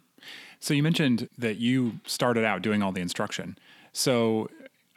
So 0.60 0.74
you 0.74 0.82
mentioned 0.82 1.28
that 1.38 1.56
you 1.56 2.00
started 2.06 2.44
out 2.44 2.62
doing 2.62 2.82
all 2.82 2.92
the 2.92 3.00
instruction. 3.00 3.58
So 3.92 4.48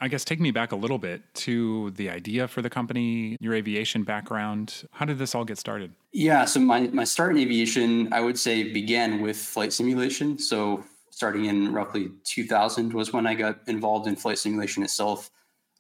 I 0.02 0.08
guess 0.08 0.24
take 0.24 0.40
me 0.40 0.52
back 0.52 0.72
a 0.72 0.76
little 0.76 0.98
bit 0.98 1.22
to 1.36 1.92
the 1.92 2.10
idea 2.10 2.48
for 2.48 2.62
the 2.62 2.70
company, 2.70 3.36
your 3.42 3.54
aviation 3.54 4.04
background. 4.04 4.88
How 4.92 5.06
did 5.06 5.18
this 5.18 5.36
all 5.36 5.44
get 5.44 5.58
started? 5.58 5.92
Yeah, 6.14 6.46
so 6.46 6.60
my, 6.60 6.82
my 6.88 7.04
start 7.04 7.32
in 7.32 7.38
aviation, 7.38 8.12
I 8.14 8.22
would 8.22 8.40
say, 8.40 8.72
began 8.72 9.22
with 9.22 9.36
flight 9.36 9.74
simulation. 9.74 10.40
So 10.40 10.86
starting 11.10 11.46
in 11.46 11.74
roughly 11.74 12.12
2000 12.24 12.94
was 12.94 13.12
when 13.12 13.28
I 13.28 13.34
got 13.34 13.60
involved 13.68 14.08
in 14.08 14.16
flight 14.16 14.40
simulation 14.40 14.84
itself. 14.84 15.30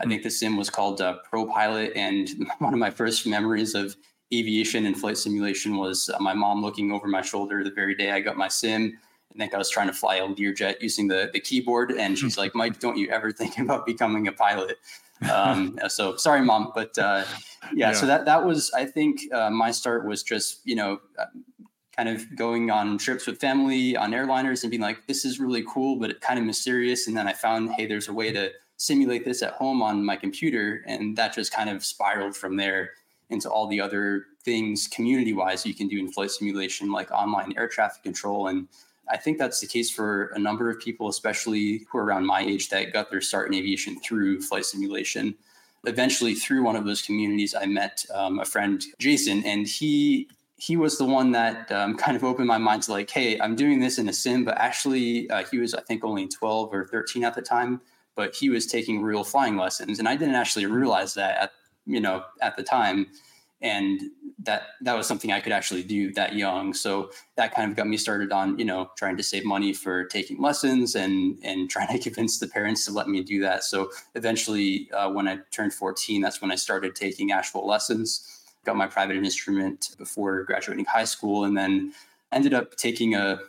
I 0.01 0.05
think 0.05 0.23
the 0.23 0.29
sim 0.29 0.57
was 0.57 0.69
called 0.69 1.01
uh, 1.01 1.17
Pro 1.29 1.45
Pilot, 1.45 1.93
and 1.95 2.29
one 2.59 2.73
of 2.73 2.79
my 2.79 2.89
first 2.89 3.25
memories 3.25 3.75
of 3.75 3.95
aviation 4.33 4.85
and 4.85 4.97
flight 4.97 5.17
simulation 5.17 5.77
was 5.77 6.09
uh, 6.09 6.19
my 6.19 6.33
mom 6.33 6.61
looking 6.61 6.91
over 6.91 7.07
my 7.07 7.21
shoulder 7.21 7.63
the 7.63 7.71
very 7.71 7.95
day 7.95 8.11
I 8.11 8.19
got 8.19 8.37
my 8.37 8.47
sim. 8.47 8.97
I 9.33 9.37
think 9.37 9.53
I 9.53 9.57
was 9.57 9.69
trying 9.69 9.87
to 9.87 9.93
fly 9.93 10.15
a 10.15 10.27
Learjet 10.27 10.81
using 10.81 11.07
the 11.07 11.29
the 11.31 11.39
keyboard, 11.39 11.91
and 11.91 12.17
she's 12.17 12.37
like, 12.37 12.55
"Mike, 12.55 12.79
don't 12.79 12.97
you 12.97 13.09
ever 13.09 13.31
think 13.31 13.57
about 13.57 13.85
becoming 13.85 14.27
a 14.27 14.31
pilot?" 14.31 14.77
Um, 15.31 15.79
so 15.87 16.15
sorry, 16.15 16.41
mom, 16.41 16.71
but 16.73 16.97
uh, 16.97 17.25
yeah, 17.73 17.89
yeah, 17.89 17.93
So 17.93 18.05
that 18.05 18.25
that 18.25 18.45
was, 18.45 18.71
I 18.75 18.85
think, 18.85 19.31
uh, 19.33 19.49
my 19.49 19.71
start 19.71 20.05
was 20.05 20.23
just 20.23 20.61
you 20.65 20.75
know, 20.75 20.99
uh, 21.17 21.25
kind 21.95 22.09
of 22.09 22.35
going 22.35 22.71
on 22.71 22.97
trips 22.97 23.27
with 23.27 23.39
family 23.39 23.95
on 23.95 24.11
airliners 24.11 24.63
and 24.63 24.71
being 24.71 24.81
like, 24.81 25.05
"This 25.07 25.25
is 25.25 25.39
really 25.39 25.63
cool, 25.67 25.97
but 25.97 26.21
kind 26.21 26.39
of 26.39 26.45
mysterious." 26.45 27.07
And 27.07 27.15
then 27.15 27.27
I 27.27 27.33
found, 27.33 27.71
hey, 27.73 27.85
there's 27.85 28.07
a 28.07 28.13
way 28.13 28.31
to 28.31 28.51
simulate 28.77 29.25
this 29.25 29.43
at 29.43 29.53
home 29.53 29.83
on 29.83 30.03
my 30.03 30.15
computer, 30.15 30.83
and 30.87 31.15
that 31.17 31.35
just 31.35 31.53
kind 31.53 31.69
of 31.69 31.85
spiraled 31.85 32.35
from 32.35 32.55
there 32.57 32.91
into 33.29 33.47
all 33.49 33.67
the 33.67 33.79
other 33.79 34.25
things 34.43 34.87
community 34.87 35.33
wise 35.33 35.65
you 35.65 35.73
can 35.75 35.87
do 35.87 35.99
in 35.99 36.11
flight 36.11 36.31
simulation, 36.31 36.91
like 36.91 37.11
online 37.11 37.53
air 37.57 37.67
traffic 37.67 38.01
control 38.01 38.47
and 38.47 38.67
I 39.09 39.17
think 39.17 39.37
that's 39.37 39.59
the 39.59 39.67
case 39.67 39.89
for 39.89 40.27
a 40.35 40.39
number 40.39 40.69
of 40.69 40.79
people, 40.79 41.09
especially 41.09 41.85
who 41.89 41.97
are 41.97 42.03
around 42.03 42.25
my 42.25 42.41
age 42.41 42.69
that 42.69 42.93
got 42.93 43.09
their 43.09 43.21
start 43.21 43.47
in 43.47 43.53
aviation 43.53 43.99
through 43.99 44.41
flight 44.41 44.65
simulation. 44.65 45.35
Eventually, 45.85 46.35
through 46.35 46.63
one 46.63 46.75
of 46.75 46.85
those 46.85 47.01
communities, 47.01 47.55
I 47.55 47.65
met 47.65 48.05
um, 48.13 48.39
a 48.39 48.45
friend, 48.45 48.83
Jason, 48.99 49.43
and 49.45 49.67
he 49.67 50.29
he 50.57 50.75
was 50.75 50.97
the 50.97 51.05
one 51.05 51.31
that 51.31 51.71
um, 51.71 51.95
kind 51.95 52.17
of 52.17 52.23
opened 52.23 52.47
my 52.47 52.57
mind 52.57 52.83
to 52.83 52.91
like, 52.91 53.09
hey, 53.09 53.39
I'm 53.39 53.55
doing 53.55 53.79
this 53.79 53.97
in 53.97 54.09
a 54.09 54.13
sim, 54.13 54.43
but 54.43 54.57
actually, 54.57 55.29
uh, 55.29 55.45
he 55.49 55.57
was 55.57 55.73
I 55.73 55.81
think 55.81 56.03
only 56.03 56.27
12 56.27 56.73
or 56.73 56.85
13 56.85 57.23
at 57.23 57.33
the 57.33 57.41
time, 57.41 57.79
but 58.15 58.35
he 58.35 58.49
was 58.49 58.67
taking 58.67 59.01
real 59.01 59.23
flying 59.23 59.55
lessons, 59.55 59.99
and 59.99 60.07
I 60.07 60.15
didn't 60.15 60.35
actually 60.35 60.65
realize 60.65 61.13
that 61.13 61.37
at 61.37 61.51
you 61.85 61.99
know 61.99 62.23
at 62.41 62.57
the 62.57 62.63
time 62.63 63.07
and 63.61 64.01
that 64.43 64.67
that 64.81 64.95
was 64.95 65.05
something 65.05 65.31
I 65.31 65.41
could 65.41 65.51
actually 65.51 65.83
do 65.83 66.13
that 66.13 66.35
young. 66.35 66.73
So 66.73 67.11
that 67.35 67.53
kind 67.53 67.69
of 67.69 67.75
got 67.75 67.87
me 67.87 67.97
started 67.97 68.31
on 68.31 68.57
you 68.57 68.65
know 68.65 68.89
trying 68.97 69.17
to 69.17 69.23
save 69.23 69.45
money 69.45 69.73
for 69.73 70.05
taking 70.05 70.41
lessons 70.41 70.95
and 70.95 71.37
and 71.43 71.69
trying 71.75 71.87
to 71.87 71.99
convince 71.99 72.39
the 72.39 72.47
parents 72.47 72.85
to 72.85 72.91
let 72.91 73.07
me 73.07 73.23
do 73.23 73.41
that. 73.41 73.63
So 73.63 73.91
eventually, 74.15 74.89
uh, 74.91 75.09
when 75.09 75.27
I 75.27 75.39
turned 75.51 75.73
14, 75.73 76.21
that's 76.21 76.41
when 76.41 76.51
I 76.51 76.55
started 76.55 76.95
taking 76.95 77.31
actual 77.31 77.67
lessons. 77.67 78.35
Got 78.65 78.75
my 78.75 78.87
private 78.87 79.17
instrument 79.17 79.95
before 79.97 80.43
graduating 80.43 80.85
high 80.85 81.05
school, 81.05 81.43
and 81.45 81.57
then 81.57 81.93
ended 82.31 82.53
up 82.53 82.75
taking 82.75 83.15
a 83.15 83.39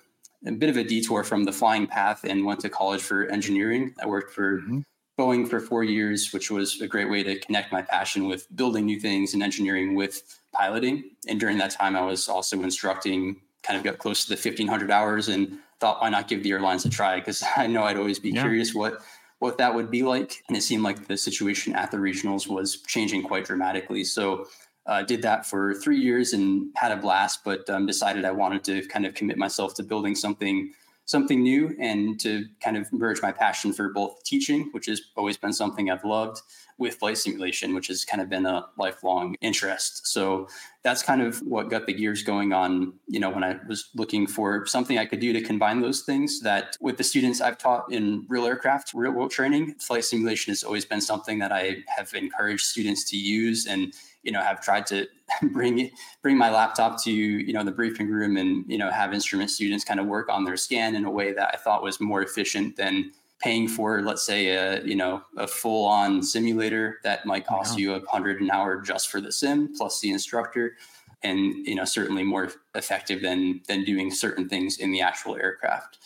a 0.47 0.53
bit 0.53 0.71
of 0.71 0.77
a 0.77 0.85
detour 0.85 1.23
from 1.23 1.45
the 1.45 1.53
flying 1.53 1.87
path 1.87 2.25
and 2.25 2.47
went 2.47 2.61
to 2.61 2.71
college 2.71 3.03
for 3.03 3.27
engineering. 3.27 3.95
I 4.03 4.07
worked 4.07 4.33
for 4.33 4.59
mm-hmm. 4.59 4.81
Boeing 5.21 5.47
for 5.47 5.61
four 5.61 5.85
years, 5.85 6.33
which 6.33 6.51
was 6.51 6.81
a 6.81 6.87
great 6.87 7.11
way 7.11 7.23
to 7.23 7.39
connect 7.39 7.71
my 7.73 7.83
passion 7.83 8.27
with 8.27 8.47
building 8.57 8.87
new 8.87 8.99
things 8.99 9.35
and 9.35 9.43
engineering 9.43 9.95
with 9.95 10.41
piloting. 10.53 11.11
And 11.29 11.39
during 11.39 11.59
that 11.59 11.73
time, 11.73 11.95
I 11.95 12.01
was 12.01 12.27
also 12.27 12.63
instructing, 12.63 13.37
kind 13.63 13.77
of 13.77 13.85
got 13.85 13.99
close 13.99 14.25
to 14.25 14.31
the 14.31 14.37
1500 14.37 14.91
hours 14.91 15.29
and 15.29 15.59
thought, 15.79 16.01
why 16.01 16.09
not 16.09 16.27
give 16.27 16.43
the 16.43 16.53
airlines 16.53 16.87
a 16.87 16.91
try? 16.91 17.17
Because 17.17 17.45
I 17.57 17.67
know 17.67 17.83
I'd 17.83 17.99
always 17.99 18.19
be 18.19 18.31
yeah. 18.31 18.41
curious 18.41 18.75
what 18.75 19.03
what 19.41 19.57
that 19.57 19.75
would 19.75 19.91
be 19.91 20.03
like. 20.03 20.43
And 20.49 20.57
it 20.57 20.61
seemed 20.63 20.83
like 20.83 21.07
the 21.07 21.17
situation 21.17 21.75
at 21.75 21.91
the 21.91 21.97
regionals 21.97 22.47
was 22.47 22.83
changing 22.83 23.23
quite 23.23 23.47
dramatically. 23.47 24.05
So 24.05 24.47
uh, 24.87 25.03
did 25.03 25.23
that 25.23 25.47
for 25.47 25.75
three 25.75 25.99
years 25.99 26.35
and 26.35 26.71
had 26.77 26.93
a 26.93 26.97
blast, 26.97 27.41
but 27.43 27.69
um, 27.71 27.87
decided 27.87 28.27
I 28.27 28.33
wanted 28.33 28.65
to 28.65 28.87
kind 28.89 29.07
of 29.07 29.15
commit 29.15 29.39
myself 29.39 29.73
to 29.75 29.83
building 29.83 30.15
something 30.15 30.73
something 31.11 31.43
new 31.43 31.75
and 31.81 32.21
to 32.21 32.47
kind 32.61 32.77
of 32.77 32.93
merge 32.93 33.21
my 33.21 33.33
passion 33.33 33.73
for 33.73 33.89
both 33.89 34.23
teaching, 34.23 34.69
which 34.71 34.87
has 34.87 35.03
always 35.17 35.37
been 35.37 35.53
something 35.53 35.91
I've 35.91 36.05
loved, 36.05 36.41
with 36.79 36.95
flight 36.95 37.19
simulation, 37.19 37.75
which 37.75 37.89
has 37.89 38.05
kind 38.05 38.23
of 38.23 38.31
been 38.31 38.47
a 38.47 38.65
lifelong 38.79 39.37
interest. 39.43 40.07
So 40.07 40.49
that's 40.83 41.03
kind 41.03 41.21
of 41.21 41.39
what 41.41 41.69
got 41.69 41.87
the 41.87 41.93
gears 41.93 42.23
going 42.23 42.53
on, 42.53 42.95
you 43.07 43.21
know, 43.21 43.29
when 43.29 43.45
I 43.45 43.59
was 43.69 43.91
looking 43.95 44.27
for 44.27 44.65
something 44.67 44.97
I 44.97 45.05
could 45.05 45.21
do 45.21 45.33
to 45.35 45.43
combine 45.43 45.83
those 45.83 46.03
things 46.03 46.41
that 46.41 46.79
with 46.81 46.97
the 46.97 47.05
students 47.05 47.41
I've 47.41 47.59
taught 47.59 47.93
in 47.93 48.25
real 48.29 48.47
aircraft, 48.47 48.95
real 48.95 49.13
world 49.13 49.31
training, 49.33 49.75
flight 49.75 50.05
simulation 50.05 50.53
has 50.53 50.63
always 50.63 50.87
been 50.87 51.03
something 51.03 51.41
that 51.41 51.53
I 51.53 51.85
have 51.89 52.15
encouraged 52.15 52.65
students 52.65 53.05
to 53.11 53.17
use 53.19 53.67
and 53.67 53.93
you 54.23 54.33
know 54.33 54.41
have 54.41 54.61
tried 54.61 54.87
to 54.87 55.07
bring 55.53 55.91
bring 56.23 56.37
my 56.37 56.51
laptop 56.51 57.03
to 57.05 57.13
you 57.13 57.53
know 57.53 57.65
the 57.65 57.71
briefing 57.71 58.09
room 58.09 58.37
and 58.37 58.65
you 58.69 58.79
know 58.79 58.91
have 58.91 59.13
instrument 59.15 59.51
students 59.51 59.85
kind 59.85 60.01
of 60.01 60.07
work 60.07 60.29
on 60.29 60.45
their 60.45 60.57
scan 60.57 60.95
in 60.95 61.05
a 61.05 61.11
way 61.11 61.33
that 61.33 61.51
I 61.55 61.57
thought 61.57 61.83
was 61.83 62.01
more 62.01 62.23
efficient 62.23 62.77
than 62.77 63.13
paying 63.39 63.67
for 63.67 64.03
let's 64.03 64.23
say 64.23 64.49
a 64.49 64.83
you 64.85 64.95
know 64.95 65.23
a 65.37 65.47
full 65.47 65.87
on 65.87 66.23
simulator 66.23 66.99
that 67.05 67.25
might 67.25 67.47
cost 67.47 67.79
you 67.79 67.95
a 67.95 68.01
hundred 68.07 68.41
an 68.41 68.51
hour 68.51 68.81
just 68.81 69.11
for 69.11 69.21
the 69.21 69.33
sim 69.33 69.75
plus 69.77 70.01
the 70.01 70.11
instructor 70.11 70.77
and 71.23 71.67
you 71.67 71.75
know 71.75 71.85
certainly 71.85 72.23
more 72.23 72.51
effective 72.75 73.23
than 73.23 73.61
than 73.69 73.85
doing 73.85 74.11
certain 74.11 74.49
things 74.49 74.79
in 74.79 74.91
the 74.91 75.01
actual 75.01 75.37
aircraft. 75.37 75.99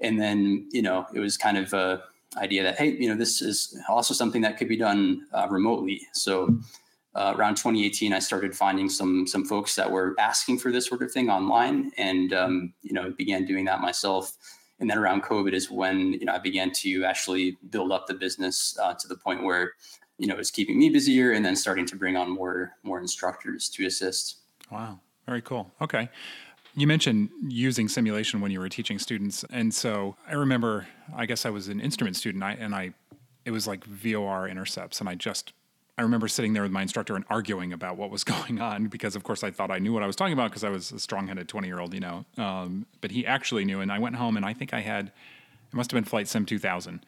And 0.00 0.20
then 0.20 0.68
you 0.70 0.82
know 0.82 1.06
it 1.14 1.20
was 1.20 1.36
kind 1.36 1.58
of 1.58 1.72
a 1.72 2.02
idea 2.36 2.62
that 2.62 2.76
hey 2.76 2.90
you 2.90 3.08
know 3.08 3.14
this 3.14 3.40
is 3.40 3.78
also 3.88 4.12
something 4.12 4.42
that 4.42 4.58
could 4.58 4.68
be 4.68 4.76
done 4.76 5.26
uh, 5.32 5.46
remotely. 5.50 6.02
So 6.12 6.58
uh, 7.16 7.32
around 7.34 7.54
2018, 7.54 8.12
I 8.12 8.18
started 8.18 8.54
finding 8.54 8.90
some 8.90 9.26
some 9.26 9.44
folks 9.44 9.74
that 9.76 9.90
were 9.90 10.14
asking 10.18 10.58
for 10.58 10.70
this 10.70 10.86
sort 10.86 11.02
of 11.02 11.10
thing 11.10 11.30
online, 11.30 11.90
and 11.96 12.34
um, 12.34 12.74
you 12.82 12.92
know 12.92 13.10
began 13.10 13.46
doing 13.46 13.64
that 13.64 13.80
myself. 13.80 14.36
And 14.78 14.90
then 14.90 14.98
around 14.98 15.22
COVID 15.22 15.54
is 15.54 15.70
when 15.70 16.12
you 16.12 16.26
know 16.26 16.34
I 16.34 16.38
began 16.38 16.70
to 16.72 17.04
actually 17.06 17.56
build 17.70 17.90
up 17.90 18.06
the 18.06 18.12
business 18.12 18.76
uh, 18.82 18.92
to 18.92 19.08
the 19.08 19.16
point 19.16 19.42
where 19.42 19.72
you 20.18 20.26
know 20.26 20.34
it 20.34 20.38
was 20.38 20.50
keeping 20.50 20.78
me 20.78 20.90
busier, 20.90 21.32
and 21.32 21.42
then 21.42 21.56
starting 21.56 21.86
to 21.86 21.96
bring 21.96 22.16
on 22.16 22.30
more 22.30 22.72
more 22.82 23.00
instructors 23.00 23.70
to 23.70 23.86
assist. 23.86 24.40
Wow, 24.70 25.00
very 25.26 25.40
cool. 25.40 25.72
Okay. 25.80 26.10
You 26.74 26.86
mentioned 26.86 27.30
using 27.48 27.88
simulation 27.88 28.42
when 28.42 28.50
you 28.50 28.60
were 28.60 28.68
teaching 28.68 28.98
students, 28.98 29.42
and 29.50 29.74
so 29.74 30.16
I 30.28 30.34
remember. 30.34 30.86
I 31.16 31.24
guess 31.24 31.46
I 31.46 31.50
was 31.50 31.68
an 31.68 31.80
instrument 31.80 32.16
student, 32.16 32.44
and 32.44 32.74
I 32.74 32.92
it 33.46 33.52
was 33.52 33.66
like 33.66 33.86
VOR 33.86 34.46
intercepts, 34.46 35.00
and 35.00 35.08
I 35.08 35.14
just 35.14 35.54
I 35.98 36.02
remember 36.02 36.28
sitting 36.28 36.52
there 36.52 36.62
with 36.62 36.72
my 36.72 36.82
instructor 36.82 37.16
and 37.16 37.24
arguing 37.30 37.72
about 37.72 37.96
what 37.96 38.10
was 38.10 38.24
going 38.34 38.60
on 38.60 38.86
because, 38.88 39.16
of 39.16 39.24
course, 39.24 39.42
I 39.42 39.50
thought 39.50 39.70
I 39.70 39.78
knew 39.78 39.92
what 39.92 40.02
I 40.02 40.06
was 40.06 40.16
talking 40.16 40.34
about 40.34 40.50
because 40.50 40.64
I 40.64 40.70
was 40.70 40.92
a 40.92 40.98
strong-headed 40.98 41.48
twenty-year-old, 41.48 41.94
you 41.94 42.00
know. 42.00 42.24
Um, 42.36 42.86
but 43.00 43.10
he 43.10 43.26
actually 43.26 43.64
knew, 43.64 43.80
and 43.80 43.90
I 43.90 43.98
went 43.98 44.16
home 44.16 44.36
and 44.36 44.44
I 44.44 44.52
think 44.52 44.74
I 44.74 44.80
had 44.80 45.06
it 45.08 45.74
must 45.74 45.90
have 45.90 45.96
been 45.96 46.04
Flight 46.04 46.28
Sim 46.28 46.46
2000, 46.46 47.04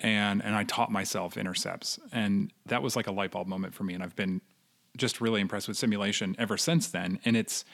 and 0.00 0.44
and 0.44 0.54
I 0.54 0.64
taught 0.64 0.90
myself 0.90 1.36
intercepts, 1.36 1.98
and 2.12 2.52
that 2.66 2.82
was 2.82 2.96
like 2.96 3.06
a 3.06 3.12
light 3.12 3.30
bulb 3.30 3.48
moment 3.48 3.74
for 3.74 3.84
me. 3.84 3.94
And 3.94 4.02
I've 4.02 4.16
been 4.16 4.40
just 4.96 5.20
really 5.20 5.40
impressed 5.40 5.68
with 5.68 5.76
simulation 5.76 6.36
ever 6.38 6.56
since 6.56 6.88
then. 6.88 7.18
And 7.24 7.36
it's 7.36 7.64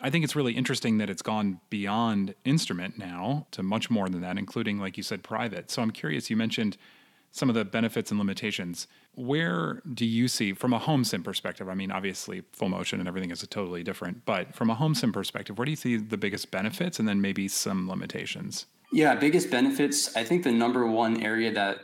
I 0.00 0.10
think 0.10 0.24
it's 0.24 0.36
really 0.36 0.52
interesting 0.52 0.98
that 0.98 1.08
it's 1.08 1.22
gone 1.22 1.60
beyond 1.70 2.34
instrument 2.44 2.98
now 2.98 3.46
to 3.52 3.62
much 3.62 3.88
more 3.88 4.08
than 4.08 4.20
that, 4.20 4.36
including, 4.36 4.78
like 4.78 4.96
you 4.96 5.02
said, 5.02 5.22
private. 5.22 5.70
So 5.70 5.80
I'm 5.80 5.90
curious. 5.90 6.28
You 6.28 6.36
mentioned 6.36 6.76
some 7.36 7.50
of 7.50 7.54
the 7.54 7.64
benefits 7.64 8.10
and 8.10 8.18
limitations. 8.18 8.86
Where 9.14 9.82
do 9.92 10.06
you 10.06 10.26
see, 10.26 10.54
from 10.54 10.72
a 10.72 10.78
home 10.78 11.04
sim 11.04 11.22
perspective? 11.22 11.68
I 11.68 11.74
mean, 11.74 11.90
obviously, 11.90 12.42
full 12.52 12.70
motion 12.70 12.98
and 12.98 13.08
everything 13.08 13.30
is 13.30 13.46
totally 13.48 13.82
different, 13.82 14.24
but 14.24 14.54
from 14.54 14.70
a 14.70 14.74
home 14.74 14.94
sim 14.94 15.12
perspective, 15.12 15.58
where 15.58 15.66
do 15.66 15.70
you 15.70 15.76
see 15.76 15.98
the 15.98 16.16
biggest 16.16 16.50
benefits 16.50 16.98
and 16.98 17.06
then 17.06 17.20
maybe 17.20 17.46
some 17.46 17.88
limitations? 17.88 18.66
Yeah, 18.92 19.14
biggest 19.16 19.50
benefits. 19.50 20.16
I 20.16 20.24
think 20.24 20.44
the 20.44 20.52
number 20.52 20.86
one 20.86 21.22
area 21.22 21.52
that 21.52 21.80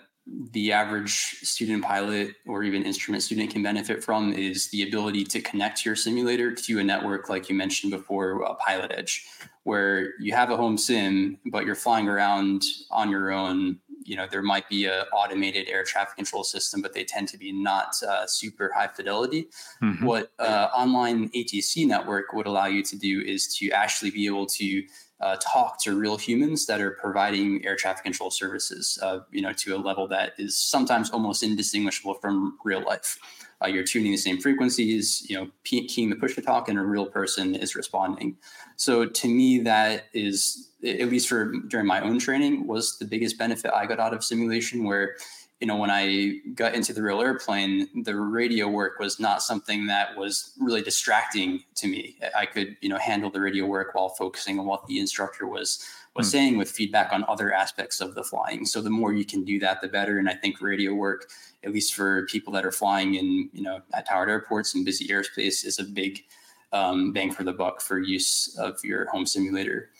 the 0.52 0.72
average 0.72 1.40
student 1.42 1.82
pilot 1.84 2.36
or 2.46 2.62
even 2.62 2.84
instrument 2.84 3.22
student 3.24 3.50
can 3.50 3.62
benefit 3.62 4.04
from 4.04 4.32
is 4.32 4.68
the 4.68 4.82
ability 4.82 5.24
to 5.24 5.40
connect 5.40 5.84
your 5.84 5.96
simulator 5.96 6.54
to 6.54 6.78
a 6.78 6.84
network 6.84 7.28
like 7.28 7.48
you 7.48 7.56
mentioned 7.56 7.90
before 7.90 8.44
uh, 8.44 8.54
PilotEdge 8.54 9.24
where 9.64 10.10
you 10.20 10.32
have 10.32 10.50
a 10.50 10.56
home 10.56 10.78
sim 10.78 11.38
but 11.46 11.66
you're 11.66 11.74
flying 11.74 12.08
around 12.08 12.62
on 12.92 13.10
your 13.10 13.32
own 13.32 13.80
you 14.04 14.16
know 14.16 14.26
there 14.30 14.42
might 14.42 14.68
be 14.68 14.86
a 14.86 15.04
automated 15.12 15.68
air 15.68 15.84
traffic 15.84 16.16
control 16.16 16.44
system 16.44 16.80
but 16.82 16.92
they 16.92 17.04
tend 17.04 17.28
to 17.28 17.38
be 17.38 17.52
not 17.52 17.94
uh, 18.02 18.26
super 18.26 18.70
high 18.74 18.88
fidelity 18.88 19.48
mm-hmm. 19.82 20.04
what 20.04 20.32
uh, 20.38 20.68
online 20.74 21.28
atc 21.30 21.86
network 21.86 22.32
would 22.32 22.46
allow 22.46 22.66
you 22.66 22.82
to 22.82 22.96
do 22.96 23.20
is 23.20 23.54
to 23.54 23.70
actually 23.70 24.10
be 24.10 24.26
able 24.26 24.46
to 24.46 24.82
uh, 25.20 25.36
talk 25.36 25.80
to 25.80 25.96
real 25.96 26.16
humans 26.16 26.66
that 26.66 26.80
are 26.80 26.92
providing 27.00 27.64
air 27.64 27.76
traffic 27.76 28.04
control 28.04 28.30
services 28.30 28.98
uh, 29.02 29.20
you 29.30 29.42
know 29.42 29.52
to 29.52 29.74
a 29.74 29.78
level 29.78 30.08
that 30.08 30.32
is 30.38 30.56
sometimes 30.56 31.10
almost 31.10 31.42
indistinguishable 31.42 32.14
from 32.14 32.58
real 32.64 32.82
life 32.84 33.18
uh, 33.62 33.68
you're 33.68 33.84
tuning 33.84 34.12
the 34.12 34.18
same 34.18 34.40
frequencies, 34.40 35.24
you 35.28 35.36
know, 35.36 35.48
keying 35.64 36.10
the 36.10 36.16
push 36.16 36.34
to 36.34 36.42
talk, 36.42 36.68
and 36.68 36.78
a 36.78 36.82
real 36.82 37.06
person 37.06 37.54
is 37.54 37.74
responding. 37.74 38.36
So 38.76 39.06
to 39.06 39.28
me, 39.28 39.60
that 39.60 40.06
is 40.12 40.70
at 40.84 41.08
least 41.08 41.28
for 41.28 41.52
during 41.68 41.86
my 41.86 42.00
own 42.00 42.18
training 42.18 42.66
was 42.66 42.98
the 42.98 43.04
biggest 43.04 43.38
benefit 43.38 43.70
I 43.72 43.86
got 43.86 44.00
out 44.00 44.14
of 44.14 44.24
simulation. 44.24 44.84
Where 44.84 45.16
you 45.62 45.68
know, 45.68 45.76
when 45.76 45.92
I 45.92 46.40
got 46.56 46.74
into 46.74 46.92
the 46.92 47.04
real 47.04 47.20
airplane, 47.20 47.88
the 48.02 48.16
radio 48.16 48.66
work 48.66 48.98
was 48.98 49.20
not 49.20 49.44
something 49.44 49.86
that 49.86 50.16
was 50.16 50.54
really 50.58 50.82
distracting 50.82 51.62
to 51.76 51.86
me. 51.86 52.16
I 52.36 52.46
could, 52.46 52.76
you 52.80 52.88
know, 52.88 52.98
handle 52.98 53.30
the 53.30 53.40
radio 53.40 53.64
work 53.66 53.94
while 53.94 54.08
focusing 54.08 54.58
on 54.58 54.66
what 54.66 54.84
the 54.88 54.98
instructor 54.98 55.46
was 55.46 55.86
was 56.16 56.26
mm. 56.26 56.32
saying 56.32 56.58
with 56.58 56.68
feedback 56.68 57.12
on 57.12 57.24
other 57.28 57.54
aspects 57.54 58.00
of 58.00 58.16
the 58.16 58.24
flying. 58.24 58.66
So 58.66 58.80
the 58.80 58.90
more 58.90 59.12
you 59.12 59.24
can 59.24 59.44
do 59.44 59.60
that, 59.60 59.80
the 59.80 59.86
better. 59.86 60.18
And 60.18 60.28
I 60.28 60.34
think 60.34 60.60
radio 60.60 60.94
work, 60.94 61.30
at 61.62 61.72
least 61.72 61.94
for 61.94 62.26
people 62.26 62.52
that 62.54 62.66
are 62.66 62.72
flying 62.72 63.14
in, 63.14 63.48
you 63.52 63.62
know, 63.62 63.82
at 63.94 64.08
towered 64.08 64.30
airports 64.30 64.74
and 64.74 64.84
busy 64.84 65.06
airspace, 65.06 65.64
is 65.64 65.78
a 65.78 65.84
big 65.84 66.24
um, 66.72 67.12
bang 67.12 67.30
for 67.30 67.44
the 67.44 67.52
buck 67.52 67.80
for 67.80 68.00
use 68.00 68.56
of 68.58 68.80
your 68.82 69.08
home 69.10 69.26
simulator. 69.26 69.90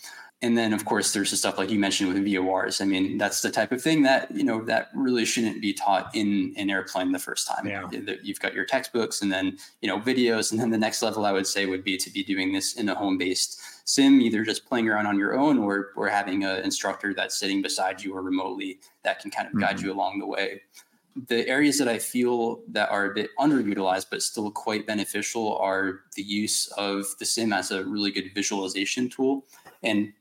And 0.43 0.59
then, 0.59 0.73
of 0.73 0.85
course, 0.85 1.13
there's 1.13 1.31
the 1.31 1.37
stuff 1.37 1.57
like 1.57 1.71
you 1.71 1.79
mentioned 1.79 2.13
with 2.13 2.25
VORs. 2.25 2.81
I 2.81 2.85
mean, 2.85 3.17
that's 3.17 3.43
the 3.43 3.51
type 3.51 3.71
of 3.71 3.81
thing 3.81 4.03
that 4.03 4.29
you 4.33 4.43
know 4.43 4.65
that 4.65 4.89
really 4.93 5.25
shouldn't 5.25 5.63
be 5.63 5.73
taught 5.73 6.11
in 6.15 6.53
an 6.57 6.69
airplane 6.69 7.13
the 7.13 7.21
first 7.21 7.47
time. 7.47 7.65
Yeah. 7.65 7.89
You've 8.23 8.41
got 8.41 8.53
your 8.53 8.65
textbooks, 8.65 9.23
and 9.23 9.31
then 9.31 9.57
you 9.81 9.89
know 9.89 10.01
videos, 10.01 10.51
and 10.51 10.61
then 10.61 10.71
the 10.71 10.79
next 10.79 11.01
level 11.01 11.25
I 11.25 11.31
would 11.31 11.47
say 11.47 11.67
would 11.67 11.85
be 11.85 11.97
to 11.97 12.11
be 12.11 12.25
doing 12.25 12.53
this 12.53 12.75
in 12.75 12.89
a 12.89 12.95
home-based 12.95 13.61
sim, 13.85 14.21
either 14.21 14.43
just 14.43 14.67
playing 14.67 14.89
around 14.89 15.07
on 15.07 15.17
your 15.17 15.39
own, 15.39 15.59
or 15.59 15.91
or 15.95 16.09
having 16.09 16.43
an 16.43 16.65
instructor 16.65 17.15
that's 17.15 17.39
sitting 17.39 17.63
beside 17.63 18.03
you 18.03 18.13
or 18.13 18.21
remotely 18.21 18.81
that 19.05 19.21
can 19.21 19.31
kind 19.31 19.47
of 19.47 19.59
guide 19.61 19.77
mm-hmm. 19.77 19.87
you 19.87 19.93
along 19.93 20.19
the 20.19 20.27
way. 20.27 20.61
The 21.29 21.47
areas 21.47 21.79
that 21.79 21.89
I 21.89 21.99
feel 21.99 22.63
that 22.69 22.91
are 22.91 23.05
a 23.05 23.15
bit 23.15 23.31
underutilized 23.39 24.07
but 24.11 24.23
still 24.23 24.51
quite 24.51 24.87
beneficial 24.87 25.57
are 25.59 26.01
the 26.17 26.23
use 26.23 26.67
of 26.79 27.05
the 27.21 27.27
sim 27.27 27.53
as 27.53 27.71
a 27.71 27.85
really 27.85 28.11
good 28.11 28.33
visualization 28.35 29.09
tool. 29.09 29.45
And 29.85 30.13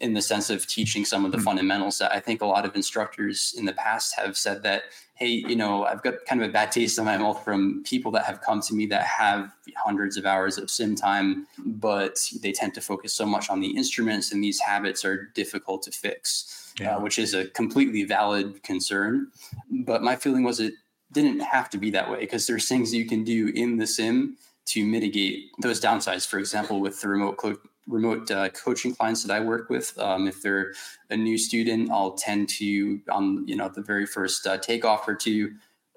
in 0.00 0.14
the 0.14 0.22
sense 0.22 0.50
of 0.50 0.66
teaching 0.66 1.04
some 1.04 1.24
of 1.24 1.32
the 1.32 1.38
mm-hmm. 1.38 1.44
fundamentals 1.44 1.98
that 1.98 2.12
I 2.12 2.20
think 2.20 2.42
a 2.42 2.46
lot 2.46 2.64
of 2.64 2.74
instructors 2.74 3.54
in 3.56 3.64
the 3.64 3.72
past 3.72 4.14
have 4.16 4.36
said 4.36 4.62
that, 4.62 4.84
hey, 5.14 5.28
you 5.28 5.56
know, 5.56 5.84
I've 5.84 6.02
got 6.02 6.14
kind 6.26 6.42
of 6.42 6.48
a 6.48 6.52
bad 6.52 6.72
taste 6.72 6.98
in 6.98 7.04
my 7.04 7.18
mouth 7.18 7.44
from 7.44 7.82
people 7.84 8.10
that 8.12 8.24
have 8.24 8.40
come 8.40 8.60
to 8.62 8.74
me 8.74 8.86
that 8.86 9.04
have 9.04 9.52
hundreds 9.76 10.16
of 10.16 10.26
hours 10.26 10.58
of 10.58 10.70
sim 10.70 10.94
time, 10.94 11.46
but 11.58 12.18
they 12.42 12.52
tend 12.52 12.74
to 12.74 12.80
focus 12.80 13.12
so 13.12 13.26
much 13.26 13.50
on 13.50 13.60
the 13.60 13.76
instruments 13.76 14.32
and 14.32 14.42
these 14.42 14.60
habits 14.60 15.04
are 15.04 15.30
difficult 15.34 15.82
to 15.82 15.90
fix, 15.90 16.72
uh, 16.80 16.84
yeah. 16.84 16.96
uh, 16.96 17.00
which 17.00 17.18
is 17.18 17.34
a 17.34 17.48
completely 17.48 18.04
valid 18.04 18.62
concern. 18.62 19.28
But 19.70 20.02
my 20.02 20.16
feeling 20.16 20.44
was 20.44 20.60
it 20.60 20.74
didn't 21.12 21.40
have 21.40 21.68
to 21.70 21.78
be 21.78 21.90
that 21.90 22.10
way 22.10 22.20
because 22.20 22.46
there's 22.46 22.68
things 22.68 22.94
you 22.94 23.06
can 23.06 23.24
do 23.24 23.48
in 23.54 23.76
the 23.76 23.86
sim 23.86 24.36
to 24.66 24.84
mitigate 24.84 25.50
those 25.60 25.80
downsides. 25.80 26.26
For 26.26 26.38
example, 26.38 26.80
with 26.80 27.00
the 27.00 27.08
remote 27.08 27.36
remote 27.90 28.30
uh, 28.30 28.48
coaching 28.50 28.94
clients 28.94 29.22
that 29.24 29.34
I 29.34 29.40
work 29.40 29.68
with, 29.68 29.98
um, 29.98 30.28
if 30.28 30.42
they're 30.42 30.72
a 31.10 31.16
new 31.16 31.36
student, 31.36 31.90
I'll 31.90 32.12
tend 32.12 32.48
to 32.60 33.00
on 33.10 33.46
you 33.46 33.56
know 33.56 33.68
the 33.68 33.82
very 33.82 34.06
first 34.06 34.46
uh, 34.46 34.58
takeoff 34.58 35.06
or 35.08 35.14
two 35.14 35.52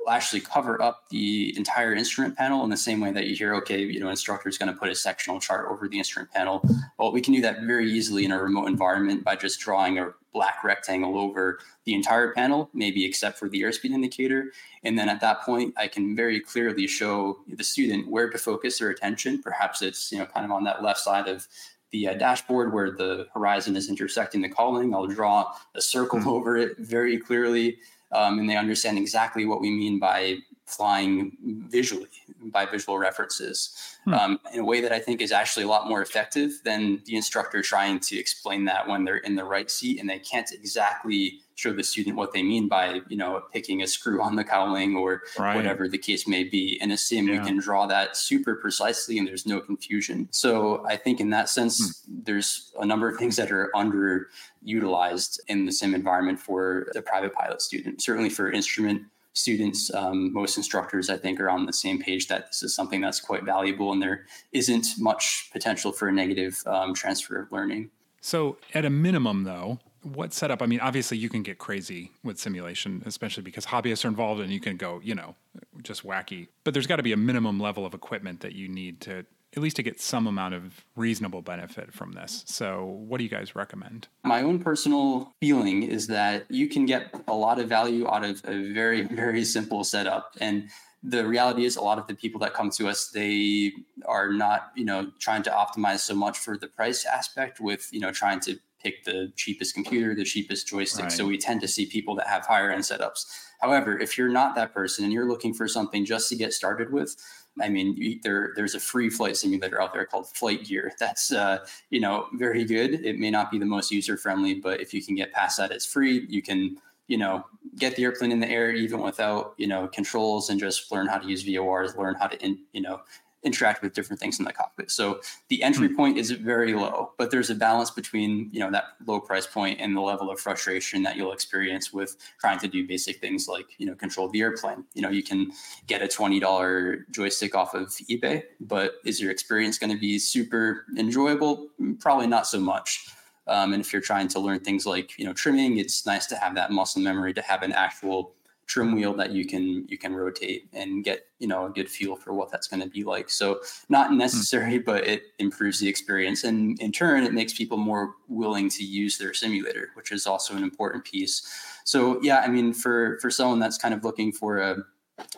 actually 0.10 0.42
cover 0.42 0.82
up 0.82 1.10
the 1.10 1.56
entire 1.58 1.94
instrument 1.94 2.36
panel 2.36 2.64
in 2.64 2.70
the 2.70 2.78
same 2.78 3.00
way 3.00 3.12
that 3.12 3.28
you 3.28 3.36
hear, 3.36 3.56
okay, 3.56 3.82
you 3.82 4.00
know, 4.00 4.10
instructor 4.10 4.50
is 4.50 4.58
going 4.58 4.72
to 4.72 4.78
put 4.78 4.90
a 4.90 4.96
sectional 4.96 5.40
chart 5.40 5.68
over 5.70 5.88
the 5.88 5.98
instrument 5.98 6.32
panel. 6.32 6.62
Well, 6.98 7.12
we 7.12 7.22
can 7.22 7.34
do 7.34 7.42
that 7.42 7.62
very 7.62 7.90
easily 7.92 8.26
in 8.26 8.32
a 8.32 8.42
remote 8.42 8.68
environment 8.68 9.24
by 9.24 9.36
just 9.36 9.60
drawing 9.60 10.00
a 10.00 10.10
black 10.34 10.64
rectangle 10.64 11.18
over 11.18 11.60
the 11.86 11.94
entire 11.94 12.34
panel, 12.34 12.70
maybe 12.74 13.06
except 13.06 13.38
for 13.38 13.48
the 13.48 13.62
airspeed 13.62 13.92
indicator. 13.92 14.52
And 14.84 14.98
then 14.98 15.08
at 15.08 15.22
that 15.22 15.42
point, 15.42 15.74
I 15.78 15.88
can 15.88 16.16
very 16.16 16.40
clearly 16.40 16.88
show 16.88 17.40
the 17.48 17.64
student 17.64 18.10
where 18.10 18.30
to 18.30 18.38
focus 18.38 18.80
their 18.80 18.90
attention. 18.90 19.42
Perhaps 19.42 19.82
it's, 19.82 20.12
you 20.12 20.18
know, 20.18 20.26
kind 20.26 20.46
of 20.46 20.52
on 20.52 20.64
that 20.64 20.82
left 20.82 21.00
side 21.00 21.28
of 21.28 21.48
the 21.94 22.10
uh, 22.10 22.14
dashboard 22.16 22.74
where 22.74 22.92
the 22.92 23.28
horizon 23.34 23.78
is 23.78 23.88
intersecting 23.88 24.42
the 24.42 24.50
cowling. 24.50 24.94
I'll 24.94 25.08
draw 25.08 25.54
a 25.76 25.82
circle 25.82 26.20
mm-hmm. 26.20 26.30
over 26.36 26.58
it 26.58 26.78
very 26.80 27.18
clearly, 27.18 27.78
um, 28.12 28.40
and 28.40 28.50
they 28.50 28.58
understand 28.58 28.98
exactly 28.98 29.46
what 29.46 29.62
we 29.62 29.72
mean 29.72 30.00
by 30.00 30.40
flying 30.66 31.38
visually 31.70 32.10
by 32.46 32.66
visual 32.66 32.98
references 32.98 33.98
hmm. 34.06 34.14
um, 34.14 34.40
in 34.54 34.62
a 34.62 34.66
way 34.66 34.82
that 34.82 34.92
I 34.92 35.00
think 35.00 35.22
is 35.22 35.32
actually 35.32 35.64
a 35.64 35.68
lot 35.68 35.88
more 35.88 36.02
effective 36.02 36.52
than 36.64 37.02
the 37.06 37.16
instructor 37.16 37.62
trying 37.62 38.00
to 38.02 38.18
explain 38.18 38.66
that 38.66 38.88
when 38.88 39.04
they're 39.04 39.18
in 39.18 39.36
the 39.36 39.44
right 39.44 39.70
seat 39.70 40.00
and 40.00 40.10
they 40.10 40.20
can't 40.20 40.52
exactly 40.52 41.40
show 41.56 41.72
the 41.72 41.84
student 41.84 42.16
what 42.16 42.34
they 42.34 42.42
mean 42.42 42.68
by 42.68 43.02
you 43.10 43.18
know 43.18 43.42
picking 43.52 43.84
a 43.84 43.88
screw 43.88 44.22
on 44.22 44.36
the 44.36 44.44
cowling 44.44 44.96
or 44.96 45.22
right. 45.38 45.56
whatever 45.56 45.88
the 45.88 45.98
case 45.98 46.28
may 46.28 46.44
be 46.44 46.80
in 46.82 46.92
a 46.92 46.98
sim 46.98 47.28
yeah. 47.28 47.40
we 47.40 47.46
can 47.46 47.60
draw 47.60 47.86
that 47.86 48.18
super 48.18 48.56
precisely 48.56 49.20
and 49.20 49.28
there's 49.28 49.46
no 49.46 49.60
confusion 49.60 50.28
so 50.32 50.84
i 50.88 50.96
think 50.96 51.20
in 51.20 51.30
that 51.30 51.50
sense 51.50 52.04
hmm. 52.06 52.20
there's 52.24 52.72
a 52.80 52.86
number 52.86 53.08
of 53.08 53.18
things 53.18 53.36
that 53.36 53.52
are 53.52 53.70
underutilized 53.76 55.40
in 55.48 55.66
the 55.66 55.72
sim 55.72 55.94
environment 55.94 56.40
for 56.40 56.88
the 56.94 57.02
private 57.02 57.34
pilot 57.34 57.62
student 57.62 58.02
certainly 58.02 58.30
for 58.30 58.52
instrument 58.52 59.04
students, 59.34 59.94
um, 59.94 60.32
most 60.32 60.58
instructors, 60.58 61.10
I 61.10 61.18
think, 61.18 61.40
are 61.40 61.50
on 61.50 61.66
the 61.66 61.74
same 61.74 62.00
page 62.00 62.28
that 62.28 62.48
this 62.48 62.64
is 62.64 62.76
something 62.76 63.02
that's 63.02 63.20
quite 63.20 63.44
valuable 63.44 63.92
and 63.92 64.02
there 64.02 64.26
isn't 64.52 64.88
much 65.00 65.50
potential 65.52 65.92
for 65.92 66.08
a 66.08 66.12
negative 66.12 66.62
um, 66.66 66.94
transfer 66.94 67.40
of 67.40 67.52
learning. 67.52 67.90
So, 68.22 68.58
at 68.74 68.86
a 68.86 68.90
minimum, 68.90 69.44
though, 69.44 69.80
what 70.04 70.34
setup? 70.34 70.62
I 70.62 70.66
mean, 70.66 70.80
obviously, 70.80 71.18
you 71.18 71.30
can 71.30 71.44
get 71.44 71.58
crazy 71.58 72.12
with 72.24 72.38
simulation, 72.38 73.04
especially 73.06 73.44
because 73.44 73.66
hobbyists 73.66 74.06
are 74.06 74.10
involved 74.10 74.42
and 74.42 74.52
you 74.52 74.60
can 74.60 74.78
go, 74.78 75.02
you 75.04 75.16
know, 75.16 75.36
just 75.82 76.06
wacky. 76.06 76.48
But 76.64 76.74
there's 76.74 76.88
got 76.88 76.98
to 76.98 77.04
be 77.04 77.14
a 77.14 77.18
minimum 77.18 77.60
level 77.60 77.86
of 77.86 77.94
equipment 77.94 78.42
that 78.42 78.54
you 78.54 78.68
need 78.70 79.02
to 79.02 79.26
at 79.56 79.62
least 79.62 79.76
to 79.76 79.84
get 79.84 80.00
some 80.00 80.28
amount 80.28 80.54
of 80.54 80.84
reasonable 80.96 81.42
benefit 81.42 81.94
from 81.94 82.14
this. 82.14 82.44
So, 82.48 82.86
what 82.86 83.18
do 83.20 83.24
you 83.24 83.30
guys 83.30 83.56
recommend? 83.56 84.08
My 84.24 84.42
own 84.42 84.60
personal 84.60 85.32
feeling 85.40 85.84
is 85.84 86.08
that 86.08 86.46
you 86.50 86.68
can 86.68 86.86
get 86.86 87.14
a 87.28 87.34
lot 87.34 87.60
of 87.60 87.70
value 87.70 88.08
out 88.08 88.24
of 88.24 88.42
a 88.46 88.74
very, 88.74 89.02
very 89.08 89.46
simple 89.46 89.84
setup. 89.84 90.36
And 90.40 90.70
the 91.04 91.26
reality 91.28 91.66
is, 91.66 91.76
a 91.76 91.82
lot 91.82 92.00
of 92.00 92.08
the 92.08 92.16
people 92.16 92.40
that 92.42 92.54
come 92.54 92.70
to 92.72 92.88
us, 92.88 93.10
they 93.10 93.74
are 94.06 94.32
not, 94.32 94.72
you 94.76 94.86
know, 94.86 95.12
trying 95.20 95.44
to 95.44 95.52
optimize 95.52 96.00
so 96.00 96.16
much 96.16 96.38
for 96.38 96.58
the 96.58 96.68
price 96.68 97.06
aspect 97.06 97.60
with, 97.60 97.90
you 97.92 98.00
know, 98.00 98.12
trying 98.12 98.40
to 98.42 98.58
pick 98.82 99.06
the 99.06 99.32
cheapest 99.36 99.74
computer, 99.74 100.14
the 100.14 100.24
cheapest 100.24 100.68
joystick. 100.68 101.04
Right. 101.04 101.12
So 101.12 101.26
we 101.26 101.38
tend 101.38 101.62
to 101.62 101.68
see 101.68 101.86
people 101.86 102.16
that 102.16 102.28
have 102.28 102.46
higher 102.46 102.70
end 102.70 102.84
setups. 102.84 103.26
However, 103.62 103.98
if 103.98 104.18
you're 104.18 104.30
not 104.30 104.56
that 104.56 104.74
person 104.74 105.06
and 105.06 105.14
you're 105.14 105.28
looking 105.28 105.54
for 105.54 105.68
something 105.68 106.04
just 106.06 106.28
to 106.30 106.36
get 106.36 106.52
started 106.54 106.92
with, 106.92 107.16
I 107.62 107.70
mean, 107.70 108.20
there 108.24 108.54
there's 108.56 108.76
a 108.76 108.80
free 108.80 109.10
flight 109.10 109.38
simulator 109.38 109.82
out 109.82 109.94
there 109.94 110.06
called 110.06 110.26
FlightGear. 110.26 110.92
That's 111.00 111.32
uh, 111.32 111.60
you 111.90 112.00
know 112.00 112.28
very 112.34 112.64
good. 112.66 113.06
It 113.06 113.20
may 113.20 113.30
not 113.30 113.52
be 113.52 113.60
the 113.60 113.66
most 113.66 113.92
user 113.92 114.18
friendly, 114.18 114.56
but 114.56 114.82
if 114.82 114.94
you 114.94 115.04
can 115.04 115.16
get 115.16 115.32
past 115.34 115.58
that, 115.58 115.72
it's 115.72 115.86
free. 115.86 116.26
You 116.30 116.42
can 116.42 116.78
you 117.08 117.18
know 117.18 117.46
get 117.78 117.96
the 117.96 118.04
airplane 118.04 118.32
in 118.32 118.40
the 118.40 118.50
air 118.50 118.72
even 118.72 119.02
without 119.02 119.54
you 119.58 119.68
know 119.68 119.88
controls 119.88 120.50
and 120.50 120.60
just 120.60 120.92
learn 120.92 121.08
how 121.08 121.18
to 121.18 121.28
use 121.28 121.44
VORs, 121.44 121.96
learn 121.96 122.16
how 122.16 122.28
to 122.28 122.44
in, 122.44 122.60
you 122.72 122.82
know 122.82 123.02
interact 123.44 123.82
with 123.82 123.94
different 123.94 124.20
things 124.20 124.40
in 124.40 124.46
the 124.46 124.54
cockpit. 124.54 124.90
So 124.90 125.20
the 125.50 125.62
entry 125.64 125.88
hmm. 125.88 125.96
point 125.96 126.18
is 126.18 126.32
very 126.32 126.74
low, 126.74 127.12
but 127.18 127.32
there's 127.32 127.50
a 127.50 127.56
balance 127.56 127.92
between 127.92 128.50
you 128.52 128.60
know 128.60 128.72
that 128.72 128.86
low 129.06 129.20
price 129.20 129.46
point 129.46 129.80
and 129.80 129.96
the 129.96 130.02
level 130.02 130.32
of 130.32 130.40
frustration 130.40 131.04
that 131.04 131.16
you'll 131.16 131.34
experience 131.34 131.94
with 131.94 132.16
trying 132.40 132.60
to 132.60 132.68
do 132.68 132.88
basic 132.88 133.20
things 133.20 133.48
like 133.48 133.66
you 133.78 133.86
know 133.86 133.96
control 133.96 134.30
the 134.30 134.42
airplane. 134.42 134.84
You 134.94 135.02
know 135.02 135.10
you 135.10 135.24
can 135.24 135.52
get 135.88 136.02
a 136.02 136.08
twenty 136.08 136.40
dollar 136.40 137.06
joystick 137.12 137.56
off 137.56 137.74
of 137.74 137.88
eBay, 138.10 138.44
but 138.60 138.96
is 139.06 139.22
your 139.22 139.32
experience 139.32 139.78
going 139.78 139.92
to 139.92 140.00
be 140.00 140.20
super 140.20 140.86
enjoyable? 140.98 141.68
Probably 142.00 142.28
not 142.28 142.48
so 142.48 142.60
much. 142.60 143.10
Um, 143.46 143.74
and 143.74 143.82
if 143.82 143.92
you're 143.92 144.02
trying 144.02 144.30
to 144.30 144.40
learn 144.40 144.60
things 144.60 144.86
like 144.86 145.18
you 145.20 145.26
know 145.26 145.34
trimming, 145.34 145.78
it's 145.78 146.06
nice 146.06 146.26
to 146.28 146.36
have 146.36 146.56
that 146.56 146.72
muscle 146.72 147.02
memory 147.02 147.34
to 147.34 147.42
have 147.42 147.62
an 147.64 147.74
actual 147.74 148.34
trim 148.66 148.96
wheel 148.96 149.14
that 149.14 149.32
you 149.32 149.46
can 149.46 149.86
you 149.88 149.98
can 149.98 150.16
rotate 150.16 150.68
and 150.74 151.04
get 151.04 151.28
you 151.40 151.48
know 151.48 151.66
a 151.66 151.70
good 151.70 151.90
feel 151.90 152.16
for 152.16 152.34
what 152.34 152.50
that's 152.52 152.68
going 152.68 152.82
to 152.82 152.88
be 152.88 153.04
like 153.04 153.30
so 153.30 153.60
not 153.90 154.10
hmm. 154.10 154.18
necessary 154.18 154.80
mm. 154.80 154.86
but 154.86 155.06
it 155.06 155.24
improves 155.40 155.80
the 155.80 155.88
experience 155.88 156.44
and 156.44 156.80
in 156.80 156.92
turn 156.92 157.24
it 157.24 157.34
makes 157.34 157.54
people 157.54 157.78
more 157.78 158.16
willing 158.28 158.70
to 158.70 158.84
use 158.84 159.18
their 159.18 159.34
simulator 159.34 159.90
which 159.96 160.12
is 160.12 160.26
also 160.26 160.56
an 160.56 160.64
important 160.64 161.04
piece 161.04 161.46
so 161.84 162.22
yeah 162.22 162.40
i 162.40 162.48
mean 162.48 162.74
for 162.74 163.18
for 163.22 163.30
someone 163.30 163.60
that's 163.60 163.78
kind 163.78 163.94
of 163.94 164.04
looking 164.04 164.32
for 164.32 164.60
a 164.60 164.78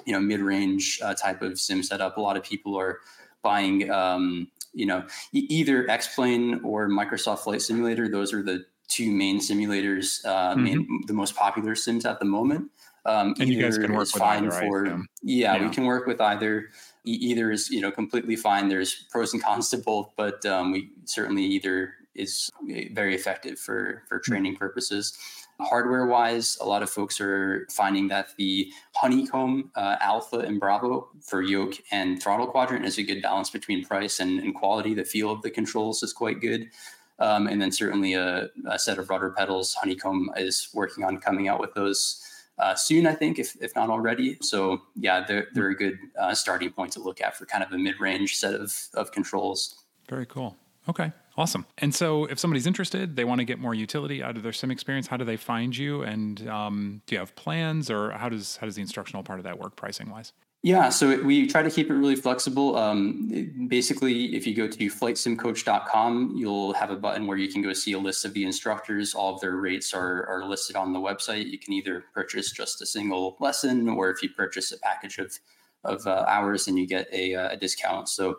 you 0.05 0.13
know 0.13 0.19
mid-range 0.19 0.99
uh, 1.03 1.13
type 1.13 1.41
of 1.41 1.59
sim 1.59 1.81
setup 1.83 2.17
a 2.17 2.21
lot 2.21 2.37
of 2.37 2.43
people 2.43 2.77
are 2.77 2.99
buying 3.41 3.89
um, 3.91 4.47
you 4.73 4.85
know 4.85 5.03
e- 5.33 5.47
either 5.49 5.89
x-plane 5.89 6.59
or 6.63 6.87
microsoft 6.87 7.39
flight 7.39 7.61
simulator 7.61 8.07
those 8.07 8.33
are 8.33 8.43
the 8.43 8.65
two 8.87 9.11
main 9.11 9.39
simulators 9.39 10.23
uh, 10.25 10.53
mm-hmm. 10.53 10.63
main, 10.63 11.03
the 11.07 11.13
most 11.13 11.35
popular 11.35 11.75
sims 11.75 12.05
at 12.05 12.19
the 12.19 12.25
moment 12.25 12.69
um, 13.05 13.35
and 13.39 13.49
you 13.49 13.61
guys 13.61 13.77
can 13.77 13.93
work 13.93 14.01
with 14.01 14.11
fine 14.11 14.45
either, 14.45 14.51
for 14.51 14.85
yeah, 15.21 15.55
yeah, 15.55 15.67
we 15.67 15.73
can 15.73 15.85
work 15.85 16.07
with 16.07 16.19
either. 16.19 16.69
either 17.03 17.51
is 17.51 17.69
you 17.69 17.81
know 17.81 17.91
completely 17.91 18.35
fine. 18.35 18.67
There's 18.67 19.05
pros 19.11 19.33
and 19.33 19.43
cons 19.43 19.69
to 19.69 19.77
both, 19.77 20.11
but 20.15 20.45
um, 20.45 20.71
we 20.71 20.89
certainly 21.05 21.43
either 21.43 21.93
is 22.15 22.49
very 22.91 23.13
effective 23.13 23.59
for 23.59 24.03
for 24.07 24.17
hmm. 24.17 24.31
training 24.31 24.55
purposes. 24.55 25.17
Hardware 25.59 26.05
wise, 26.05 26.57
a 26.59 26.65
lot 26.65 26.83
of 26.83 26.89
folks 26.89 27.21
are 27.21 27.65
finding 27.71 28.09
that 28.09 28.35
the 28.37 28.73
honeycomb 28.93 29.71
uh, 29.75 29.95
alpha 30.01 30.39
and 30.39 30.59
bravo 30.59 31.07
for 31.21 31.41
yoke 31.41 31.75
and 31.91 32.21
throttle 32.21 32.47
quadrant 32.47 32.83
is 32.83 32.97
a 32.97 33.03
good 33.03 33.21
balance 33.21 33.49
between 33.49 33.85
price 33.85 34.19
and, 34.19 34.41
and 34.41 34.53
quality. 34.53 34.93
The 34.93 35.05
feel 35.05 35.31
of 35.31 35.41
the 35.43 35.49
controls 35.49 36.03
is 36.03 36.11
quite 36.11 36.41
good. 36.41 36.71
Um, 37.19 37.47
and 37.47 37.61
then 37.61 37.71
certainly 37.71 38.15
a, 38.15 38.49
a, 38.69 38.77
set 38.77 38.97
of 38.97 39.09
rudder 39.09 39.29
pedals. 39.29 39.73
Honeycomb 39.75 40.31
is 40.35 40.67
working 40.73 41.05
on 41.05 41.19
coming 41.19 41.47
out 41.47 41.61
with 41.61 41.73
those 41.73 42.21
uh, 42.57 42.75
soon, 42.75 43.05
I 43.07 43.13
think, 43.13 43.39
if, 43.39 43.55
if 43.61 43.75
not 43.75 43.89
already. 43.89 44.37
So 44.41 44.81
yeah, 44.95 45.25
they're, 45.25 45.47
they're 45.53 45.69
a 45.69 45.75
good 45.75 45.97
uh, 46.19 46.33
starting 46.33 46.71
point 46.71 46.91
to 46.93 46.99
look 46.99 47.21
at 47.21 47.35
for 47.35 47.45
kind 47.45 47.63
of 47.63 47.71
a 47.71 47.77
mid-range 47.77 48.35
set 48.35 48.53
of, 48.53 48.73
of 48.93 49.11
controls. 49.11 49.83
Very 50.09 50.25
cool. 50.25 50.55
Okay. 50.87 51.11
Awesome. 51.37 51.65
And 51.79 51.93
so, 51.93 52.25
if 52.25 52.39
somebody's 52.39 52.65
interested, 52.65 53.17
they 53.17 53.25
want 53.25 53.39
to 53.39 53.45
get 53.45 53.59
more 53.59 53.73
utility 53.73 54.23
out 54.23 54.37
of 54.37 54.43
their 54.43 54.53
sim 54.53 54.71
experience. 54.71 55.07
How 55.07 55.17
do 55.17 55.25
they 55.25 55.35
find 55.35 55.75
you? 55.75 56.01
And 56.01 56.47
um, 56.47 57.01
do 57.07 57.15
you 57.15 57.19
have 57.19 57.35
plans, 57.35 57.91
or 57.91 58.11
how 58.11 58.29
does 58.29 58.55
how 58.55 58.65
does 58.67 58.75
the 58.75 58.81
instructional 58.81 59.21
part 59.21 59.39
of 59.39 59.43
that 59.43 59.59
work, 59.59 59.75
pricing 59.75 60.09
wise? 60.09 60.31
Yeah, 60.65 60.89
so 60.89 61.21
we 61.21 61.45
try 61.45 61.61
to 61.61 61.69
keep 61.69 61.91
it 61.91 61.93
really 61.93 62.15
flexible. 62.15 62.75
Um, 62.75 63.67
basically, 63.69 64.35
if 64.35 64.47
you 64.47 64.55
go 64.55 64.67
to 64.67 64.87
flightsimcoach.com, 64.87 66.33
you'll 66.35 66.73
have 66.73 66.89
a 66.89 66.95
button 66.95 67.27
where 67.27 67.37
you 67.37 67.53
can 67.53 67.61
go 67.61 67.71
see 67.71 67.93
a 67.93 67.99
list 67.99 68.25
of 68.25 68.33
the 68.33 68.43
instructors. 68.43 69.13
All 69.13 69.35
of 69.35 69.41
their 69.41 69.57
rates 69.57 69.93
are, 69.93 70.25
are 70.25 70.43
listed 70.43 70.75
on 70.75 70.91
the 70.91 70.97
website. 70.97 71.51
You 71.51 71.59
can 71.59 71.73
either 71.73 72.05
purchase 72.15 72.51
just 72.51 72.81
a 72.81 72.85
single 72.87 73.37
lesson, 73.39 73.87
or 73.87 74.09
if 74.09 74.23
you 74.23 74.29
purchase 74.29 74.71
a 74.71 74.79
package 74.79 75.19
of 75.19 75.37
of 75.83 76.07
uh, 76.07 76.25
hours, 76.27 76.65
then 76.65 76.77
you 76.77 76.87
get 76.87 77.07
a, 77.13 77.35
uh, 77.35 77.49
a 77.51 77.57
discount. 77.57 78.09
So 78.09 78.37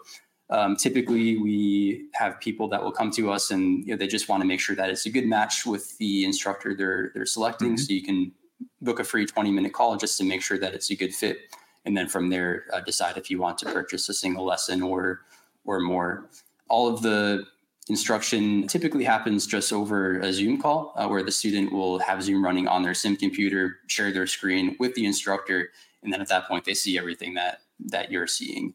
um, 0.51 0.75
typically, 0.75 1.39
we 1.39 2.09
have 2.15 2.41
people 2.41 2.67
that 2.71 2.83
will 2.83 2.91
come 2.91 3.13
to 3.13 3.31
us 3.31 3.53
and 3.53 3.87
you 3.87 3.93
know, 3.93 3.97
they 3.97 4.09
just 4.09 4.29
want 4.29 4.41
to 4.41 4.49
make 4.49 4.59
sure 4.59 4.75
that 4.75 4.91
it's 4.91 5.07
a 5.07 5.11
good 5.11 5.27
match 5.27 5.65
with 5.65 5.97
the 5.99 6.25
instructor 6.25 6.75
they're 6.75 7.13
they're 7.15 7.25
selecting. 7.25 7.77
Mm-hmm. 7.77 7.85
So 7.85 7.93
you 7.93 8.03
can 8.03 8.33
book 8.81 8.99
a 8.99 9.05
free 9.05 9.27
20 9.27 9.53
minute 9.53 9.73
call 9.73 9.97
just 9.97 10.19
to 10.19 10.25
make 10.25 10.43
sure 10.43 10.59
that 10.59 10.75
it's 10.75 10.91
a 10.91 10.97
good 10.97 11.15
fit, 11.15 11.39
and 11.87 11.97
then 11.97 12.09
from 12.09 12.29
there 12.29 12.65
uh, 12.73 12.81
decide 12.81 13.17
if 13.17 13.31
you 13.31 13.39
want 13.39 13.57
to 13.59 13.67
purchase 13.67 14.09
a 14.09 14.15
single 14.15 14.45
lesson 14.45 14.83
or 14.83 15.23
or 15.65 15.81
more. 15.81 16.29
All 16.69 16.93
of 16.93 17.01
the 17.03 17.45
instruction 17.89 18.67
typically 18.67 19.05
happens 19.05 19.47
just 19.47 19.73
over 19.73 20.19
a 20.19 20.33
Zoom 20.33 20.61
call, 20.61 20.93
uh, 20.97 21.07
where 21.07 21.23
the 21.23 21.33
student 21.33 21.73
will 21.73 21.99
have 22.01 22.23
Zoom 22.23 22.45
running 22.45 22.69
on 22.69 22.83
their 22.83 22.95
sim 22.95 23.17
computer, 23.17 23.79
share 23.87 24.13
their 24.13 24.27
screen 24.27 24.77
with 24.79 24.95
the 24.95 25.07
instructor, 25.07 25.71
and 26.03 26.13
then 26.13 26.21
at 26.21 26.29
that 26.29 26.47
point 26.47 26.65
they 26.65 26.75
see 26.75 26.99
everything 26.99 27.35
that 27.35 27.61
that 27.79 28.11
you're 28.11 28.27
seeing 28.27 28.75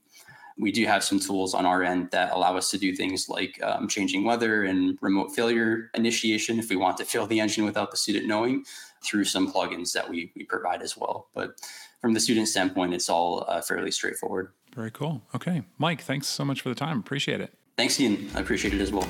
we 0.61 0.71
do 0.71 0.85
have 0.85 1.03
some 1.03 1.19
tools 1.19 1.53
on 1.53 1.65
our 1.65 1.83
end 1.83 2.11
that 2.11 2.31
allow 2.31 2.55
us 2.55 2.69
to 2.69 2.77
do 2.77 2.95
things 2.95 3.27
like 3.27 3.59
um, 3.63 3.87
changing 3.87 4.23
weather 4.23 4.63
and 4.63 4.97
remote 5.01 5.33
failure 5.33 5.89
initiation 5.95 6.59
if 6.59 6.69
we 6.69 6.75
want 6.75 6.97
to 6.97 7.03
fail 7.03 7.25
the 7.25 7.39
engine 7.39 7.65
without 7.65 7.89
the 7.89 7.97
student 7.97 8.27
knowing 8.27 8.63
through 9.03 9.23
some 9.23 9.51
plugins 9.51 9.91
that 9.91 10.07
we, 10.07 10.31
we 10.35 10.43
provide 10.43 10.83
as 10.83 10.95
well. 10.95 11.29
But 11.33 11.59
from 12.01 12.13
the 12.13 12.19
student 12.19 12.47
standpoint, 12.47 12.93
it's 12.93 13.09
all 13.09 13.45
uh, 13.47 13.61
fairly 13.61 13.91
straightforward. 13.91 14.51
Very 14.75 14.91
cool. 14.91 15.21
Okay. 15.35 15.63
Mike, 15.77 16.01
thanks 16.01 16.27
so 16.27 16.43
much 16.43 16.61
for 16.61 16.69
the 16.69 16.75
time. 16.75 16.99
Appreciate 16.99 17.39
it. 17.41 17.53
Thanks, 17.77 17.99
Ian. 17.99 18.29
I 18.35 18.39
appreciate 18.39 18.73
it 18.73 18.81
as 18.81 18.91
well. 18.91 19.07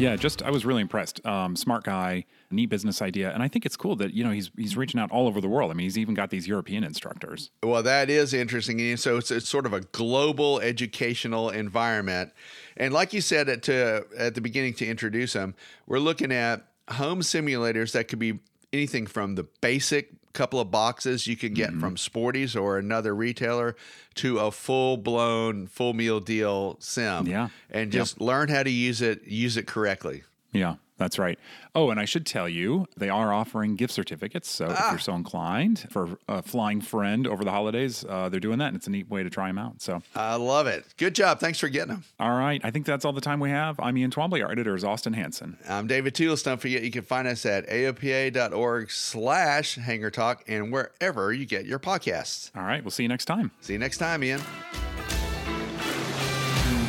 Yeah, 0.00 0.16
just 0.16 0.42
I 0.42 0.50
was 0.50 0.64
really 0.64 0.80
impressed. 0.80 1.24
Um, 1.26 1.54
smart 1.54 1.84
guy, 1.84 2.24
neat 2.50 2.70
business 2.70 3.02
idea, 3.02 3.32
and 3.32 3.42
I 3.42 3.48
think 3.48 3.66
it's 3.66 3.76
cool 3.76 3.96
that 3.96 4.14
you 4.14 4.24
know 4.24 4.30
he's 4.30 4.50
he's 4.56 4.74
reaching 4.74 4.98
out 4.98 5.10
all 5.10 5.26
over 5.26 5.42
the 5.42 5.48
world. 5.48 5.70
I 5.70 5.74
mean, 5.74 5.84
he's 5.84 5.98
even 5.98 6.14
got 6.14 6.30
these 6.30 6.48
European 6.48 6.84
instructors. 6.84 7.50
Well, 7.62 7.82
that 7.82 8.08
is 8.08 8.32
interesting. 8.32 8.96
So 8.96 9.18
it's, 9.18 9.30
it's 9.30 9.48
sort 9.48 9.66
of 9.66 9.74
a 9.74 9.82
global 9.82 10.58
educational 10.60 11.50
environment, 11.50 12.32
and 12.78 12.94
like 12.94 13.12
you 13.12 13.20
said 13.20 13.50
at 13.50 13.62
to 13.64 14.06
at 14.16 14.34
the 14.34 14.40
beginning 14.40 14.72
to 14.74 14.86
introduce 14.86 15.34
him, 15.34 15.54
we're 15.86 15.98
looking 15.98 16.32
at 16.32 16.66
home 16.92 17.20
simulators 17.20 17.92
that 17.92 18.08
could 18.08 18.18
be 18.18 18.38
anything 18.72 19.06
from 19.06 19.34
the 19.34 19.44
basic 19.60 20.12
couple 20.32 20.60
of 20.60 20.70
boxes 20.70 21.26
you 21.26 21.36
can 21.36 21.54
get 21.54 21.70
mm-hmm. 21.70 21.80
from 21.80 21.96
Sporty's 21.96 22.54
or 22.54 22.78
another 22.78 23.14
retailer 23.14 23.76
to 24.14 24.38
a 24.38 24.50
full 24.50 24.96
blown 24.96 25.66
full 25.66 25.92
meal 25.92 26.20
deal 26.20 26.76
sim. 26.80 27.26
Yeah. 27.26 27.48
And 27.70 27.90
just 27.90 28.16
yep. 28.20 28.26
learn 28.26 28.48
how 28.48 28.62
to 28.62 28.70
use 28.70 29.02
it, 29.02 29.24
use 29.24 29.56
it 29.56 29.66
correctly. 29.66 30.22
Yeah. 30.52 30.76
That's 31.00 31.18
right. 31.18 31.38
Oh, 31.74 31.88
and 31.88 31.98
I 31.98 32.04
should 32.04 32.26
tell 32.26 32.46
you, 32.46 32.86
they 32.94 33.08
are 33.08 33.32
offering 33.32 33.74
gift 33.74 33.94
certificates. 33.94 34.50
So 34.50 34.66
ah. 34.68 34.72
if 34.72 34.92
you're 34.92 34.98
so 34.98 35.14
inclined 35.14 35.86
for 35.90 36.18
a 36.28 36.42
flying 36.42 36.82
friend 36.82 37.26
over 37.26 37.42
the 37.42 37.50
holidays, 37.50 38.04
uh, 38.06 38.28
they're 38.28 38.38
doing 38.38 38.58
that, 38.58 38.66
and 38.66 38.76
it's 38.76 38.86
a 38.86 38.90
neat 38.90 39.08
way 39.08 39.22
to 39.22 39.30
try 39.30 39.46
them 39.46 39.56
out. 39.56 39.80
So 39.80 40.02
I 40.14 40.34
love 40.34 40.66
it. 40.66 40.84
Good 40.98 41.14
job. 41.14 41.40
Thanks 41.40 41.58
for 41.58 41.70
getting 41.70 41.94
them. 41.94 42.04
All 42.20 42.36
right. 42.38 42.60
I 42.62 42.70
think 42.70 42.84
that's 42.84 43.06
all 43.06 43.14
the 43.14 43.22
time 43.22 43.40
we 43.40 43.48
have. 43.48 43.80
I'm 43.80 43.96
Ian 43.96 44.10
Twombly. 44.10 44.44
Our 44.44 44.52
editor 44.52 44.74
is 44.74 44.84
Austin 44.84 45.14
Hanson. 45.14 45.56
I'm 45.66 45.86
David 45.86 46.12
Tulis. 46.12 46.44
Don't 46.44 46.60
forget, 46.60 46.82
you 46.82 46.90
can 46.90 47.02
find 47.02 47.26
us 47.26 47.46
at 47.46 47.66
aopa.org 47.70 48.90
slash 48.90 49.76
hangar 49.76 50.10
talk 50.10 50.44
and 50.48 50.70
wherever 50.70 51.32
you 51.32 51.46
get 51.46 51.64
your 51.64 51.78
podcasts. 51.78 52.50
All 52.54 52.62
right. 52.62 52.84
We'll 52.84 52.90
see 52.90 53.04
you 53.04 53.08
next 53.08 53.24
time. 53.24 53.52
See 53.62 53.72
you 53.72 53.78
next 53.78 53.96
time, 53.96 54.22
Ian. 54.22 54.40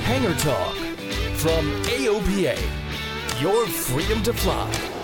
Hangar 0.04 0.34
Talk 0.34 0.76
from 1.38 1.66
AOPA 1.86 2.91
your 3.42 3.66
freedom 3.66 4.22
to 4.22 4.32
fly. 4.32 5.01